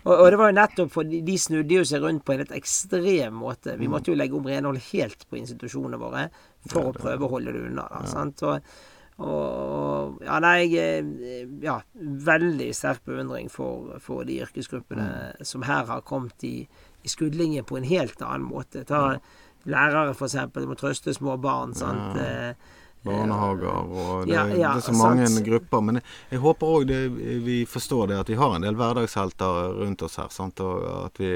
Og, 0.06 0.14
og, 0.14 0.28
det 0.32 0.38
var 0.40 0.52
jo 0.52 0.56
nettopp 0.56 0.94
for 0.94 1.10
de 1.30 1.40
snudde 1.40 1.76
jo 1.76 1.88
seg 1.88 2.06
rundt 2.06 2.24
på 2.26 2.34
en 2.34 2.44
litt 2.44 2.54
ekstrem 2.56 3.36
måte. 3.42 3.76
Vi 3.80 3.90
måtte 3.92 4.14
jo 4.14 4.20
legge 4.20 4.38
om 4.38 4.48
renhold 4.48 4.80
helt 4.92 5.26
på 5.28 5.42
institusjonene 5.42 6.00
våre 6.00 6.30
for 6.70 6.90
å 6.90 6.96
prøve 6.96 7.28
å 7.28 7.34
holde 7.34 7.56
det 7.56 7.66
unna. 7.68 7.86
Da, 7.92 8.06
sant? 8.08 8.46
Og, 8.48 8.72
og 9.20 10.24
ja, 10.24 10.40
nei, 10.44 10.56
jeg 10.72 11.44
Ja, 11.66 11.82
veldig 12.00 12.72
sterk 12.76 13.04
beundring 13.10 13.52
for, 13.52 13.98
for 14.04 14.24
de 14.28 14.40
yrkesgruppene 14.46 15.10
mm. 15.10 15.46
som 15.52 15.68
her 15.68 15.92
har 15.92 16.08
kommet 16.08 16.48
i, 16.48 16.56
i 17.04 17.12
skuddlinjen 17.12 17.68
på 17.68 17.82
en 17.82 17.88
helt 17.92 18.24
annen 18.24 18.48
måte. 18.48 18.88
Ta 18.88 19.20
lærere, 19.68 20.16
for 20.16 20.32
eksempel, 20.32 20.68
må 20.70 20.80
trøste 20.80 21.14
små 21.14 21.36
barn. 21.44 21.76
sant? 21.76 22.16
Ja. 22.16 22.54
Eh, 23.00 23.08
barnehager 23.08 23.68
og 23.72 24.26
det, 24.28 24.34
ja, 24.34 24.46
ja, 24.52 24.72
det 24.76 24.84
er 24.84 24.88
så 24.92 24.96
mange 24.98 25.28
sant. 25.28 25.46
grupper. 25.46 25.82
Men 25.82 26.00
jeg, 26.02 26.06
jeg 26.32 26.44
håper 26.44 26.74
òg 26.78 26.96
vi 27.46 27.60
forstår 27.70 28.12
det 28.12 28.18
at 28.20 28.30
vi 28.30 28.40
har 28.40 28.56
en 28.56 28.66
del 28.66 28.76
hverdagshelter 28.80 29.76
rundt 29.80 30.02
oss 30.04 30.20
her. 30.20 30.32
Sant? 30.36 30.60
Og 30.60 31.06
at 31.06 31.22
vi 31.22 31.36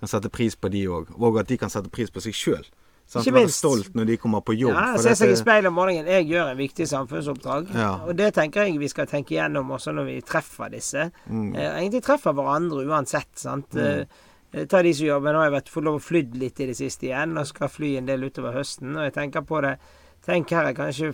kan 0.00 0.10
sette 0.10 0.32
pris 0.32 0.56
på 0.56 0.72
de 0.74 0.86
òg. 0.90 1.14
Og 1.18 1.38
at 1.38 1.50
de 1.50 1.60
kan 1.60 1.72
sette 1.72 1.92
pris 1.92 2.10
på 2.10 2.24
seg 2.24 2.34
sjøl. 2.34 2.66
Ikke 3.04 3.34
minst. 3.36 3.36
Være 3.36 3.52
stolt 3.52 3.94
når 3.94 4.06
de 4.08 4.16
kommer 4.16 4.40
på 4.40 4.54
jobb. 4.56 4.74
Ja, 4.74 4.98
Se 4.98 5.12
seg 5.18 5.34
i 5.34 5.38
speilet 5.38 5.68
om 5.68 5.76
morgenen. 5.76 6.08
Jeg 6.08 6.26
gjør 6.32 6.50
en 6.50 6.58
viktig 6.58 6.86
samfunnsoppdrag. 6.88 7.68
Ja. 7.76 7.90
Og 8.08 8.16
det 8.18 8.32
tenker 8.34 8.64
jeg 8.64 8.78
vi 8.80 8.88
skal 8.90 9.06
tenke 9.10 9.36
igjennom 9.36 9.70
også 9.76 9.92
når 9.94 10.08
vi 10.08 10.20
treffer 10.26 10.72
disse. 10.72 11.10
Mm. 11.28 11.50
Eh, 11.52 11.68
egentlig 11.82 12.02
treffer 12.06 12.34
hverandre 12.34 12.86
uansett. 12.88 13.30
sant? 13.38 13.76
Mm. 13.76 14.06
Eh, 14.54 14.64
ta 14.70 14.82
de 14.82 14.94
som 14.96 15.06
jobber. 15.06 15.34
Nå 15.34 15.42
har 15.42 15.50
jeg 15.50 15.56
vært, 15.58 15.74
fått 15.76 15.86
lov 15.86 16.00
å 16.00 16.02
fly 16.02 16.24
litt 16.40 16.64
i 16.64 16.70
det 16.72 16.78
siste 16.80 17.10
igjen, 17.10 17.36
og 17.38 17.46
skal 17.46 17.70
fly 17.70 17.92
en 18.00 18.08
del 18.08 18.24
utover 18.24 18.56
høsten. 18.56 18.96
Og 18.96 19.06
jeg 19.06 19.14
tenker 19.20 19.44
på 19.46 19.60
det 19.62 19.76
Tenk 20.24 20.54
her 20.56 20.70
er 20.70 20.76
kanskje 20.76 21.10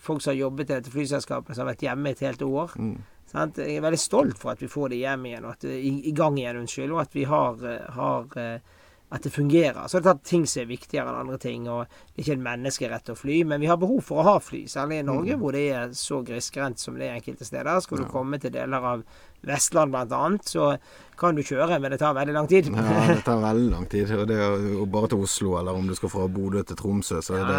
folk 0.00 0.22
som 0.22 0.32
har 0.32 0.38
jobbet 0.38 0.70
i 0.70 0.76
dette 0.78 0.92
flyselskapet, 0.92 1.52
som 1.52 1.64
har 1.64 1.74
vært 1.74 1.84
hjemme 1.84 2.14
et 2.14 2.22
helt 2.24 2.44
år. 2.46 2.78
Mm. 2.80 2.94
Jeg 3.34 3.76
er 3.76 3.82
veldig 3.82 3.98
stolt 3.98 4.38
for 4.38 4.52
at 4.52 4.62
vi 4.62 4.70
får 4.70 4.92
det 4.92 5.02
hjem 5.02 5.26
igjen, 5.26 5.46
at, 5.50 5.66
i, 5.66 5.92
i 6.08 6.14
gang 6.16 6.38
igjen, 6.38 6.62
unnskyld, 6.62 6.94
og 6.94 7.02
at 7.02 7.16
vi 7.16 7.24
har, 7.26 7.58
eh, 7.66 7.88
har 7.96 8.38
eh, 8.38 8.74
at 9.14 9.26
det 9.26 9.32
fungerer. 9.34 9.88
Så 9.90 10.00
det 10.00 10.10
er 10.10 10.16
det 10.16 10.28
ting 10.30 10.46
som 10.48 10.62
er 10.62 10.70
viktigere 10.70 11.10
enn 11.10 11.20
andre 11.20 11.38
ting. 11.42 11.66
og 11.68 11.84
Det 11.86 12.22
er 12.22 12.24
ikke 12.24 12.36
en 12.38 12.46
menneskerett 12.46 13.12
å 13.12 13.18
fly, 13.18 13.40
men 13.50 13.62
vi 13.62 13.68
har 13.70 13.78
behov 13.78 14.00
for 14.06 14.22
å 14.22 14.26
ha 14.26 14.38
fly. 14.42 14.64
Særlig 14.70 15.02
i 15.02 15.06
Norge, 15.06 15.36
mm. 15.36 15.42
hvor 15.42 15.54
det 15.54 15.64
er 15.70 15.94
så 15.98 16.22
grisgrendt 16.26 16.82
som 16.82 16.98
det 16.98 17.10
er 17.10 17.18
enkelte 17.18 17.46
steder. 17.46 17.82
Skal 17.84 18.02
du 18.02 18.08
komme 18.10 18.40
til 18.42 18.54
deler 18.54 18.88
av 18.94 19.04
Vestland 19.48 19.94
bl.a., 19.94 20.24
så 20.48 20.74
kan 21.18 21.36
du 21.36 21.44
kjøre, 21.46 21.78
men 21.78 21.94
det 21.94 22.00
tar 22.02 22.14
veldig 22.16 22.34
lang 22.34 22.48
tid. 22.50 22.68
ja, 22.74 23.06
det 23.10 23.22
tar 23.26 23.40
veldig 23.42 23.70
lang 23.70 23.86
tid. 23.90 24.10
Og 24.18 24.26
det 24.28 24.38
er 24.40 24.84
bare 24.90 25.12
til 25.12 25.24
Oslo, 25.24 25.54
eller 25.60 25.78
om 25.78 25.86
du 25.88 25.94
skal 25.94 26.12
fra 26.12 26.26
Bodø 26.30 26.64
til 26.66 26.78
Tromsø, 26.78 27.20
så 27.22 27.38
er 27.38 27.48
det, 27.48 27.58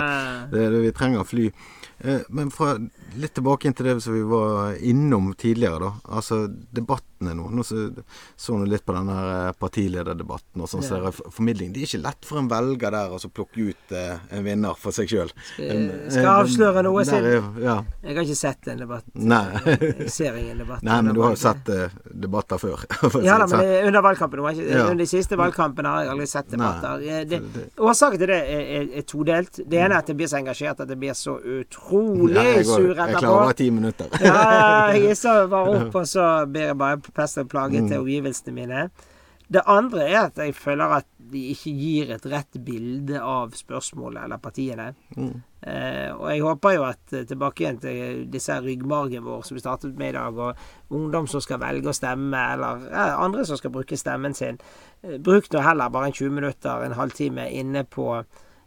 det, 0.52 0.70
det, 0.74 0.84
vi 0.84 0.94
trenger 0.96 1.28
fly. 1.28 1.50
Eh, 1.98 2.28
men 2.36 2.52
fra, 2.52 2.76
litt 3.16 3.36
tilbake 3.38 3.70
inn 3.70 3.76
til 3.78 3.88
det 3.88 4.00
som 4.04 4.16
vi 4.16 4.24
var 4.28 4.76
innom 4.84 5.32
tidligere, 5.40 5.80
da. 5.80 5.92
Altså 6.18 6.46
debattene 6.50 7.36
nå. 7.38 7.48
Nå 7.56 7.64
så, 7.64 7.88
så 8.36 8.58
litt 8.68 8.84
på 8.86 8.96
denne 8.98 9.16
her 9.16 9.56
partilederdebatten 9.60 10.66
og 10.66 10.72
sånn. 10.72 10.84
Ja. 10.86 11.14
formidling. 11.32 11.72
Det 11.74 11.86
er 11.86 11.90
ikke 11.90 12.04
lett 12.04 12.28
for 12.28 12.42
en 12.42 12.52
velger 12.52 12.92
der 12.94 13.16
å 13.16 13.32
plukke 13.32 13.70
ut 13.72 13.96
eh, 13.96 14.20
en 14.36 14.44
vinner 14.46 14.76
for 14.80 14.96
seg 14.96 15.10
sjøl. 15.12 15.32
Skal, 15.54 15.88
skal 16.12 16.32
avsløre 16.34 16.84
noe, 16.86 17.08
siden 17.08 17.64
ja. 17.64 17.80
Jeg 18.04 18.20
har 18.20 18.28
ikke 18.28 18.40
sett 18.42 18.72
en 18.74 18.84
debatt. 18.84 19.08
Nei. 19.16 19.46
jeg 20.04 20.12
ser 20.12 20.36
ingen 20.42 20.60
debatt. 20.66 20.84
Nei, 20.86 21.00
men 21.08 21.16
du 21.16 21.24
har 21.24 21.38
jo 21.38 21.40
sett 21.40 21.72
debatter 22.26 22.60
før. 22.62 22.84
ja 23.26 23.38
da, 23.42 23.48
men 23.50 23.62
er 23.64 23.88
under 23.90 24.04
valgkampen. 24.06 24.44
Ja. 24.60 24.86
Under 24.90 25.02
de 25.04 25.08
siste 25.10 25.38
valgkampene 25.40 25.92
har 25.92 26.06
jeg 26.06 26.14
aldri 26.16 26.28
sett 26.30 26.52
debatter. 26.54 27.06
Det, 27.30 27.42
årsaken 27.78 28.22
til 28.22 28.32
det 28.34 28.38
er, 28.42 28.62
er, 28.80 28.86
er, 29.02 29.08
todelt. 29.10 29.62
Det 29.64 29.82
ene 29.82 29.96
er 29.96 30.04
at 30.04 30.12
jeg 30.12 30.20
blir 30.20 30.32
så 30.32 30.40
engasjert 30.42 30.86
at 30.86 30.94
jeg 30.94 31.02
blir 31.02 31.18
så 31.18 31.38
utrolig 31.40 32.38
ja, 32.38 32.62
sur 32.68 32.92
etterpå. 32.92 33.10
Jeg 33.16 33.26
klarer 33.26 33.60
ti 33.64 33.72
minutter. 33.74 34.16
ja, 34.22 34.38
jeg 34.94 35.10
gisser 35.10 35.50
bare 35.52 35.74
opp, 35.80 36.00
og 36.02 36.08
så 36.10 36.30
blir 36.52 36.72
jeg 36.72 36.80
bare 36.84 37.02
pest 37.10 37.44
og 37.44 37.52
plage 37.52 37.82
mm. 37.84 37.92
til 37.92 38.06
omgivelsene 38.06 38.56
mine. 38.56 38.88
Det 39.48 39.62
andre 39.70 40.08
er 40.10 40.22
at 40.24 40.40
jeg 40.42 40.56
føler 40.58 41.00
at 41.00 41.10
de 41.32 41.42
ikke 41.54 41.74
gir 41.74 42.14
et 42.16 42.26
rett 42.30 42.58
bilde 42.66 43.20
av 43.22 43.54
spørsmålet 43.58 44.26
eller 44.26 44.42
partiene. 44.42 44.92
Mm. 45.18 45.36
Eh, 45.66 46.12
og 46.14 46.28
jeg 46.30 46.44
håper 46.46 46.76
jo 46.76 46.84
at 46.86 47.14
eh, 47.18 47.24
tilbake 47.26 47.64
igjen 47.64 47.80
til 47.82 48.26
disse 48.30 48.54
ryggmargen 48.62 49.24
vår 49.26 49.48
som 49.48 49.58
vi 49.58 49.64
startet 49.64 49.96
med 49.98 50.14
i 50.14 50.18
dag, 50.18 50.38
og 50.38 50.94
ungdom 50.94 51.26
som 51.30 51.42
skal 51.42 51.62
velge 51.64 51.90
å 51.90 51.96
stemme, 51.98 52.42
eller 52.54 52.86
eh, 52.92 53.14
andre 53.18 53.48
som 53.50 53.58
skal 53.58 53.74
bruke 53.74 53.98
stemmen 53.98 54.38
sin, 54.38 54.60
eh, 55.02 55.18
bruk 55.18 55.50
nå 55.50 55.64
heller 55.66 55.90
bare 55.90 56.12
en 56.12 56.18
20 56.20 56.38
minutter, 56.38 56.86
en 56.86 57.00
halvtime 57.00 57.48
inne 57.50 57.82
på 57.90 58.12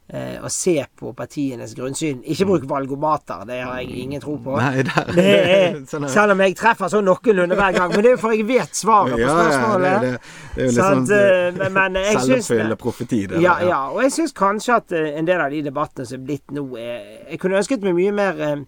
eh, 0.08 0.38
å 0.40 0.48
se 0.52 0.76
på 0.96 1.12
partienes 1.16 1.74
grunnsyn. 1.76 2.22
Ikke 2.32 2.46
bruk 2.48 2.64
valgomater, 2.68 3.44
det 3.48 3.58
har 3.60 3.80
jeg 3.82 4.04
ingen 4.04 4.22
tro 4.22 4.36
på. 4.42 4.56
Nei, 4.60 4.84
det, 4.86 5.24
er, 5.24 5.78
sånn 5.90 6.08
selv 6.12 6.34
om 6.34 6.42
jeg 6.44 6.56
treffer 6.58 6.92
sånn 6.92 7.06
noenlunde 7.08 7.58
hver 7.58 7.76
gang. 7.76 7.92
Men 7.94 8.04
det 8.04 8.12
er 8.12 8.16
jo 8.16 8.22
for 8.22 8.36
jeg 8.36 8.48
vet 8.48 8.78
svaret 8.78 9.18
på 9.18 9.28
spørsmålet. 9.28 9.90
Ja, 9.90 10.00
det, 10.00 10.14
det, 10.14 10.32
det, 10.54 10.62
er 10.62 10.64
jo 10.64 10.72
litt 10.72 10.80
sånn 10.80 11.68
uh, 11.68 11.76
men, 11.76 12.00
selvfølende 12.30 12.80
profeti. 12.80 13.22
Det, 13.28 13.44
ja, 13.44 13.58
ja, 13.64 13.84
og 13.92 14.02
jeg 14.06 14.16
syns 14.16 14.34
kanskje 14.38 14.80
at 14.80 14.96
uh, 14.96 15.04
en 15.20 15.28
del 15.28 15.44
av 15.44 15.54
de 15.54 15.62
debattene 15.68 16.08
som 16.08 16.20
er 16.20 16.26
blitt 16.32 16.56
nå, 16.56 16.66
er 16.78 17.06
Jeg 17.34 17.42
kunne 17.42 17.60
ønsket 17.60 17.84
meg 17.84 17.96
mye 17.98 18.16
mer 18.16 18.44
eh, 18.48 18.58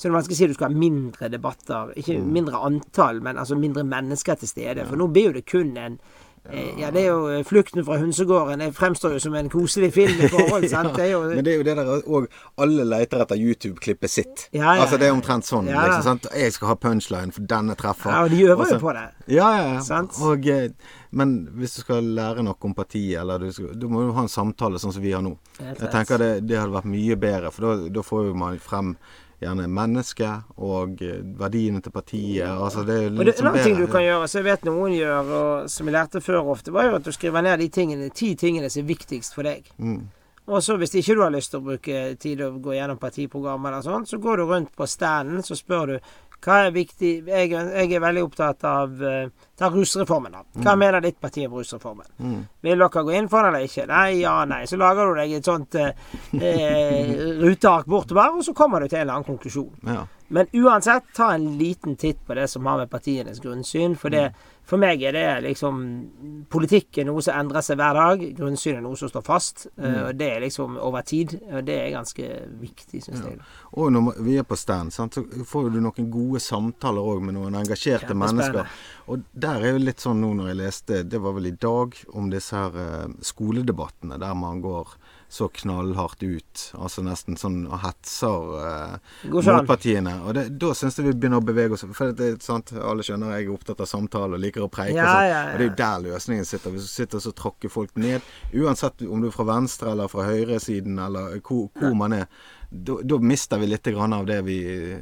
så 0.00 0.06
det 0.06 0.08
er 0.08 0.14
vanskelig 0.14 0.36
å 0.36 0.38
si 0.38 0.46
du 0.48 0.54
skal 0.56 0.70
ha 0.70 0.80
mindre 0.80 1.28
debatter. 1.28 1.90
Ikke 2.00 2.14
mm. 2.16 2.28
mindre 2.32 2.60
antall, 2.64 3.18
men 3.20 3.36
altså 3.36 3.58
mindre 3.60 3.82
mennesker 3.84 4.38
til 4.40 4.48
stede. 4.48 4.86
For 4.88 4.96
nå 4.96 5.10
blir 5.12 5.28
jo 5.28 5.34
det 5.36 5.42
kun 5.48 5.74
en 5.76 5.98
Eh, 6.00 6.29
ja, 6.78 6.90
det 6.90 7.02
er 7.02 7.06
jo 7.06 7.26
eh, 7.28 7.44
'Flukten 7.44 7.84
fra 7.84 7.98
hønsegården'. 8.00 8.62
Det 8.64 8.74
fremstår 8.74 9.12
jo 9.12 9.18
som 9.18 9.34
en 9.34 9.50
koselig 9.50 9.92
film 9.92 10.20
i 10.24 10.28
forhold. 10.28 10.64
ja, 10.72 10.82
det 10.82 11.10
jo, 11.12 11.20
men 11.28 11.44
det 11.44 11.52
er 11.52 11.58
jo 11.58 11.66
det 11.68 11.76
der 11.76 11.90
òg 12.06 12.26
Alle 12.58 12.84
leter 12.84 13.22
etter 13.22 13.36
YouTube-klippet 13.36 14.10
sitt. 14.10 14.48
Ja, 14.52 14.74
ja, 14.74 14.80
altså 14.82 14.96
Det 14.96 15.06
er 15.06 15.12
omtrent 15.12 15.46
sånn. 15.46 15.68
Liksom, 15.68 16.02
sant? 16.02 16.26
Jeg 16.34 16.56
skal 16.56 16.72
ha 16.72 16.74
punchline, 16.80 17.32
for 17.32 17.44
denne 17.44 17.76
treffer. 17.76 18.10
Ja, 18.10 18.24
og 18.24 18.30
de 18.30 18.42
øver 18.48 18.72
jo 18.72 18.80
på 18.80 18.96
det. 18.96 19.06
Ja, 19.28 19.52
ja, 19.58 19.78
ja. 19.78 20.02
Og, 20.24 20.46
eh, 20.48 20.70
men 21.10 21.48
hvis 21.60 21.76
du 21.76 21.80
skal 21.84 22.04
lære 22.16 22.42
noe 22.46 22.56
om 22.60 22.74
partiet, 22.74 23.20
eller 23.20 23.38
du, 23.38 23.52
skal, 23.52 23.74
du 23.78 23.88
må 23.88 24.06
jo 24.08 24.12
ha 24.16 24.24
en 24.24 24.32
samtale 24.32 24.80
sånn 24.80 24.94
som 24.96 25.04
vi 25.04 25.12
har 25.12 25.22
nå. 25.22 25.36
Jeg 25.60 25.90
tenker 25.92 26.18
det, 26.18 26.32
det 26.48 26.58
hadde 26.58 26.74
vært 26.74 26.88
mye 26.90 27.16
bedre, 27.20 27.50
for 27.52 27.88
da 27.90 28.06
får 28.06 28.30
jo 28.30 28.38
man 28.38 28.58
frem 28.62 28.94
gjerne 29.40 29.66
mennesket 29.72 30.60
og 30.60 31.00
eh, 31.04 31.20
verdiene 31.40 31.80
til 31.84 31.94
partiet. 31.94 32.46
Altså 32.50 32.84
det 32.86 32.96
er 32.96 33.10
litt 33.10 33.20
og 33.20 33.28
det, 33.28 33.36
En 33.40 33.50
annen 33.50 33.66
ting 33.66 33.80
du 33.80 33.88
kan 33.90 34.04
gjøre, 34.04 34.28
som 34.28 34.40
jeg 34.40 34.48
vet 34.50 34.68
noen 34.68 34.94
gjør, 34.96 35.34
og 35.40 35.68
som 35.72 35.88
jeg 35.88 35.96
lærte 35.96 36.24
før 36.24 36.54
ofte, 36.54 36.74
var 36.74 36.88
jo 36.88 36.96
at 37.00 37.06
du 37.06 37.12
skriver 37.16 37.46
ned 37.46 37.62
de 37.62 37.68
tingene, 37.72 38.10
ti 38.14 38.34
tingene 38.38 38.70
som 38.72 38.84
er 38.84 38.90
viktigst 38.92 39.36
for 39.36 39.48
deg. 39.48 39.70
Mm. 39.78 40.02
Og 40.50 40.64
så 40.64 40.74
hvis 40.80 40.96
ikke 40.98 41.14
du 41.14 41.22
har 41.22 41.32
lyst 41.32 41.52
til 41.52 41.60
å 41.60 41.66
bruke 41.68 41.98
tid 42.20 42.40
og 42.42 42.58
gå 42.64 42.74
gjennom 42.74 42.98
partiprogrammet 43.00 43.70
eller 43.70 43.86
sånn, 43.86 44.08
så 44.08 44.18
går 44.22 44.40
du 44.40 44.48
rundt 44.50 44.72
på 44.76 44.88
standen, 44.88 45.44
så 45.46 45.56
spør 45.58 45.92
du 45.92 45.96
Hva 46.40 46.56
er 46.64 46.70
viktig? 46.72 47.10
Jeg, 47.28 47.50
jeg 47.52 47.92
er 47.92 48.02
veldig 48.02 48.22
opptatt 48.24 48.64
av 48.68 49.02
uh, 49.04 49.48
Ta 49.60 49.68
rusreformen, 49.68 50.32
da. 50.32 50.40
Hva 50.56 50.72
mm. 50.72 50.80
mener 50.80 51.04
ditt 51.04 51.18
parti 51.20 51.42
om 51.44 51.58
rusreformen? 51.58 52.06
Mm. 52.16 52.38
Vil 52.64 52.80
dere 52.80 53.02
gå 53.04 53.12
inn 53.12 53.28
for 53.28 53.44
den 53.44 53.52
eller 53.52 53.66
ikke? 53.68 53.84
Nei, 53.90 54.22
ja, 54.22 54.38
nei. 54.48 54.62
Så 54.68 54.78
lager 54.80 55.10
du 55.10 55.20
deg 55.20 55.34
et 55.36 55.50
sånt 55.50 55.76
uh, 55.80 55.90
uh, 56.40 57.10
ruteark 57.42 57.90
bortover, 57.92 58.38
og 58.40 58.46
så 58.46 58.56
kommer 58.56 58.80
du 58.80 58.88
til 58.88 59.02
en 59.02 59.04
eller 59.04 59.18
annen 59.18 59.28
konklusjon. 59.28 59.74
Ja. 59.84 60.06
Men 60.32 60.48
uansett, 60.54 61.10
ta 61.16 61.32
en 61.34 61.58
liten 61.58 61.98
titt 62.00 62.24
på 62.24 62.38
det 62.38 62.46
som 62.48 62.66
har 62.70 62.80
med 62.80 62.90
partienes 62.92 63.42
grunnsyn. 63.42 63.98
For, 64.00 64.14
det, 64.14 64.30
for 64.70 64.78
meg 64.78 65.02
er 65.02 65.16
det 65.16 65.26
liksom 65.48 65.80
Politikk 66.50 67.00
er 67.00 67.06
noe 67.08 67.22
som 67.22 67.36
endrer 67.38 67.62
seg 67.62 67.78
hver 67.78 67.94
dag. 67.94 68.22
Grunnsyn 68.34 68.78
er 68.78 68.82
noe 68.82 68.98
som 68.98 69.10
står 69.10 69.22
fast. 69.26 69.66
Mm. 69.76 69.96
Og 70.00 70.16
det 70.18 70.28
er 70.34 70.42
liksom 70.42 70.78
over 70.82 71.04
tid. 71.06 71.36
Og 71.46 71.62
det 71.66 71.76
er 71.78 71.92
ganske 71.94 72.26
viktig, 72.58 73.02
syns 73.04 73.20
ja. 73.22 73.32
jeg. 73.32 73.44
Og 73.78 73.92
når 73.94 74.18
vi 74.26 74.34
er 74.40 74.46
på 74.46 74.58
stand, 74.58 74.90
sant, 74.94 75.14
så 75.14 75.46
får 75.46 75.70
du 75.74 75.78
noen 75.82 76.08
gode 76.10 76.42
samtaler 76.42 77.06
òg 77.12 77.22
med 77.26 77.38
noen 77.38 77.58
engasjerte 77.60 78.16
mennesker. 78.18 78.66
Og 79.10 79.26
der 79.30 79.62
er 79.62 79.76
jo 79.76 79.84
litt 79.84 80.02
sånn 80.02 80.22
nå 80.22 80.32
når 80.38 80.52
jeg 80.52 80.60
leste, 80.62 81.02
det 81.06 81.22
var 81.22 81.38
vel 81.38 81.50
i 81.50 81.54
dag, 81.54 81.94
om 82.18 82.30
disse 82.30 82.58
her 82.58 82.74
uh, 82.74 83.14
skoledebattene 83.26 84.18
der 84.22 84.36
man 84.38 84.62
går 84.64 84.94
så 85.30 85.46
knallhardt 85.48 86.22
ut. 86.22 86.62
Altså 86.74 87.04
nesten 87.06 87.36
sånn 87.38 87.60
og 87.68 87.78
hetser 87.84 88.54
eh, 88.66 89.12
motpartiene. 89.30 90.16
Og 90.26 90.34
det, 90.34 90.46
da 90.58 90.72
syns 90.74 90.98
jeg 90.98 91.06
vi 91.06 91.14
begynner 91.14 91.38
å 91.38 91.46
bevege 91.46 91.76
oss. 91.76 91.84
For 91.94 92.10
det 92.16 92.26
er 92.26 92.40
sant, 92.42 92.72
alle 92.74 93.06
skjønner 93.06 93.36
jeg 93.36 93.46
er 93.46 93.52
opptatt 93.54 93.82
av 93.84 93.86
samtale 93.86 94.34
og 94.34 94.42
liker 94.42 94.66
å 94.66 94.70
preike. 94.72 94.96
Ja, 94.98 95.06
og, 95.06 95.14
sånn. 95.14 95.28
ja, 95.30 95.36
ja. 95.36 95.42
og 95.52 95.60
det 95.60 95.66
er 95.68 95.70
jo 95.70 95.76
der 95.78 96.06
løsningen 96.08 96.48
sitter. 96.50 96.74
Hvis 96.74 96.88
du 96.88 96.94
sitter 96.96 97.30
og 97.30 97.36
tråkker 97.38 97.70
folk 97.70 97.94
ned, 98.02 98.26
uansett 98.50 99.06
om 99.06 99.22
du 99.22 99.30
er 99.30 99.36
fra 99.36 99.46
venstre 99.52 99.94
eller 99.94 100.10
fra 100.10 100.26
høyresiden 100.26 100.98
eller 101.06 101.38
hvor, 101.46 101.68
hvor 101.78 101.94
man 102.02 102.18
er 102.18 102.26
da, 102.70 103.18
mister 103.18 103.58
vi 103.58 103.66
litt 103.66 103.88
av 103.90 104.26
det 104.26 104.36
vi 104.46 104.58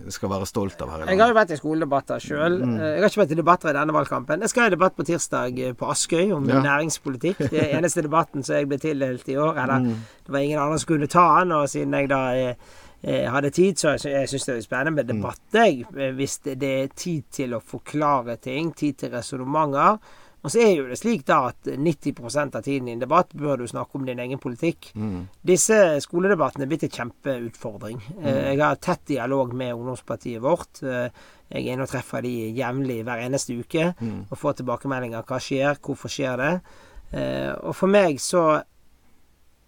skal 0.08 0.30
være 0.32 0.46
stolt 0.48 0.80
av 0.80 0.88
her 0.88 0.96
i 0.96 1.00
landet. 1.02 1.12
Jeg 1.12 1.20
har 1.20 1.32
jo 1.32 1.36
vært 1.36 1.50
i 1.52 1.58
skoledebatter 1.58 2.22
sjøl. 2.24 2.56
Mm. 2.62 2.74
Eh, 2.78 2.84
jeg 2.94 3.02
har 3.02 3.12
ikke 3.12 3.20
vært 3.20 3.34
i 3.34 3.38
debatter 3.42 3.70
i 3.70 3.76
denne 3.76 3.96
valgkampen. 3.96 4.44
Jeg 4.46 4.52
skal 4.54 4.70
i 4.70 4.72
debatt 4.72 4.96
på 4.96 5.04
tirsdag 5.04 5.60
eh, 5.60 5.74
på 5.76 5.90
Askøy 5.92 6.32
om 6.32 6.48
ja. 6.48 6.62
næringspolitikk. 6.64 7.42
Det 7.52 7.60
er 7.60 7.74
eneste 7.76 8.06
debatten 8.06 8.46
som 8.46 8.56
jeg 8.56 8.70
ble 8.70 8.78
tildelt 8.80 9.28
i 9.28 9.36
år. 9.36 9.60
Eller 9.60 9.84
mm. 9.84 9.98
det 10.24 10.34
var 10.36 10.46
ingen 10.46 10.62
andre 10.64 10.78
som 10.80 10.92
kunne 10.94 11.10
ta 11.12 11.26
den, 11.42 11.52
og 11.58 11.68
siden 11.68 11.98
jeg 11.98 12.12
da 12.14 12.22
jeg 12.38 12.54
eh 13.02 13.28
hadde 13.30 13.50
tid, 13.54 13.76
så 13.78 13.92
jeg 13.94 14.26
syns 14.26 14.48
det 14.48 14.56
er 14.56 14.64
spennende 14.64 14.96
med 14.96 15.04
mm. 15.04 15.20
debatt, 15.20 15.44
jeg. 15.52 15.84
Hvis 16.16 16.38
det 16.48 16.70
er 16.72 16.88
tid 16.96 17.28
til 17.30 17.54
å 17.54 17.60
forklare 17.60 18.40
ting, 18.42 18.72
tid 18.72 18.96
til 19.04 19.12
resonnementer. 19.12 20.00
Og 20.46 20.52
så 20.52 20.60
er 20.62 20.70
jo 20.76 20.86
det 20.86 20.98
slik 21.00 21.24
da 21.26 21.40
at 21.50 21.66
90% 21.66 22.56
av 22.56 22.62
tiden 22.62 22.88
i 22.88 22.94
en 22.94 23.02
debatt 23.02 23.32
bør 23.36 23.58
du 23.58 23.66
snakke 23.66 23.98
om 23.98 24.04
din 24.06 24.20
egen 24.22 24.38
politikk. 24.38 24.92
Mm. 24.94 25.26
Disse 25.50 25.78
skoledebattene 26.04 26.64
er 26.64 26.70
blitt 26.70 26.86
en 26.86 26.94
kjempeutfordring. 26.94 27.98
Mm. 28.12 28.20
Eh, 28.22 28.38
jeg 28.52 28.62
har 28.62 28.78
tett 28.82 29.02
dialog 29.10 29.52
med 29.58 29.74
ungdomspartiet 29.74 30.42
vårt. 30.44 30.82
Eh, 30.84 31.08
jeg 31.48 31.64
er 31.64 31.74
inne 31.74 31.88
og 31.88 31.90
treffer 31.90 32.22
de 32.22 32.32
jevnlig 32.54 33.00
hver 33.08 33.24
eneste 33.24 33.56
uke 33.58 33.90
mm. 33.98 34.28
og 34.28 34.38
får 34.38 34.60
tilbakemeldinger. 34.60 35.26
Hva 35.26 35.40
skjer? 35.42 35.82
Hvorfor 35.82 36.12
skjer 36.12 36.38
det? 36.44 36.54
Eh, 37.18 37.52
og 37.58 37.74
for 37.74 37.90
meg 37.90 38.20
så 38.22 38.44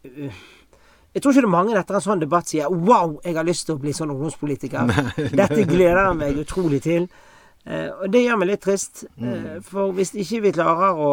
jeg 0.01 1.23
tror 1.23 1.33
ikke 1.33 1.43
det 1.43 1.49
er 1.49 1.53
mange 1.53 1.75
etter 1.77 1.97
en 1.99 2.05
sånn 2.05 2.23
debatt 2.23 2.49
sier 2.49 2.71
'wow, 2.71 3.19
jeg 3.25 3.35
har 3.37 3.45
lyst 3.45 3.67
til 3.67 3.75
å 3.75 3.81
bli 3.83 3.93
sånn 3.93 4.13
ungdomspolitiker'. 4.15 4.87
Dette 5.41 5.65
gleder 5.67 6.07
jeg 6.07 6.17
meg 6.17 6.39
utrolig 6.39 6.81
til. 6.87 7.09
Eh, 7.65 7.91
og 7.91 8.09
det 8.13 8.25
gjør 8.25 8.41
meg 8.41 8.51
litt 8.53 8.65
trist. 8.65 9.05
Mm. 9.21 9.31
Eh, 9.31 9.61
for 9.67 9.95
hvis 9.97 10.15
ikke 10.15 10.43
vi 10.47 10.55
klarer 10.57 10.99
å, 11.01 11.13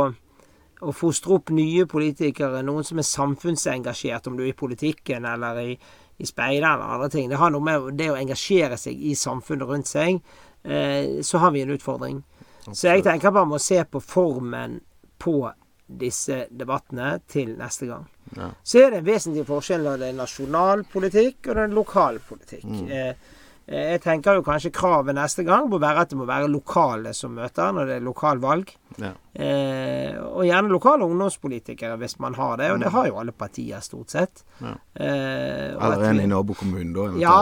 å 0.81 0.95
fostre 0.95 1.37
opp 1.37 1.51
nye 1.55 1.87
politikere, 1.89 2.63
noen 2.65 2.87
som 2.87 3.01
er 3.01 3.07
samfunnsengasjert, 3.09 4.29
om 4.29 4.39
du 4.39 4.45
er 4.45 4.53
i 4.53 4.57
politikken 4.57 5.27
eller 5.27 5.61
i, 5.63 5.77
i 6.17 6.27
speideren 6.27 6.79
eller 6.79 6.95
andre 6.97 7.11
ting 7.13 7.29
Det 7.29 7.37
har 7.41 7.53
noe 7.53 7.63
med 7.63 7.91
det 7.99 8.09
å 8.13 8.17
engasjere 8.17 8.79
seg 8.79 8.97
i 8.97 9.15
samfunnet 9.17 9.69
rundt 9.69 9.91
seg. 9.91 10.21
Eh, 10.63 11.21
så 11.21 11.43
har 11.43 11.53
vi 11.55 11.63
en 11.65 11.75
utfordring. 11.75 12.23
Så 12.67 12.89
jeg 12.89 13.03
tenker 13.05 13.31
bare 13.31 13.47
om 13.47 13.55
å 13.55 13.63
se 13.63 13.79
på 13.87 14.01
formen 14.03 14.81
på 15.17 15.39
disse 15.87 16.45
debattene 16.51 17.13
til 17.31 17.53
neste 17.55 17.87
gang. 17.87 18.07
Ja. 18.35 18.49
Så 18.63 18.81
er 18.81 18.91
det 18.91 18.99
en 18.99 19.07
vesentlig 19.07 19.45
forskjell 19.47 19.85
når 19.87 20.01
det 20.01 20.09
er 20.11 20.17
nasjonal 20.17 20.83
politikk 20.91 21.47
og 21.47 21.55
det 21.55 21.63
er 21.63 21.75
lokal 21.75 22.19
politikk. 22.27 22.65
Mm. 22.67 22.89
Eh, 22.91 23.36
jeg 23.67 23.99
tenker 23.99 24.37
jo 24.37 24.43
kanskje 24.47 24.69
kravet 24.71 25.15
neste 25.17 25.43
gang 25.43 25.65
må 25.67 25.75
være 25.83 26.05
at 26.05 26.11
det 26.13 26.15
må 26.15 26.23
være 26.27 26.47
lokale 26.47 27.11
som 27.15 27.33
møter 27.35 27.73
når 27.75 27.89
det 27.89 27.95
er 27.97 28.05
lokalvalg. 28.05 28.69
Ja. 28.95 29.09
Eh, 29.33 30.15
og 30.23 30.45
gjerne 30.47 30.71
lokale 30.71 31.03
ungdomspolitikere 31.03 31.97
hvis 31.99 32.15
man 32.23 32.37
har 32.39 32.55
det, 32.61 32.69
og 32.71 32.79
det 32.79 32.87
mm. 32.87 32.93
har 32.95 33.09
jo 33.09 33.17
alle 33.19 33.33
partier 33.35 33.83
stort 33.83 34.15
sett. 34.15 34.45
Ja. 34.61 34.71
Eh, 34.95 35.75
Eller 35.75 36.05
en 36.07 36.21
i 36.23 36.29
nabokommunen, 36.31 36.93
da. 36.95 37.09
Ja 37.19 37.35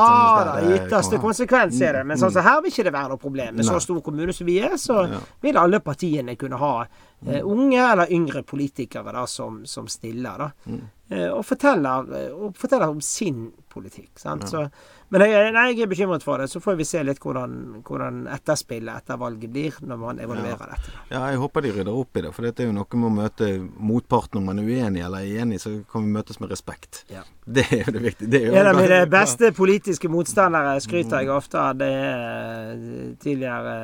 da, 0.50 0.58
i 0.66 0.74
ytterste 0.80 1.22
konsekvens 1.22 1.78
er 1.86 2.00
det. 2.00 2.04
Men 2.10 2.18
sånn 2.18 2.34
så 2.34 2.42
mm. 2.42 2.50
her 2.50 2.66
vil 2.66 2.74
ikke 2.74 2.88
det 2.90 2.96
være 2.98 3.14
noe 3.14 3.22
problem. 3.22 3.62
Med 3.62 3.70
så 3.70 3.78
stor 3.86 4.02
kommune 4.10 4.34
som 4.34 4.50
vi 4.50 4.58
er, 4.66 4.80
så 4.82 5.06
ja. 5.12 5.22
vil 5.46 5.62
alle 5.62 5.84
partiene 5.86 6.34
kunne 6.42 6.58
ha 6.58 6.74
eh, 6.88 7.38
mm. 7.38 7.40
unge 7.54 7.86
eller 7.86 8.18
yngre 8.18 8.42
politikere 8.50 9.14
da, 9.14 9.28
som, 9.30 9.62
som 9.70 9.86
stiller. 9.94 10.42
da. 10.42 10.52
Mm. 10.74 10.84
Eh, 11.14 11.30
og, 11.30 11.44
forteller, 11.46 12.12
og 12.34 12.58
forteller 12.58 12.90
om 12.90 13.02
sin 13.06 13.52
politikk. 13.70 14.16
sant, 14.18 14.50
så 14.50 14.66
men 15.14 15.22
jeg, 15.22 15.50
nei, 15.54 15.66
jeg 15.70 15.86
er 15.86 15.90
bekymret 15.92 16.24
for 16.26 16.42
det. 16.42 16.48
Så 16.50 16.60
får 16.64 16.80
vi 16.80 16.86
se 16.88 17.02
litt 17.06 17.20
hvordan, 17.22 17.84
hvordan 17.86 18.24
etterspillet 18.34 19.04
etter 19.04 19.20
valget 19.22 19.52
blir, 19.54 19.76
når 19.86 20.00
man 20.02 20.22
evaluerer 20.24 20.64
ja. 20.64 20.70
dette. 20.72 20.94
Ja, 21.12 21.20
jeg 21.30 21.42
håper 21.44 21.62
de 21.62 21.74
rydder 21.76 21.92
opp 21.94 22.18
i 22.18 22.24
det. 22.26 22.32
For 22.34 22.48
dette 22.48 22.64
er 22.66 22.72
jo 22.72 22.76
noe 22.76 23.02
med 23.02 23.10
å 23.12 23.14
møte 23.20 23.50
motparten 23.92 24.42
om 24.42 24.50
man 24.50 24.62
er 24.64 24.72
uenig 24.72 25.04
eller 25.06 25.22
er 25.22 25.44
enig, 25.44 25.60
så 25.62 25.76
kan 25.92 26.08
vi 26.08 26.16
møtes 26.16 26.42
med 26.42 26.50
respekt. 26.54 27.04
Ja. 27.14 27.22
Det 27.46 27.68
er 27.70 27.84
jo 27.84 27.94
det 27.94 28.02
viktige. 28.08 28.32
Det 28.34 28.42
er 28.50 28.58
en 28.64 28.72
av 28.72 28.80
mine 28.80 29.04
beste 29.12 29.52
politiske 29.54 30.10
motstandere 30.10 30.74
skryter 30.82 31.22
jeg 31.22 31.32
ofte 31.36 31.62
av. 31.62 31.78
Det 31.78 31.92
er 32.00 32.74
eh, 32.74 33.14
tidligere 33.22 33.78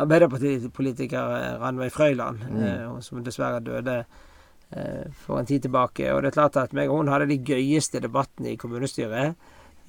Arbeiderpartipolitiker 0.00 1.36
eh, 1.36 1.54
Ranveig 1.62 1.94
Frøyland, 1.94 2.42
mm. 2.50 2.66
Eh, 2.66 2.98
som 3.06 3.22
dessverre 3.22 3.62
døde 3.62 4.02
for 5.24 5.40
en 5.40 5.48
tid 5.48 5.64
tilbake. 5.64 6.12
Og 6.14 6.20
det 6.22 6.28
er 6.28 6.34
klart 6.36 6.56
at 6.60 6.74
meg 6.78 6.92
og 6.92 7.00
hun 7.00 7.08
hadde 7.10 7.26
de 7.26 7.40
gøyeste 7.42 7.98
debattene 8.04 8.52
i 8.52 8.58
kommunestyret. 8.58 9.34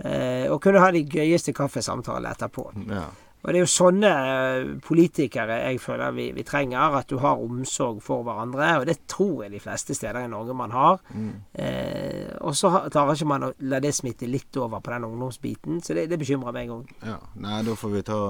Eh, 0.06 0.48
og 0.52 0.62
kunne 0.64 0.82
ha 0.82 0.92
de 0.94 1.04
gøyeste 1.06 1.54
kaffesamtalene 1.54 2.34
etterpå. 2.34 2.72
Ja. 2.90 3.10
Og 3.42 3.50
det 3.50 3.58
er 3.58 3.64
jo 3.64 3.70
sånne 3.74 4.10
eh, 4.12 4.68
politikere 4.86 5.56
jeg 5.64 5.80
føler 5.82 6.14
vi, 6.14 6.28
vi, 6.36 6.44
trenger. 6.46 6.98
At 7.00 7.10
du 7.10 7.18
har 7.24 7.42
omsorg 7.42 8.02
for 8.06 8.22
hverandre. 8.26 8.68
Og 8.82 8.86
det 8.90 9.00
tror 9.10 9.46
jeg 9.46 9.56
de 9.56 9.62
fleste 9.64 9.98
steder 9.98 10.28
i 10.28 10.30
Norge 10.30 10.54
man 10.58 10.74
har. 10.76 11.02
Mm. 11.10 11.32
Eh, 11.58 12.30
og 12.46 12.54
så 12.58 12.70
klarer 12.94 13.18
ikke 13.18 13.30
man 13.32 13.48
å 13.48 13.52
la 13.72 13.82
det 13.82 13.96
smitte 13.98 14.30
litt 14.30 14.62
over 14.62 14.84
på 14.86 14.94
den 14.94 15.10
ungdomsbiten. 15.10 15.82
Så 15.82 15.98
det, 15.98 16.06
det 16.12 16.22
bekymrer 16.22 16.54
meg 16.54 16.70
òg. 16.74 16.94
Ja. 17.02 17.18
Nei, 17.42 17.64
da 17.66 17.78
får 17.78 17.96
vi 17.96 18.06
ta 18.12 18.22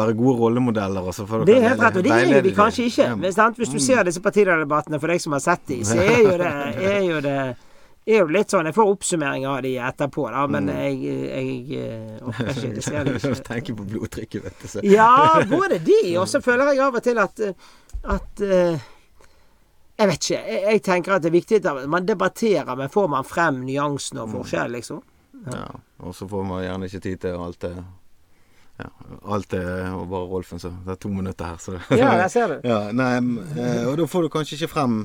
være 0.00 0.16
gode 0.16 0.38
rollemodeller. 0.40 1.12
det 1.44 1.58
er 1.58 1.68
helt 1.68 1.84
rett, 1.84 2.00
og 2.00 2.08
det 2.08 2.18
er 2.18 2.44
vi 2.44 2.56
kanskje 2.56 2.88
ikke. 2.88 3.12
Hvis 3.20 3.36
du 3.68 3.80
mm. 3.80 3.84
ser 3.84 4.04
disse 4.08 4.24
partidebattene 4.24 5.00
for 5.00 5.12
deg 5.12 5.24
som 5.24 5.36
har 5.36 5.44
sett 5.44 5.68
dem, 5.68 5.84
så 5.84 6.00
er 6.00 6.22
jo 6.24 6.36
det, 6.40 6.52
er 6.96 7.02
jo 7.04 7.24
det 7.24 7.40
er 8.16 8.22
jo 8.22 8.28
litt 8.32 8.52
sånn 8.52 8.68
Jeg 8.68 8.76
får 8.76 8.90
oppsummering 8.92 9.46
av 9.48 9.58
de 9.64 9.74
etterpå, 9.88 10.28
da, 10.32 10.44
men 10.50 10.68
mm. 10.68 10.76
jeg, 10.80 11.16
jeg 11.28 11.80
eh, 11.82 12.22
orker 12.22 12.52
ikke. 12.52 12.70
Det 12.76 12.84
ser 12.86 13.10
ikke. 13.12 13.32
Tenker 13.50 13.78
på 13.78 13.88
blodtrykket, 13.90 14.46
vet 14.46 14.62
du. 14.62 14.68
Så. 14.72 14.84
ja, 14.86 15.10
både 15.50 15.80
de, 15.84 15.98
og 16.20 16.28
så 16.30 16.40
føler 16.44 16.72
jeg 16.72 16.84
av 16.86 16.96
og 17.00 17.04
til 17.04 17.20
at, 17.22 17.44
at 18.16 18.42
uh, 18.44 18.88
Jeg 19.98 20.10
vet 20.12 20.30
ikke. 20.30 20.40
Jeg, 20.40 20.64
jeg, 20.64 20.82
tenker 20.88 21.16
at 21.16 21.26
det 21.26 21.32
er 21.32 21.36
viktig 21.36 21.60
at 21.60 21.84
man 21.90 22.08
debatterer, 22.08 22.74
men 22.78 22.92
får 22.92 23.12
man 23.12 23.28
frem 23.28 23.62
nyansene 23.68 24.24
og 24.24 24.32
mm. 24.32 24.36
forskjell, 24.38 24.74
liksom? 24.78 25.04
Ja. 25.44 25.60
ja. 25.60 25.70
Og 26.08 26.14
så 26.14 26.28
får 26.30 26.44
man 26.46 26.62
gjerne 26.62 26.88
ikke 26.88 27.04
tid 27.04 27.24
til 27.26 27.40
alt 27.42 27.60
det 27.66 27.74
ja, 28.78 28.90
alt 29.34 29.52
er 29.58 29.88
bare 30.06 30.26
Rolfen, 30.30 30.60
så 30.62 30.70
det 30.70 30.92
er 30.92 30.98
to 31.02 31.08
minutter 31.10 31.48
her. 31.50 31.56
Så. 31.58 31.72
Ja, 31.90 32.12
jeg 32.22 32.30
ser 32.30 32.52
det. 32.52 32.58
Ja, 32.70 32.92
nei, 32.94 33.16
eh, 33.58 33.88
og 33.90 33.96
da 33.98 34.06
får 34.06 34.28
du 34.28 34.30
kanskje 34.30 34.54
ikke 34.54 34.70
frem 34.76 35.00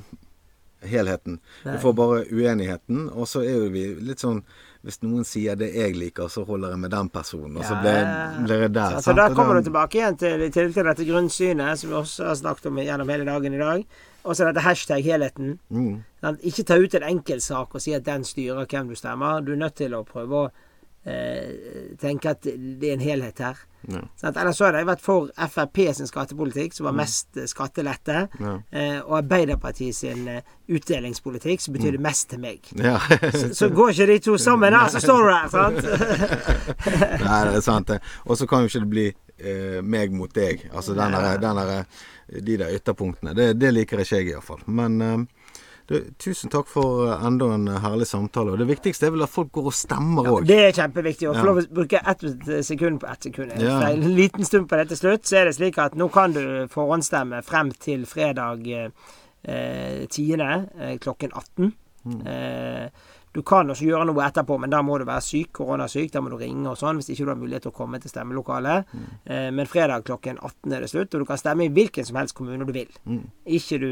helheten. 0.89 1.39
Nei. 1.63 1.73
Du 1.75 1.81
får 1.84 1.95
bare 1.97 2.21
uenigheten, 2.31 3.09
og 3.09 3.27
så 3.29 3.43
er 3.43 3.57
jo 3.57 3.73
vi 3.73 3.88
litt 4.03 4.23
sånn 4.23 4.43
Hvis 4.84 4.97
noen 4.99 5.23
sier 5.23 5.55
det 5.55 5.69
jeg 5.71 5.93
liker, 5.95 6.27
så 6.27 6.41
holder 6.43 6.73
jeg 6.73 6.79
med 6.81 6.91
den 6.91 7.07
personen, 7.07 7.53
og 7.55 7.63
så 7.63 7.77
blir, 7.79 8.01
jeg 8.51 8.71
der. 8.75 8.97
Så, 8.97 9.05
så 9.05 9.13
da 9.15 9.29
kommer 9.31 9.55
du 9.55 9.69
tilbake 9.69 9.95
igjen 9.95 10.17
til, 10.19 10.43
til, 10.51 10.73
til, 10.75 10.89
dette 10.89 11.05
grunnsynet, 11.07 11.79
som 11.79 11.93
vi 11.93 11.95
også 12.01 12.25
har 12.27 12.36
snakket 12.36 12.67
om 12.67 12.81
gjennom 12.84 13.13
hele 13.13 13.23
dagen 13.29 13.55
i 13.55 13.61
dag. 13.61 13.86
Og 14.27 14.36
så 14.36 14.49
dette 14.49 14.65
hashtag-helheten. 14.65 15.55
Mm. 15.71 16.03
Ikke 16.43 16.67
ta 16.67 16.75
ut 16.84 16.99
en 16.99 17.07
enkeltsak 17.13 17.79
og 17.79 17.86
si 17.86 17.95
at 17.95 18.03
den 18.03 18.27
styrer 18.27 18.67
hvem 18.67 18.91
du 18.91 18.99
stemmer. 18.99 19.39
Du 19.39 19.53
er 19.55 19.63
nødt 19.63 19.79
til 19.79 19.95
å 19.95 20.03
prøve 20.03 20.41
å 20.41 20.51
tenke 21.04 22.32
at 22.32 22.45
det 22.47 22.88
er 22.88 22.93
en 22.95 23.04
helhet 23.04 23.39
her. 23.43 23.58
Ja. 23.91 23.99
Sånn, 24.16 24.38
ellers 24.39 24.56
så 24.56 24.70
hadde 24.70 24.80
jeg 24.80 24.88
vært 24.88 25.01
for 25.04 25.32
Frp 25.51 25.80
sin 25.97 26.08
skattepolitikk, 26.08 26.76
som 26.76 26.88
var 26.88 26.95
mm. 26.95 27.01
mest 27.01 27.39
mm. 27.39 27.49
skattelette, 27.51 28.22
ja. 28.39 28.54
eh, 28.72 28.99
og 29.01 29.18
Arbeiderpartiet 29.20 29.97
sin 29.97 30.30
utdelingspolitikk, 30.72 31.66
som 31.66 31.76
betydde 31.76 31.99
mm. 31.99 32.08
mest 32.08 32.30
til 32.32 32.43
meg. 32.43 32.72
Ja. 32.80 32.95
så, 33.39 33.49
så, 33.51 33.70
går 33.74 33.91
ikke 33.91 34.10
de 34.14 34.18
to 34.30 34.38
sammen 34.39 34.76
da, 34.76 34.86
så 34.93 35.04
står 35.04 35.28
du 35.28 35.34
her, 35.34 35.51
sant? 35.51 35.84
Nei, 37.28 37.43
det 37.49 37.60
er 37.60 37.66
sant, 37.66 37.91
det. 37.91 37.99
Og 38.24 38.39
så 38.39 38.47
kan 38.47 38.64
jo 38.64 38.72
ikke 38.72 38.86
det 38.86 38.91
bli 38.95 39.08
eh, 39.12 39.80
meg 39.84 40.16
mot 40.16 40.32
deg. 40.34 40.68
Altså 40.72 40.95
den 40.97 41.16
der, 41.18 41.38
den 41.43 41.60
der, 41.60 42.04
de 42.39 42.60
der 42.64 42.76
ytterpunktene. 42.78 43.36
Det, 43.38 43.54
det 43.60 43.74
liker 43.74 44.04
ikke 44.04 44.22
jeg 44.22 44.32
iallfall. 44.32 44.64
Men 44.72 45.01
eh, 45.04 45.42
Du, 45.89 45.97
tusen 46.21 46.51
takk 46.53 46.69
for 46.71 47.07
uh, 47.09 47.25
enda 47.27 47.49
en 47.55 47.67
uh, 47.67 47.79
herlig 47.84 48.07
samtale. 48.07 48.53
Og 48.53 48.61
Det 48.61 48.69
viktigste 48.69 49.09
er 49.09 49.15
vel 49.15 49.25
at 49.25 49.34
folk 49.34 49.51
går 49.55 49.71
og 49.71 49.75
stemmer 49.75 50.29
òg. 50.31 50.43
Ja, 50.43 50.49
det 50.51 50.59
er 50.67 50.77
kjempeviktig. 50.79 51.29
Å 51.29 51.36
få 51.38 51.47
lov 51.49 51.63
å 51.63 51.65
bruke 51.79 51.99
ett 51.99 52.23
sekund 52.65 53.01
på 53.03 53.09
ett 53.11 53.29
sekund. 53.29 53.55
Ja. 53.59 53.79
En 53.89 54.15
liten 54.15 54.47
stund 54.47 54.69
på 54.71 54.79
det 54.79 54.88
til 54.93 55.01
slutt, 55.01 55.27
så 55.27 55.41
er 55.41 55.49
det 55.49 55.57
slik 55.59 55.81
at 55.84 55.97
nå 55.99 56.07
kan 56.13 56.36
du 56.36 56.43
forhåndsstemme 56.71 57.43
frem 57.43 57.73
til 57.84 58.07
fredag 58.09 58.69
eh, 58.71 60.07
10. 60.07 60.41
Eh, 60.41 60.95
klokken 61.03 61.36
18. 61.36 61.73
Mm. 62.05 62.21
Eh, 62.27 62.89
du 63.34 63.41
kan 63.41 63.69
også 63.73 63.88
gjøre 63.88 64.05
noe 64.05 64.21
etterpå, 64.27 64.59
men 64.61 64.69
da 64.69 64.84
må 64.86 64.99
du 65.01 65.07
være 65.09 65.23
syk, 65.25 65.49
koronasyk. 65.57 66.11
Da 66.13 66.21
må 66.21 66.29
du 66.29 66.38
ringe 66.38 66.69
og 66.69 66.77
sånn 66.77 66.99
hvis 66.99 67.09
ikke 67.09 67.25
du 67.25 67.31
har 67.31 67.39
mulighet 67.39 67.65
til 67.65 67.73
å 67.73 67.77
komme 67.79 67.97
til 68.01 68.13
stemmelokalet. 68.13 68.91
Mm. 68.93 69.07
Eh, 69.25 69.47
men 69.57 69.69
fredag 69.69 70.05
klokken 70.05 70.38
18 70.38 70.75
er 70.77 70.86
det 70.86 70.91
slutt, 70.91 71.15
og 71.15 71.23
du 71.23 71.29
kan 71.31 71.41
stemme 71.41 71.65
i 71.65 71.71
hvilken 71.73 72.05
som 72.05 72.19
helst 72.21 72.38
kommune 72.38 72.67
du 72.69 72.73
vil. 72.75 72.91
Mm. 73.09 73.23
Ikke 73.57 73.79
du 73.81 73.89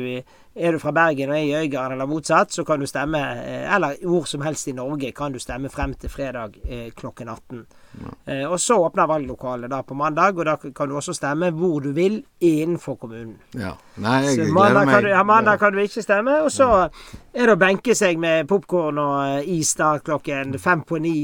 Er 0.55 0.71
du 0.75 0.79
fra 0.79 0.91
Bergen 0.91 1.29
og 1.31 1.37
er 1.37 1.45
i 1.47 1.53
Øygarden 1.55 1.95
eller 1.95 2.09
motsatt, 2.11 2.51
så 2.51 2.65
kan 2.67 2.79
du 2.79 2.85
stemme 2.85 3.19
eh, 3.19 3.75
Eller 3.75 3.95
hvor 4.03 4.25
som 4.27 4.41
helst 4.41 4.67
i 4.67 4.73
Norge 4.75 5.11
kan 5.15 5.31
du 5.31 5.39
stemme 5.39 5.69
frem 5.69 5.93
til 5.93 6.09
fredag 6.09 6.57
eh, 6.67 6.91
klokken 6.91 7.29
18. 7.29 7.65
Ja. 7.91 8.47
og 8.47 8.59
så 8.59 8.77
åpner 8.79 9.07
valglokalet 9.07 9.67
da 9.71 9.81
på 9.83 9.93
mandag, 9.93 10.37
og 10.39 10.45
da 10.45 10.55
kan 10.55 10.87
du 10.87 10.95
også 10.95 11.11
stemme 11.13 11.49
hvor 11.51 11.79
du 11.83 11.89
vil 11.91 12.21
innenfor 12.39 12.95
kommunen. 12.95 13.35
Ja. 13.53 13.73
Nei, 13.99 14.21
jeg 14.29 14.47
så 14.47 14.53
mandag 14.53 14.87
kan, 14.87 15.03
du, 15.03 15.09
ja, 15.09 15.23
mandag 15.23 15.59
kan 15.59 15.73
du 15.73 15.79
ikke 15.79 16.01
stemme, 16.01 16.37
og 16.41 16.51
så 16.51 16.69
er 17.33 17.45
det 17.49 17.51
å 17.51 17.59
benke 17.59 17.95
seg 17.95 18.19
med 18.19 18.47
popkorn 18.47 18.97
og 19.03 19.43
is 19.43 19.73
da 19.75 19.97
klokken 19.99 20.55
fem 20.59 20.85
på 20.87 21.01
ni 21.03 21.15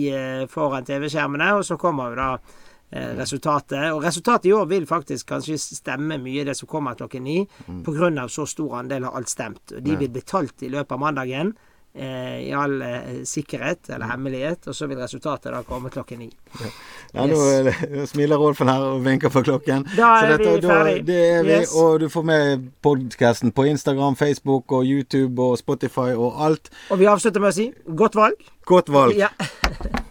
foran 0.52 0.84
TV-skjermene, 0.84 1.54
og 1.56 1.64
så 1.64 1.80
kommer 1.80 2.12
jo 2.12 2.20
da 2.20 2.30
eh, 2.36 2.67
resultatet. 2.90 3.90
Og 3.92 4.04
resultatet 4.04 4.50
i 4.50 4.54
år 4.56 4.68
vil 4.70 4.86
faktisk 4.88 5.28
kanskje 5.34 5.58
stemme 5.60 6.20
mye, 6.24 6.46
det 6.48 6.56
som 6.56 6.70
kommer 6.72 6.96
klokken 6.96 7.26
ni, 7.28 7.42
mm. 7.68 7.82
pga. 7.84 8.28
så 8.32 8.46
stor 8.48 8.78
andel 8.80 9.04
har 9.04 9.18
alt 9.18 9.30
stemt. 9.30 9.74
Og 9.76 9.82
de 9.84 9.98
blir 9.98 10.14
betalt 10.14 10.64
i 10.64 10.70
løpet 10.72 10.96
av 10.96 11.00
mandagen. 11.00 11.52
Eh, 12.00 12.48
I 12.48 12.54
all 12.54 12.82
eh, 12.82 13.24
sikkerhet 13.24 13.90
eller 13.90 14.06
mm. 14.06 14.12
hemmelighet, 14.12 14.68
og 14.68 14.76
så 14.76 14.86
vil 14.86 15.00
resultatet 15.02 15.50
da 15.50 15.64
komme 15.66 15.90
klokken 15.90 16.20
ni. 16.22 16.28
Ja, 16.60 16.70
ja 17.14 17.26
yes. 17.26 17.80
Nå 17.90 18.06
smiler 18.12 18.38
Rolfen 18.38 18.70
her 18.70 18.86
og 18.86 19.02
vinker 19.06 19.34
på 19.34 19.42
klokken. 19.42 19.88
Da 19.98 20.12
er 20.20 20.36
dette, 20.36 20.52
vi 20.60 20.70
ferdig. 20.70 20.98
det 21.08 21.18
er 21.26 21.42
vi, 21.48 21.56
yes. 21.56 21.74
Og 21.74 22.04
du 22.04 22.10
får 22.14 22.28
med 22.30 22.68
podkasten 22.86 23.52
på 23.52 23.66
Instagram, 23.72 24.16
Facebook 24.16 24.78
og 24.78 24.86
YouTube 24.86 25.42
og 25.42 25.58
Spotify 25.58 26.12
og 26.14 26.38
alt. 26.38 26.70
Og 26.94 27.02
vi 27.02 27.10
avslutter 27.10 27.42
med 27.42 27.56
å 27.56 27.58
si 27.58 27.72
godt 28.04 28.20
valg. 28.20 28.52
Godt 28.70 28.94
valg. 28.94 29.18
Ja. 29.18 29.34